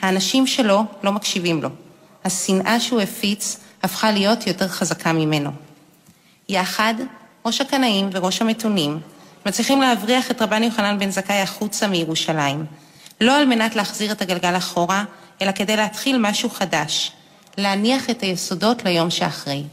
האנשים 0.00 0.46
שלו 0.46 0.84
לא 1.02 1.12
מקשיבים 1.12 1.62
לו. 1.62 1.68
השנאה 2.24 2.80
שהוא 2.80 3.00
הפיץ 3.00 3.56
הפכה 3.82 4.10
להיות 4.10 4.46
יותר 4.46 4.68
חזקה 4.68 5.12
ממנו. 5.12 5.50
יחד, 6.48 6.94
ראש 7.46 7.60
הקנאים 7.60 8.10
וראש 8.12 8.42
המתונים 8.42 9.00
מצליחים 9.46 9.80
להבריח 9.80 10.30
את 10.30 10.42
רבן 10.42 10.62
יוחנן 10.62 10.98
בן 10.98 11.10
זכאי 11.10 11.40
החוצה 11.40 11.86
מירושלים, 11.86 12.66
לא 13.20 13.36
על 13.36 13.46
מנת 13.46 13.76
להחזיר 13.76 14.12
את 14.12 14.22
הגלגל 14.22 14.56
אחורה, 14.56 15.04
אלא 15.42 15.52
כדי 15.52 15.76
להתחיל 15.76 16.18
משהו 16.18 16.50
חדש, 16.50 17.12
להניח 17.58 18.10
את 18.10 18.20
היסודות 18.20 18.84
ליום 18.84 19.10
שאחרי. 19.10 19.64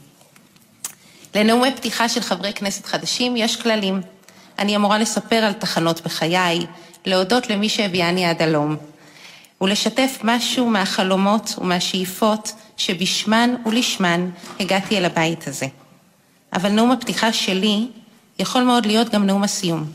לנאומי 1.35 1.71
פתיחה 1.75 2.09
של 2.09 2.21
חברי 2.21 2.53
כנסת 2.53 2.85
חדשים 2.85 3.37
יש 3.37 3.55
כללים. 3.55 4.01
אני 4.59 4.75
אמורה 4.75 4.97
לספר 4.97 5.35
על 5.35 5.53
תחנות 5.53 6.01
בחיי, 6.01 6.65
להודות 7.05 7.49
למי 7.49 7.69
שהביאני 7.69 8.25
עד 8.25 8.41
הלום, 8.41 8.75
ולשתף 9.61 10.19
משהו 10.23 10.69
מהחלומות 10.69 11.55
ומהשאיפות 11.57 12.53
שבשמן 12.77 13.55
ולשמן 13.65 14.29
הגעתי 14.59 14.97
אל 14.97 15.05
הבית 15.05 15.47
הזה. 15.47 15.67
אבל 16.53 16.69
נאום 16.69 16.91
הפתיחה 16.91 17.33
שלי 17.33 17.87
יכול 18.39 18.63
מאוד 18.63 18.85
להיות 18.85 19.09
גם 19.09 19.25
נאום 19.25 19.43
הסיום. 19.43 19.85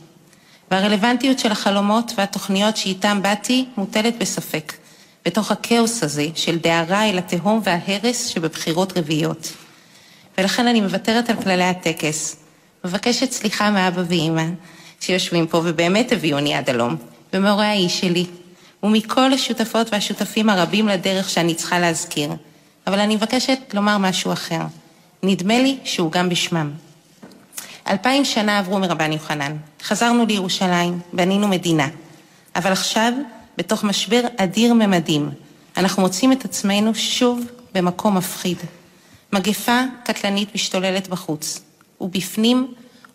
והרלוונטיות 0.70 1.38
של 1.38 1.52
החלומות 1.52 2.12
והתוכניות 2.16 2.76
שאיתם 2.76 3.22
באתי 3.22 3.64
מוטלת 3.76 4.18
בספק, 4.18 4.72
בתוך 5.24 5.50
הכאוס 5.50 6.02
הזה 6.02 6.26
של 6.34 6.58
דהרה 6.58 7.10
אל 7.10 7.18
התהום 7.18 7.60
וההרס 7.64 8.26
שבבחירות 8.26 8.98
רביעיות. 8.98 9.52
ולכן 10.38 10.66
אני 10.66 10.80
מוותרת 10.80 11.30
על 11.30 11.42
כללי 11.42 11.64
הטקס, 11.64 12.36
מבקשת 12.84 13.32
סליחה 13.32 13.70
מאבא 13.70 14.02
ואימא 14.08 14.44
שיושבים 15.00 15.46
פה 15.46 15.60
ובאמת 15.64 16.12
הביאוני 16.12 16.54
עד 16.54 16.70
הלום, 16.70 16.96
ומהורי 17.32 17.66
האיש 17.66 18.00
שלי, 18.00 18.26
ומכל 18.84 19.32
השותפות 19.32 19.92
והשותפים 19.92 20.50
הרבים 20.50 20.88
לדרך 20.88 21.30
שאני 21.30 21.54
צריכה 21.54 21.78
להזכיר. 21.78 22.30
אבל 22.86 23.00
אני 23.00 23.16
מבקשת 23.16 23.58
לומר 23.74 23.98
משהו 23.98 24.32
אחר. 24.32 24.60
נדמה 25.22 25.58
לי 25.58 25.78
שהוא 25.84 26.12
גם 26.12 26.28
בשמם. 26.28 26.70
אלפיים 27.88 28.24
שנה 28.24 28.58
עברו 28.58 28.78
מרבן 28.78 29.12
יוחנן. 29.12 29.56
חזרנו 29.82 30.26
לירושלים, 30.26 31.00
בנינו 31.12 31.48
מדינה. 31.48 31.88
אבל 32.56 32.72
עכשיו, 32.72 33.12
בתוך 33.56 33.84
משבר 33.84 34.20
אדיר 34.36 34.74
ממדים, 34.74 35.30
אנחנו 35.76 36.02
מוצאים 36.02 36.32
את 36.32 36.44
עצמנו 36.44 36.94
שוב 36.94 37.40
במקום 37.74 38.16
מפחיד. 38.16 38.58
מגפה 39.32 39.80
קטלנית 40.04 40.54
משתוללת 40.54 41.08
בחוץ, 41.08 41.60
ובפנים 42.00 42.74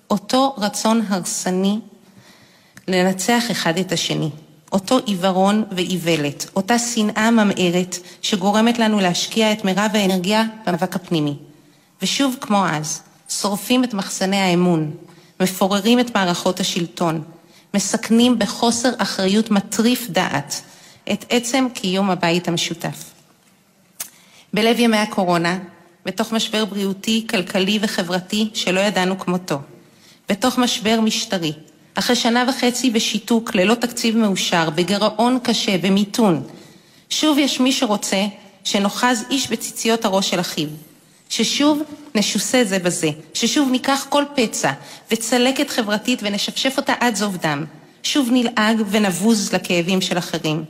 אותו 0.09 0.55
רצון 0.57 1.05
הרסני 1.09 1.80
לנצח 2.88 3.51
אחד 3.51 3.78
את 3.78 3.91
השני. 3.91 4.30
אותו 4.72 4.99
עיוורון 5.05 5.63
ואיוולת, 5.72 6.49
אותה 6.55 6.80
שנאה 6.80 7.32
ממארת 7.32 7.97
שגורמת 8.22 8.80
לנו 8.80 8.99
להשקיע 8.99 9.51
את 9.51 9.65
מירב 9.65 9.91
האנרגיה 9.93 10.43
במאבק 10.65 10.95
הפנימי. 10.95 11.36
ושוב, 12.01 12.36
כמו 12.41 12.65
אז, 12.67 13.01
שורפים 13.30 13.84
את 13.84 13.93
מחסני 13.93 14.38
האמון, 14.38 14.91
מפוררים 15.39 15.99
את 15.99 16.15
מערכות 16.15 16.59
השלטון, 16.59 17.24
מסכנים 17.74 18.39
בחוסר 18.39 18.89
אחריות 18.97 19.51
מטריף 19.51 20.09
דעת 20.09 20.61
את 21.11 21.26
עצם 21.30 21.67
קיום 21.74 22.09
הבית 22.09 22.47
המשותף. 22.47 23.03
בלב 24.53 24.80
ימי 24.80 24.97
הקורונה, 24.97 25.59
בתוך 26.05 26.32
משבר 26.34 26.65
בריאותי, 26.65 27.28
כלכלי 27.30 27.80
וחברתי 27.82 28.49
שלא 28.53 28.80
ידענו 28.80 29.20
כמותו, 29.20 29.59
בתוך 30.30 30.57
משבר 30.57 31.01
משטרי, 31.01 31.53
אחרי 31.96 32.16
שנה 32.16 32.46
וחצי 32.50 32.90
בשיתוק, 32.90 33.56
ללא 33.56 33.74
תקציב 33.74 34.18
מאושר, 34.18 34.70
בגירעון 34.70 35.40
קשה, 35.44 35.78
במיתון, 35.78 36.44
שוב 37.10 37.38
יש 37.38 37.60
מי 37.60 37.72
שרוצה 37.72 38.26
שנוחז 38.64 39.24
איש 39.30 39.50
בציציות 39.50 40.06
הראש 40.06 40.30
של 40.30 40.40
אחיו, 40.40 40.68
ששוב 41.30 41.82
נשוסה 42.16 42.64
זה 42.64 42.80
בזה, 42.80 43.10
ששוב 43.34 43.70
ניקח 43.72 44.06
כל 44.10 44.24
פצע 44.36 44.72
וצלקת 45.12 45.70
חברתית 45.70 46.20
ונשפשף 46.24 46.74
אותה 46.78 46.94
עד 47.00 47.16
זוב 47.16 47.38
דם, 47.38 47.66
שוב 48.04 48.30
נלעג 48.32 48.82
ונבוז 48.90 49.54
לכאבים 49.54 50.02
של 50.02 50.18
אחרים. 50.18 50.64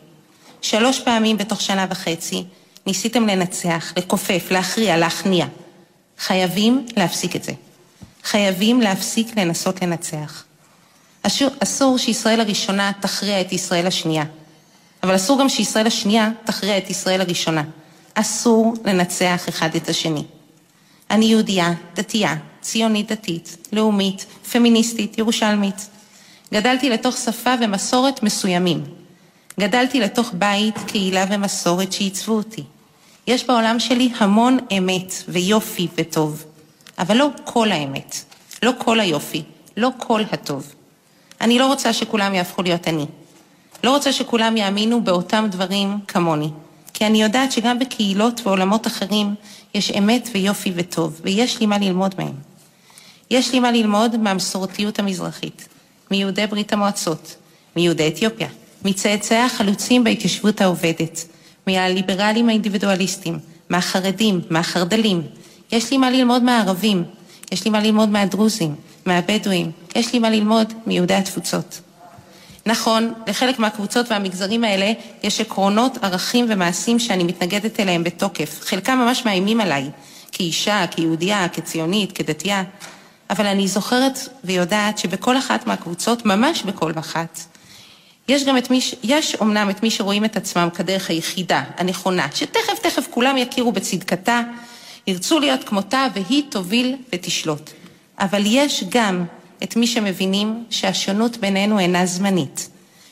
שלוש 0.62 1.00
פעמים 1.00 1.38
בתוך 1.38 1.62
שנה 1.62 1.86
וחצי 1.90 2.44
ניסיתם 2.88 3.28
לנצח, 3.28 3.94
לכופף, 3.98 4.48
להכריע, 4.52 4.98
להכניע. 4.98 5.46
חייבים 6.20 6.86
להפסיק 6.98 7.36
את 7.36 7.44
זה. 7.44 7.52
חייבים 8.24 8.82
להפסיק 8.82 9.38
לנסות 9.38 9.82
לנצח. 9.82 10.44
אסור, 11.24 11.98
שישראל 11.98 12.40
הראשונה 12.40 12.92
תכריע 13.00 13.42
את 13.42 13.52
ישראל 13.52 13.88
השנייה, 13.88 14.24
אבל 15.04 15.16
אסור 15.16 15.40
גם 15.40 15.50
שישראל 15.50 15.88
השנייה 15.88 16.30
תכריע 16.44 16.78
את 16.78 16.90
ישראל 16.90 17.22
הראשונה. 17.22 17.64
אסור 18.14 18.74
לנצח 18.86 19.50
אחד 19.50 19.76
את 19.76 19.90
השני. 19.90 20.24
אני 21.12 21.26
יהודייה, 21.26 21.74
דתייה, 21.96 22.36
ציונית 22.62 23.12
דתית, 23.12 23.68
לאומית, 23.74 24.26
פמיניסטית, 24.52 25.18
ירושלמית. 25.18 25.90
גדלתי 26.54 26.90
לתוך 26.90 27.18
שפה 27.18 27.54
ומסורת 27.62 28.24
מסוימים. 28.24 28.84
גדלתי 29.60 30.00
לתוך 30.00 30.32
בית, 30.34 30.76
קהילה 30.88 31.26
ומסורת 31.30 31.94
שעיצבו 31.94 32.34
אותי. 32.34 32.64
יש 33.28 33.46
בעולם 33.46 33.80
שלי 33.80 34.10
המון 34.18 34.58
אמת 34.78 35.14
ויופי 35.28 35.88
וטוב, 35.98 36.46
אבל 37.00 37.18
לא 37.18 37.30
כל 37.44 37.72
האמת, 37.72 38.16
לא 38.64 38.72
כל 38.78 39.00
היופי, 39.00 39.44
לא 39.78 39.90
כל 39.98 40.22
הטוב. 40.32 40.74
אני 41.42 41.60
לא 41.60 41.68
רוצה 41.68 41.94
שכולם 41.94 42.34
יהפכו 42.34 42.62
להיות 42.62 42.88
אני. 42.88 43.06
לא 43.84 43.92
רוצה 43.92 44.12
שכולם 44.14 44.58
יאמינו 44.58 45.04
באותם 45.04 45.48
דברים 45.52 45.98
כמוני, 46.08 46.50
כי 46.94 47.06
אני 47.06 47.22
יודעת 47.22 47.52
שגם 47.52 47.80
בקהילות 47.80 48.42
ועולמות 48.44 48.88
אחרים 48.88 49.36
יש 49.74 49.92
אמת 49.92 50.30
ויופי 50.34 50.72
וטוב, 50.76 51.22
ויש 51.24 51.60
לי 51.60 51.66
מה 51.66 51.78
ללמוד 51.78 52.16
מהם. 52.18 52.34
יש 53.32 53.54
לי 53.54 53.60
מה 53.60 53.72
ללמוד 53.72 54.18
מהמסורתיות 54.18 55.00
המזרחית, 55.00 55.68
מיהודי 56.12 56.48
ברית 56.48 56.74
המועצות, 56.74 57.36
מיהודי 57.76 58.08
אתיופיה, 58.08 58.48
מצאצאי 58.86 59.38
החלוצים 59.38 60.04
בהתיישבות 60.04 60.62
העובדת, 60.62 61.26
מהליברלים 61.68 62.50
האינדיבידואליסטים, 62.50 63.40
מהחרדים, 63.70 64.42
מהחרד"לים. 64.50 65.22
יש 65.72 65.92
לי 65.92 65.98
מה 65.98 66.10
ללמוד 66.10 66.44
מהערבים, 66.44 67.04
יש 67.52 67.66
לי 67.66 67.72
מה 67.72 67.80
ללמוד 67.80 68.10
מהדרוזים, 68.10 68.76
מהבדואים, 69.06 69.72
יש 69.96 70.14
לי 70.14 70.20
מה 70.20 70.30
ללמוד 70.30 70.74
מיהודי 70.86 71.14
התפוצות. 71.14 71.82
נכון, 72.66 73.14
לחלק 73.28 73.60
מהקבוצות 73.60 74.12
והמגזרים 74.12 74.64
האלה 74.64 74.92
יש 75.24 75.42
עקרונות, 75.42 75.98
ערכים 76.04 76.46
ומעשים 76.50 77.00
שאני 77.00 77.24
מתנגדת 77.24 77.80
אליהם 77.80 78.04
בתוקף. 78.04 78.60
חלקם 78.62 78.98
ממש 78.98 79.26
מאיימים 79.26 79.62
עליי, 79.62 79.90
כאישה, 80.32 80.86
כיהודייה, 80.92 81.48
כציונית, 81.50 82.12
כדתייה. 82.12 82.64
אבל 83.30 83.46
אני 83.46 83.68
זוכרת 83.68 84.20
ויודעת 84.44 84.98
שבכל 84.98 85.38
אחת 85.38 85.68
מהקבוצות, 85.68 86.26
ממש 86.26 86.64
בכל 86.64 86.92
אחת, 87.00 87.40
יש 88.28 88.44
גם 88.44 88.58
את 88.58 88.72
מי, 88.72 88.82
ש... 88.82 88.96
יש 89.04 89.36
אומנם 89.36 89.70
את 89.70 89.84
מי 89.84 89.92
שרואים 89.92 90.26
את 90.26 90.38
עצמם 90.38 90.70
כדרך 90.74 91.10
היחידה, 91.10 91.64
הנכונה, 91.78 92.28
שתכף 92.34 92.80
תכף 92.82 93.08
כולם 93.10 93.38
יכירו 93.38 93.72
בצדקתה, 93.72 94.42
ירצו 95.08 95.40
להיות 95.40 95.64
כמותה 95.64 96.08
והיא 96.14 96.44
תוביל 96.50 96.96
ותשלוט. 97.14 97.72
אבל 98.20 98.42
יש 98.46 98.84
גם 98.90 99.26
את 99.64 99.76
מי 99.76 99.88
שמבינים 99.88 100.66
שהשונות 100.70 101.38
בינינו 101.38 101.80
אינה 101.80 102.06
זמנית, 102.06 102.70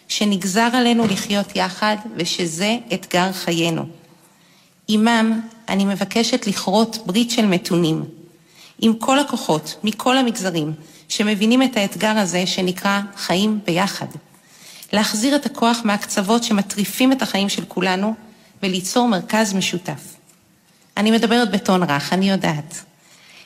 שנגזר 0.08 0.70
עלינו 0.74 1.08
לחיות 1.08 1.55
יחד 1.55 1.95
ושזה 2.16 2.78
אתגר 2.93 3.32
חיינו. 3.32 3.86
עמם 4.88 5.41
אני 5.70 5.86
מבקשת 5.86 6.47
לכרות 6.47 6.97
ברית 7.05 7.32
של 7.32 7.45
מתונים, 7.45 8.03
עם 8.82 8.93
כל 8.93 9.20
הכוחות, 9.20 9.76
מכל 9.84 10.18
המגזרים, 10.18 10.74
שמבינים 11.10 11.64
את 11.64 11.78
האתגר 11.78 12.18
הזה 12.18 12.45
שנקרא 12.45 13.01
חיים 13.18 13.60
ביחד. 13.66 14.08
להחזיר 14.93 15.36
את 15.36 15.45
הכוח 15.45 15.78
מהקצוות 15.84 16.43
שמטריפים 16.43 17.12
את 17.12 17.22
החיים 17.22 17.49
של 17.49 17.66
כולנו 17.68 18.14
וליצור 18.64 19.08
מרכז 19.08 19.53
משותף. 19.53 20.16
אני 20.97 21.12
מדברת 21.12 21.51
בטון 21.51 21.84
רך, 21.84 22.14
אני 22.14 22.30
יודעת. 22.30 22.86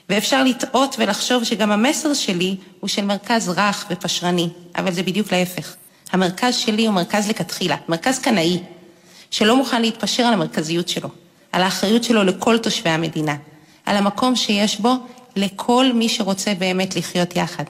ואפשר 0.09 0.43
לטעות 0.43 0.95
ולחשוב 0.99 1.43
שגם 1.43 1.71
המסר 1.71 2.13
שלי 2.13 2.55
הוא 2.79 2.87
של 2.87 3.05
מרכז 3.05 3.49
רך 3.49 3.85
ופשרני, 3.89 4.49
אבל 4.75 4.91
זה 4.91 5.03
בדיוק 5.03 5.33
להפך. 5.33 5.75
המרכז 6.11 6.55
שלי 6.55 6.85
הוא 6.85 6.95
מרכז 6.95 7.29
לכתחילה, 7.29 7.75
מרכז 7.89 8.19
קנאי, 8.19 8.59
שלא 9.31 9.55
מוכן 9.55 9.81
להתפשר 9.81 10.23
על 10.23 10.33
המרכזיות 10.33 10.89
שלו, 10.89 11.09
על 11.51 11.61
האחריות 11.63 12.03
שלו 12.03 12.23
לכל 12.23 12.57
תושבי 12.57 12.89
המדינה, 12.89 13.35
על 13.85 13.97
המקום 13.97 14.35
שיש 14.35 14.79
בו 14.79 14.93
לכל 15.35 15.91
מי 15.93 16.09
שרוצה 16.09 16.53
באמת 16.53 16.95
לחיות 16.95 17.35
יחד. 17.35 17.63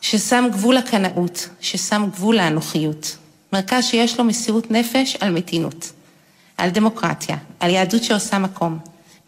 ששם 0.00 0.48
גבול 0.52 0.74
לקנאות, 0.74 1.48
ששם 1.60 2.08
גבול 2.12 2.36
לאנוכיות. 2.36 3.16
מרכז 3.52 3.84
שיש 3.84 4.18
לו 4.18 4.24
מסירות 4.24 4.70
נפש 4.70 5.16
על 5.20 5.30
מתינות, 5.30 5.92
על 6.56 6.70
דמוקרטיה, 6.70 7.36
על 7.60 7.70
יהדות 7.70 8.04
שעושה 8.04 8.38
מקום. 8.38 8.78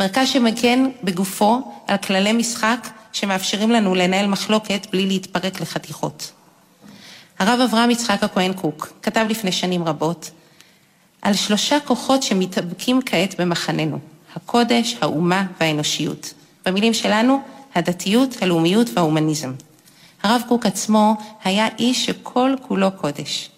מרכז 0.01 0.28
שמגן 0.28 0.88
בגופו 1.05 1.72
על 1.86 1.96
כללי 1.96 2.32
משחק 2.32 2.88
שמאפשרים 3.12 3.70
לנו 3.70 3.94
לנהל 3.94 4.26
מחלוקת 4.26 4.86
בלי 4.92 5.07
להתפרק 5.07 5.61
לחתיכות. 5.61 6.32
הרב 7.38 7.61
אברהם 7.61 7.90
יצחק 7.90 8.22
הכהן 8.22 8.53
קוק 8.53 8.92
כתב 9.03 9.26
לפני 9.28 9.53
שנים 9.53 9.84
רבות 9.84 10.30
על 11.22 11.34
שלושה 11.34 11.80
כוחות 11.80 12.22
שמתאבקים 12.22 13.01
כעת 13.07 13.40
במחננו, 13.40 13.98
הקודש, 14.36 14.96
האומה 15.01 15.46
והאנושיות. 15.61 16.34
במילים 16.66 16.94
שלנו, 16.94 17.40
הדתיות, 17.74 18.36
הלאומיות 18.42 18.90
וההומניזם. 18.94 19.53
הרב 20.22 20.42
קוק 20.48 20.66
עצמו 20.66 21.14
היה 21.44 21.68
איש 21.78 22.07
שכל 22.07 22.55
כולו 22.62 22.90
קודש, 22.92 23.51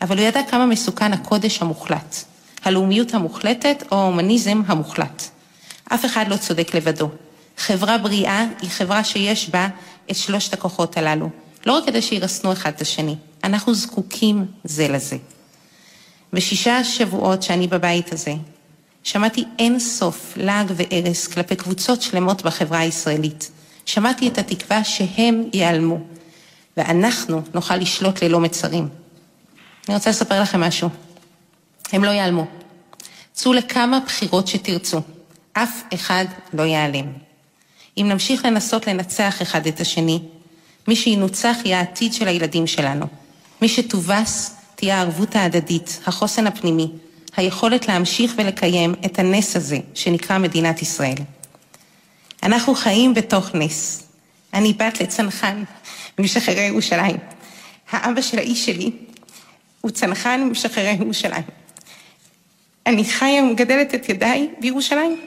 אבל 0.00 0.18
הוא 0.18 0.26
ידע 0.26 0.40
כמה 0.50 0.66
מסוכן 0.66 1.12
הקודש 1.12 1.62
המוחלט, 1.62 2.16
הלאומיות 2.64 3.14
המוחלטת 3.14 3.84
או 3.92 3.96
ההומניזם 3.96 4.62
המוחלט. 4.66 5.35
אף 5.88 6.04
אחד 6.04 6.24
לא 6.28 6.36
צודק 6.36 6.74
לבדו. 6.74 7.08
חברה 7.56 7.98
בריאה 7.98 8.46
היא 8.62 8.70
חברה 8.70 9.04
שיש 9.04 9.50
בה 9.50 9.68
את 10.10 10.16
שלושת 10.16 10.52
הכוחות 10.52 10.96
הללו, 10.96 11.30
לא 11.66 11.72
רק 11.72 11.84
כדי 11.86 12.02
שירסנו 12.02 12.52
אחד 12.52 12.70
את 12.70 12.80
השני, 12.80 13.14
אנחנו 13.44 13.74
זקוקים 13.74 14.46
זה 14.64 14.88
לזה. 14.88 15.16
בשישה 16.32 16.84
שבועות 16.84 17.42
שאני 17.42 17.66
בבית 17.66 18.12
הזה, 18.12 18.34
שמעתי 19.02 19.44
אין 19.58 19.78
סוף 19.80 20.32
לעג 20.36 20.72
וארס 20.76 21.26
כלפי 21.26 21.56
קבוצות 21.56 22.02
שלמות 22.02 22.42
בחברה 22.42 22.78
הישראלית. 22.78 23.50
שמעתי 23.86 24.28
את 24.28 24.38
התקווה 24.38 24.84
שהם 24.84 25.44
ייעלמו, 25.52 25.98
ואנחנו 26.76 27.42
נוכל 27.54 27.76
לשלוט 27.76 28.22
ללא 28.22 28.40
מצרים. 28.40 28.88
אני 29.88 29.94
רוצה 29.94 30.10
לספר 30.10 30.42
לכם 30.42 30.60
משהו. 30.60 30.88
הם 31.92 32.04
לא 32.04 32.10
ייעלמו. 32.10 32.46
צאו 33.32 33.52
לכמה 33.52 34.00
בחירות 34.00 34.48
שתרצו. 34.48 35.00
אף 35.58 35.82
אחד 35.94 36.24
לא 36.52 36.62
ייעלם. 36.62 37.06
אם 37.98 38.06
נמשיך 38.08 38.44
לנסות 38.44 38.86
לנצח 38.86 39.42
אחד 39.42 39.66
את 39.66 39.80
השני, 39.80 40.20
מי 40.88 40.96
שינוצח 40.96 41.56
יהיה 41.64 41.78
העתיד 41.78 42.12
של 42.12 42.28
הילדים 42.28 42.66
שלנו. 42.66 43.06
מי 43.62 43.68
שתובס 43.68 44.56
תהיה 44.74 44.98
הערבות 44.98 45.36
ההדדית, 45.36 46.00
החוסן 46.06 46.46
הפנימי, 46.46 46.88
היכולת 47.36 47.88
להמשיך 47.88 48.34
ולקיים 48.36 48.94
את 49.04 49.18
הנס 49.18 49.56
הזה 49.56 49.78
שנקרא 49.94 50.38
מדינת 50.38 50.82
ישראל. 50.82 51.16
אנחנו 52.42 52.74
חיים 52.74 53.14
בתוך 53.14 53.54
נס. 53.54 54.08
אני 54.54 54.72
בת 54.72 55.00
לצנחן 55.00 55.64
ממשחררי 56.18 56.62
ירושלים. 56.62 57.16
האבא 57.90 58.20
של 58.20 58.38
האיש 58.38 58.66
שלי 58.66 58.90
הוא 59.80 59.90
צנחן 59.90 60.40
ממשחררי 60.40 60.96
ירושלים. 61.00 61.42
אני 62.86 63.04
חיה 63.04 63.42
ומגדלת 63.42 63.94
את 63.94 64.08
ידיי 64.08 64.48
בירושלים. 64.60 65.20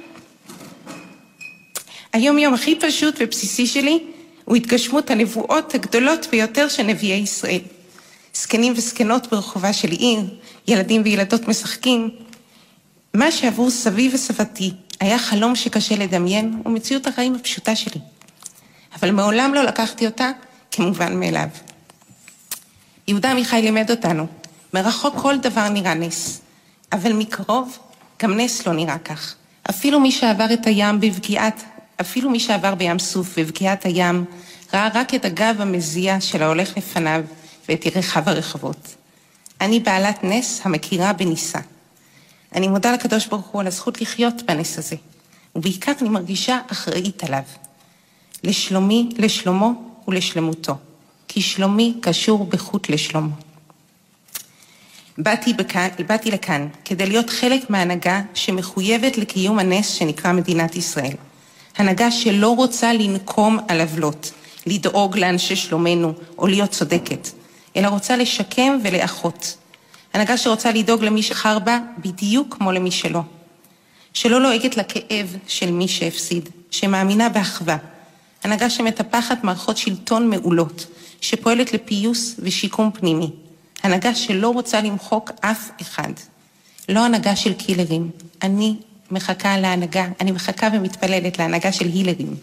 היום-יום 2.14 2.54
הכי 2.54 2.76
פשוט 2.80 3.16
ובסיסי 3.20 3.68
שלי 3.68 4.00
הוא 4.46 4.56
התגשמות 4.56 5.12
הנבואות 5.12 5.76
הגדולות 5.76 6.28
ביותר 6.32 6.70
של 6.70 6.84
נביאי 6.84 7.18
ישראל. 7.18 7.62
זקנים 8.34 8.74
וזקנות 8.76 9.28
ברחובה 9.28 9.74
של 9.74 9.92
עיר, 9.92 10.20
ילדים 10.68 11.02
וילדות 11.06 11.48
משחקים. 11.48 12.10
מה 13.14 13.32
שעבור 13.32 13.70
סבי 13.70 14.10
וסבתי 14.14 14.72
היה 15.00 15.20
חלום 15.20 15.56
שקשה 15.56 15.96
לדמיין, 15.96 16.62
הוא 16.64 16.74
מציאות 16.74 17.08
החיים 17.08 17.36
הפשוטה 17.36 17.76
שלי. 17.76 18.02
אבל 18.96 19.12
מעולם 19.12 19.54
לא 19.54 19.64
לקחתי 19.64 20.06
אותה 20.06 20.32
כמובן 20.72 21.20
מאליו. 21.20 21.48
יהודה 23.08 23.32
עמיחי 23.32 23.62
לימד 23.62 23.92
אותנו, 23.92 24.28
מרחוק 24.74 25.16
כל 25.22 25.38
דבר 25.38 25.70
נראה 25.70 25.94
נס, 25.94 26.42
אבל 26.92 27.14
מקרוב 27.14 27.78
גם 28.24 28.40
נס 28.40 28.68
לא 28.68 28.74
נראה 28.74 28.98
כך. 28.98 29.36
אפילו 29.70 30.00
מי 30.00 30.12
שעבר 30.12 30.54
את 30.54 30.66
הים 30.68 31.00
בפגיעת, 31.00 31.64
אפילו 32.02 32.30
מי 32.30 32.40
שעבר 32.40 32.76
בים 32.76 33.00
סוף 33.00 33.40
בפגיעת 33.40 33.86
הים, 33.86 34.26
ראה 34.74 34.90
רק 34.94 35.16
את 35.16 35.26
הגב 35.26 35.56
המזיע 35.60 36.22
של 36.22 36.44
ההולך 36.44 36.78
לפניו 36.78 37.24
ואת 37.70 37.86
ירחיו 37.86 38.24
הרחבות. 38.26 38.96
אני 39.62 39.80
בעלת 39.80 40.24
נס 40.24 40.62
המכירה 40.64 41.14
בניסה. 41.14 41.60
אני 42.56 42.68
מודה 42.68 42.92
לקדוש 42.92 43.28
ברוך 43.28 43.46
הוא 43.46 43.62
על 43.62 43.68
הזכות 43.68 44.02
לחיות 44.02 44.44
בנס 44.44 44.78
הזה, 44.78 44.96
ובעיקר 45.56 45.92
אני 46.02 46.10
מרגישה 46.10 46.60
אחראית 46.72 47.24
עליו. 47.24 47.44
לשלומי, 48.44 49.10
לשלומו 49.18 49.74
ולשלמותו, 50.08 50.76
כי 51.28 51.42
שלומי 51.42 51.98
קשור 52.02 52.46
בחוט 52.46 52.90
לשלומו. 52.90 53.36
באתי, 55.18 55.54
בכאן, 55.54 55.88
באתי 56.08 56.32
לכאן 56.32 56.68
כדי 56.86 57.06
להיות 57.06 57.30
חלק 57.30 57.70
מהנהגה 57.70 58.22
שמחויבת 58.34 59.18
לקיום 59.18 59.60
הנס 59.60 59.90
שנקרא 59.90 60.32
מדינת 60.32 60.76
ישראל. 60.76 61.14
הנהגה 61.78 62.12
שלא 62.12 62.56
רוצה 62.56 62.94
לנקום 62.94 63.60
על 63.68 63.82
עוולות, 63.82 64.32
לדאוג 64.66 65.18
לאנשי 65.18 65.56
שלומנו 65.56 66.14
או 66.38 66.48
להיות 66.48 66.72
צודקת, 66.72 67.28
אלא 67.76 67.88
רוצה 67.88 68.18
לשקם 68.18 68.78
ולאחות. 68.84 69.58
הנהגה 70.14 70.38
שרוצה 70.38 70.72
לדאוג 70.72 71.04
למי 71.04 71.24
שחר 71.24 71.60
בה 71.60 71.80
בדיוק 71.98 72.56
כמו 72.56 72.72
למי 72.72 72.92
שלא. 72.92 73.22
שלא 74.14 74.42
לועגת 74.42 74.78
לכאב 74.78 75.38
של 75.48 75.72
מי 75.72 75.88
שהפסיד, 75.88 76.50
שמאמינה 76.72 77.30
באחווה. 77.30 77.78
הנהגה 78.44 78.70
שמטפחת 78.70 79.44
מערכות 79.44 79.78
שלטון 79.78 80.30
מעולות, 80.30 80.86
שפועלת 81.22 81.74
לפיוס 81.74 82.36
ושיקום 82.40 82.92
פנימי. 82.92 83.30
הנהגה 83.84 84.16
שלא 84.16 84.50
רוצה 84.50 84.82
למחוק 84.82 85.32
אף 85.42 85.70
אחד. 85.82 86.12
לא 86.90 87.06
הנהגה 87.06 87.36
של 87.36 87.54
קילרים. 87.54 88.10
אני 88.42 88.76
מחכה 89.12 89.58
להנהגה, 89.58 90.08
אני 90.22 90.32
מחכה 90.32 90.68
ומתפללת 90.74 91.40
להנהגה 91.40 91.72
של 91.72 91.86
הילרים. 91.86 92.36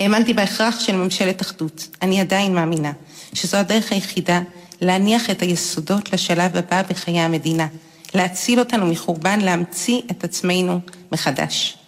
האמנתי 0.00 0.32
בהכרח 0.32 0.80
של 0.80 0.96
ממשלת 0.96 1.42
אחדות. 1.42 1.88
אני 2.02 2.20
עדיין 2.20 2.54
מאמינה 2.54 2.92
שזו 3.34 3.56
הדרך 3.56 3.92
היחידה 3.92 4.40
להניח 4.80 5.30
את 5.30 5.42
היסודות 5.42 6.12
לשלב 6.12 6.56
הבא 6.56 6.82
בחיי 6.82 7.20
המדינה, 7.20 7.66
להציל 8.14 8.58
אותנו 8.58 8.86
מחורבן, 8.86 9.40
להמציא 9.40 10.00
את 10.10 10.24
עצמנו 10.24 10.80
מחדש. 11.12 11.78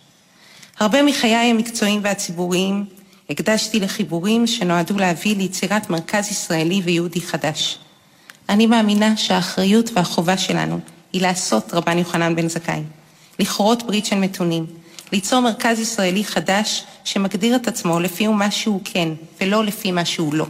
הרבה 0.79 1.03
מחיי 1.03 1.35
המקצועיים 1.35 2.01
והציבוריים 2.05 2.85
הקדשתי 3.31 3.81
לחיבורים 3.81 4.47
שנועדו 4.47 4.99
להביא 4.99 5.37
ליצירת 5.37 5.91
מרכז 5.91 6.31
ישראלי 6.31 6.81
ויהודי 6.85 7.21
חדש. 7.21 7.79
אני 8.49 8.67
מאמינה 8.67 9.17
שהאחריות 9.17 9.91
והחובה 9.95 10.37
שלנו 10.39 10.81
היא 11.13 11.23
לעשות 11.23 11.75
רבן 11.75 11.99
יוחנן 11.99 12.37
בן 12.37 12.49
זכאי, 12.49 12.83
לכרות 13.41 13.83
ברית 13.83 14.07
של 14.07 14.17
מתונים, 14.17 14.67
ליצור 15.13 15.41
מרכז 15.41 15.79
ישראלי 15.79 16.25
חדש 16.25 16.85
שמגדיר 17.05 17.57
את 17.57 17.69
עצמו 17.69 18.01
לפי 18.01 18.27
מה 18.27 18.51
שהוא 18.51 18.81
כן 18.85 19.09
ולא 19.41 19.65
לפי 19.65 19.93
מה 19.93 20.05
שהוא 20.05 20.35
לא. 20.35 20.47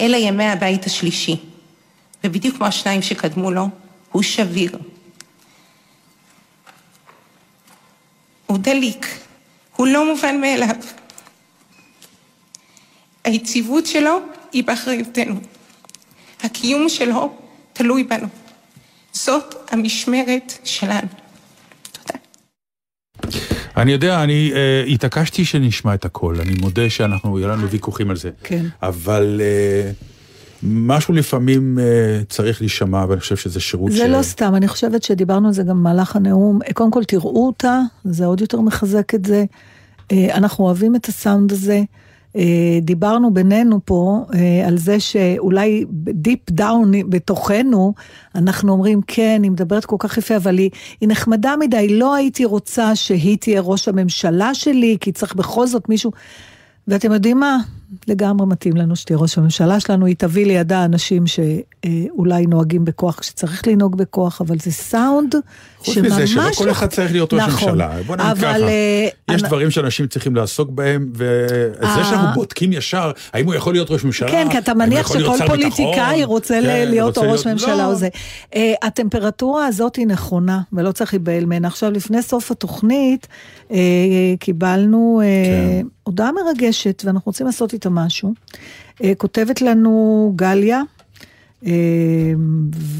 אלה 0.00 0.16
ימי 0.16 0.44
הבית 0.44 0.86
השלישי, 0.86 1.36
ובדיוק 2.24 2.56
כמו 2.56 2.66
השניים 2.66 3.02
שקדמו 3.02 3.50
לו, 3.50 3.68
הוא 4.12 4.22
שביר. 4.22 4.78
הוא 8.46 8.58
דליק, 8.58 9.06
הוא 9.76 9.86
לא 9.86 10.06
מובן 10.06 10.40
מאליו. 10.40 10.76
היציבות 13.24 13.86
שלו 13.86 14.18
היא 14.52 14.64
באחריותנו. 14.64 15.40
הקיום 16.42 16.88
שלו 16.88 17.36
תלוי 17.72 18.04
בנו. 18.04 18.26
זאת 19.12 19.54
המשמרת 19.72 20.58
שלנו. 20.64 21.21
אני 23.76 23.92
יודע, 23.92 24.22
אני 24.22 24.52
uh, 24.52 24.90
התעקשתי 24.90 25.44
שנשמע 25.44 25.94
את 25.94 26.04
הכל, 26.04 26.36
אני 26.40 26.54
מודה 26.60 26.90
שאנחנו, 26.90 27.38
יהיה 27.38 27.48
לנו 27.48 27.68
ויכוחים 27.68 28.10
על 28.10 28.16
זה. 28.16 28.30
כן. 28.42 28.66
אבל 28.82 29.40
uh, 29.40 30.04
משהו 30.62 31.14
לפעמים 31.14 31.78
uh, 31.78 32.24
צריך 32.28 32.60
להישמע, 32.60 33.04
ואני 33.08 33.20
חושב 33.20 33.36
שזה 33.36 33.60
שירות 33.60 33.92
זה 33.92 34.08
לא 34.08 34.22
סתם, 34.22 34.54
אני 34.54 34.68
חושבת 34.68 35.02
שדיברנו 35.02 35.46
על 35.48 35.54
זה 35.54 35.62
גם 35.62 35.78
במהלך 35.78 36.16
הנאום. 36.16 36.58
קודם 36.74 36.90
כל 36.90 37.04
תראו 37.04 37.46
אותה, 37.46 37.80
זה 38.04 38.26
עוד 38.26 38.40
יותר 38.40 38.60
מחזק 38.60 39.14
את 39.14 39.24
זה. 39.24 39.44
אה, 40.12 40.34
אנחנו 40.34 40.64
אוהבים 40.64 40.96
את 40.96 41.06
הסאונד 41.06 41.52
הזה. 41.52 41.82
אה, 42.36 42.78
דיברנו 42.82 43.34
בינינו 43.34 43.80
פה 43.84 44.24
אה, 44.34 44.68
על 44.68 44.78
זה 44.78 45.00
שאולי 45.00 45.84
deep 46.12 46.50
down 46.50 46.92
בתוכנו, 47.08 47.94
אנחנו 48.34 48.72
אומרים, 48.72 49.00
כן, 49.06 49.40
היא 49.42 49.50
מדברת 49.50 49.84
כל 49.84 49.96
כך 49.98 50.18
יפה, 50.18 50.36
אבל 50.36 50.58
היא, 50.58 50.70
היא 51.00 51.08
נחמדה 51.08 51.54
מדי, 51.60 51.98
לא 51.98 52.14
הייתי 52.14 52.44
רוצה 52.44 52.96
שהיא 52.96 53.38
תהיה 53.38 53.60
ראש 53.60 53.88
הממשלה 53.88 54.54
שלי, 54.54 54.96
כי 55.00 55.12
צריך 55.12 55.34
בכל 55.34 55.66
זאת 55.66 55.88
מישהו... 55.88 56.10
ואתם 56.88 57.12
יודעים 57.12 57.40
מה? 57.40 57.58
לגמרי 58.08 58.46
מתאים 58.46 58.76
לנו 58.76 58.96
שתהיה 58.96 59.18
ראש 59.18 59.38
הממשלה 59.38 59.80
שלנו, 59.80 60.06
היא 60.06 60.16
תביא 60.18 60.46
לידה 60.46 60.84
אנשים 60.84 61.24
שאולי 61.26 62.46
נוהגים 62.46 62.84
בכוח 62.84 63.18
כשצריך 63.20 63.68
לנהוג 63.68 63.96
בכוח, 63.96 64.40
אבל 64.40 64.58
זה 64.58 64.70
סאונד 64.72 65.34
חוץ 65.78 65.94
שממש... 65.94 66.12
מזה 66.12 66.26
שלא 66.26 66.50
כל 66.54 66.70
אחד 66.70 66.86
צריך 66.86 67.12
להיות 67.12 67.32
ראש 67.32 67.42
נכון. 67.42 67.68
ממשלה. 67.68 67.90
בוא 68.06 68.16
נגיד 68.16 68.32
ככה, 68.36 68.56
אה, 68.56 69.08
יש 69.30 69.40
אני- 69.42 69.48
דברים 69.48 69.70
שאנשים 69.70 70.06
צריכים 70.06 70.36
לעסוק 70.36 70.70
בהם, 70.70 71.12
וזה 71.14 71.40
אה. 71.82 72.04
שאנחנו 72.04 72.28
בודקים 72.34 72.72
ישר, 72.72 73.10
האם 73.32 73.46
הוא 73.46 73.54
יכול 73.54 73.72
להיות 73.72 73.90
ראש 73.90 74.04
ממשלה, 74.04 74.30
כן, 74.30 74.46
כי 74.50 74.58
אתה 74.58 74.74
מניח 74.74 75.08
שכל 75.08 75.46
פוליטיקאי 75.46 75.86
ביטחון, 76.16 76.22
רוצה 76.24 76.60
כן, 76.62 76.88
להיות 76.90 77.18
או 77.18 77.32
ראש 77.32 77.46
ממשלה 77.46 77.76
לא. 77.76 77.84
או 77.84 77.94
זה. 77.94 78.08
אה, 78.54 78.72
הטמפרטורה 78.82 79.66
הזאת 79.66 79.96
היא 79.96 80.06
נכונה, 80.06 80.60
ולא 80.72 80.92
צריך 80.92 81.14
להיבהל 81.14 81.44
ממנה. 81.44 81.68
עכשיו, 81.68 81.90
לפני 81.90 82.22
סוף 82.22 82.50
התוכנית, 82.50 83.26
אה, 83.70 83.76
קיבלנו 84.40 85.20
אה, 85.24 85.26
כן. 85.80 85.86
הודעה 86.02 86.30
מרגשת, 86.32 87.02
ואנחנו 87.06 87.22
רוצים 87.28 87.46
לעשות 87.46 87.72
איתה 87.82 87.90
משהו. 87.90 88.34
אה, 89.04 89.12
כותבת 89.14 89.62
לנו 89.62 90.32
גליה, 90.36 90.82
אה, 91.66 92.32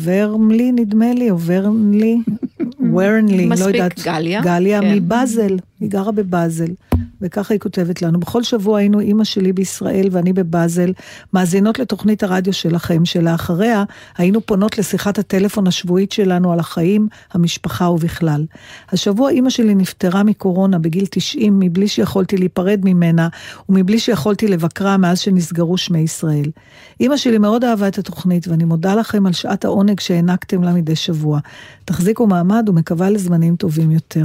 ורמלי 0.03 0.72
נדמה 0.72 1.14
לי, 1.14 1.30
או 1.30 1.41
ורנלי, 1.41 2.18
ורנלי, 2.95 3.47
לא 3.47 3.51
מספיק 3.51 3.74
יודעת. 3.74 4.01
גליה, 4.05 4.43
גליה 4.43 4.80
כן. 4.80 4.95
מבאזל, 4.95 5.57
היא 5.83 5.91
גרה 5.91 6.12
בבאזל. 6.12 6.68
וככה 7.22 7.55
היא 7.55 7.61
כותבת 7.61 8.03
לנו. 8.03 8.20
בכל 8.20 8.43
שבוע 8.43 8.78
היינו 8.78 9.01
אימא 9.01 9.24
שלי 9.24 9.53
בישראל 9.53 10.09
ואני 10.11 10.33
בבאזל, 10.33 10.93
מאזינות 11.33 11.78
לתוכנית 11.78 12.22
הרדיו 12.22 12.53
שלכם, 12.53 13.05
שלאחריה 13.05 13.85
היינו 14.16 14.41
פונות 14.41 14.78
לשיחת 14.78 15.18
הטלפון 15.18 15.66
השבועית 15.66 16.12
שלנו 16.12 16.53
על 16.53 16.59
החיים, 16.59 17.09
המשפחה 17.33 17.91
ובכלל. 17.91 18.45
השבוע 18.93 19.30
אימא 19.30 19.51
שלי 19.51 19.74
נפטרה 19.74 20.22
מקורונה 20.22 20.78
בגיל 20.78 21.05
90 21.11 21.59
מבלי 21.61 21.89
שיכולתי 21.89 22.37
להיפרד 22.37 22.80
ממנה 22.85 23.28
ומבלי 23.68 23.99
שיכולתי 23.99 24.49
לבקרה 24.49 24.97
מאז 24.97 25.18
שנסגרו 25.18 25.78
שמי 25.78 25.99
ישראל. 25.99 26.51
אימא 27.01 27.16
שלי 27.16 27.39
מאוד 27.39 27.64
אהבה 27.64 27.89
את 27.89 27.99
התוכנית 27.99 28.49
ואני 28.49 28.64
מודה 28.64 28.95
לכם 28.95 29.26
על 29.26 29.33
שעת 29.33 29.64
העונג 29.64 30.01
שהענקתם 30.01 30.62
לה 30.62 30.72
מדי 30.72 30.97
שבוע. 30.97 31.41
תחזיקו 31.85 32.26
מעמד 32.26 32.68
ומקווה 32.68 33.11
לזמנים 33.11 33.57
טובים 33.57 33.91
יותר. 33.91 34.24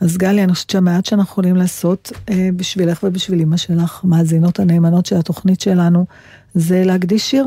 אז 0.00 0.16
גלי, 0.16 0.44
אני 0.44 0.52
חושבת 0.52 0.70
שהמעט 0.70 1.06
שאנחנו 1.06 1.30
יכולים 1.30 1.56
לעשות 1.56 2.12
אה, 2.30 2.48
בשבילך 2.56 3.02
ובשביל 3.02 3.40
אמא 3.40 3.56
שלך, 3.56 4.00
מאזינות 4.04 4.60
הנאמנות 4.60 5.06
של 5.06 5.16
התוכנית 5.16 5.60
שלנו, 5.60 6.06
זה 6.54 6.84
להקדיש 6.84 7.30
שיר 7.30 7.46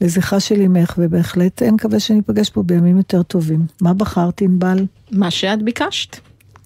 לזכרה 0.00 0.40
של 0.40 0.60
אמך, 0.60 0.94
ובהחלט 0.98 1.62
אה, 1.62 1.70
נקווה 1.70 2.00
שניפגש 2.00 2.50
פה 2.50 2.62
בימים 2.62 2.96
יותר 2.96 3.22
טובים. 3.22 3.66
מה 3.80 3.94
בחרת, 3.94 4.40
ענבל? 4.42 4.86
מה 5.10 5.30
שאת 5.30 5.62
ביקשת. 5.62 6.16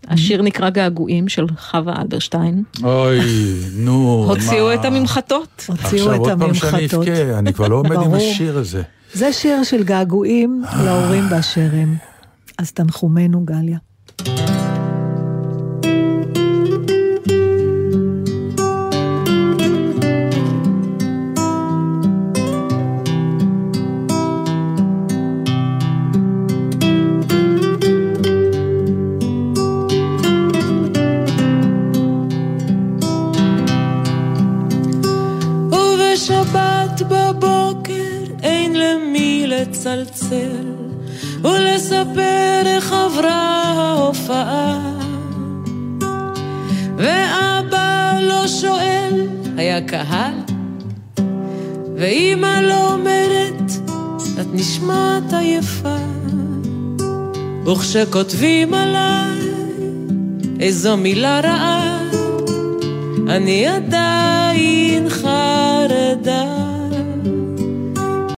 השיר 0.09 0.43
נקרא 0.43 0.71
געגועים 0.71 1.29
של 1.29 1.47
חווה 1.59 1.95
אלברשטיין. 2.03 2.63
אוי, 2.83 3.21
נו, 3.77 4.25
הוציאו 4.29 4.67
מה? 4.67 4.75
את 4.75 4.85
הממחטות. 4.85 5.67
הוציאו 5.69 5.87
עכשיו 5.87 6.15
את 6.15 6.19
עוד 6.19 6.39
פעם 6.39 6.55
שאני 6.55 6.79
הממחטות. 6.79 7.09
אבכה, 7.09 7.39
אני 7.39 7.53
כבר 7.53 7.69
לא 7.69 7.77
עומד 7.77 7.97
עם. 7.97 8.15
השיר 8.15 8.59
הזה. 8.59 8.83
זה 9.15 9.33
שיר 9.33 9.63
של 9.63 9.85
געגועים 9.85 10.65
להורים 10.85 11.25
באשר 11.31 11.69
הם. 11.73 11.97
אז 12.59 12.73
תנחומנו, 12.73 13.45
גליה. 13.45 13.79
ולספר 41.97 42.63
איך 42.67 42.93
עברה 42.93 43.63
ההופעה. 43.77 44.79
ואבא 46.97 48.19
לא 48.21 48.47
שואל, 48.49 49.27
היה 49.57 49.81
קהל, 49.81 50.35
ואימא 51.97 52.61
לא 52.61 52.93
אומרת, 52.93 53.71
את 54.41 54.47
נשמעת 54.53 55.33
עייפה. 55.33 55.97
וכשכותבים 57.67 58.75
עליי 58.75 59.39
איזו 60.61 60.97
מילה 60.97 61.41
רעה, 61.41 61.99
אני 63.29 63.67
עדיין 63.67 65.09
חי. 65.09 65.57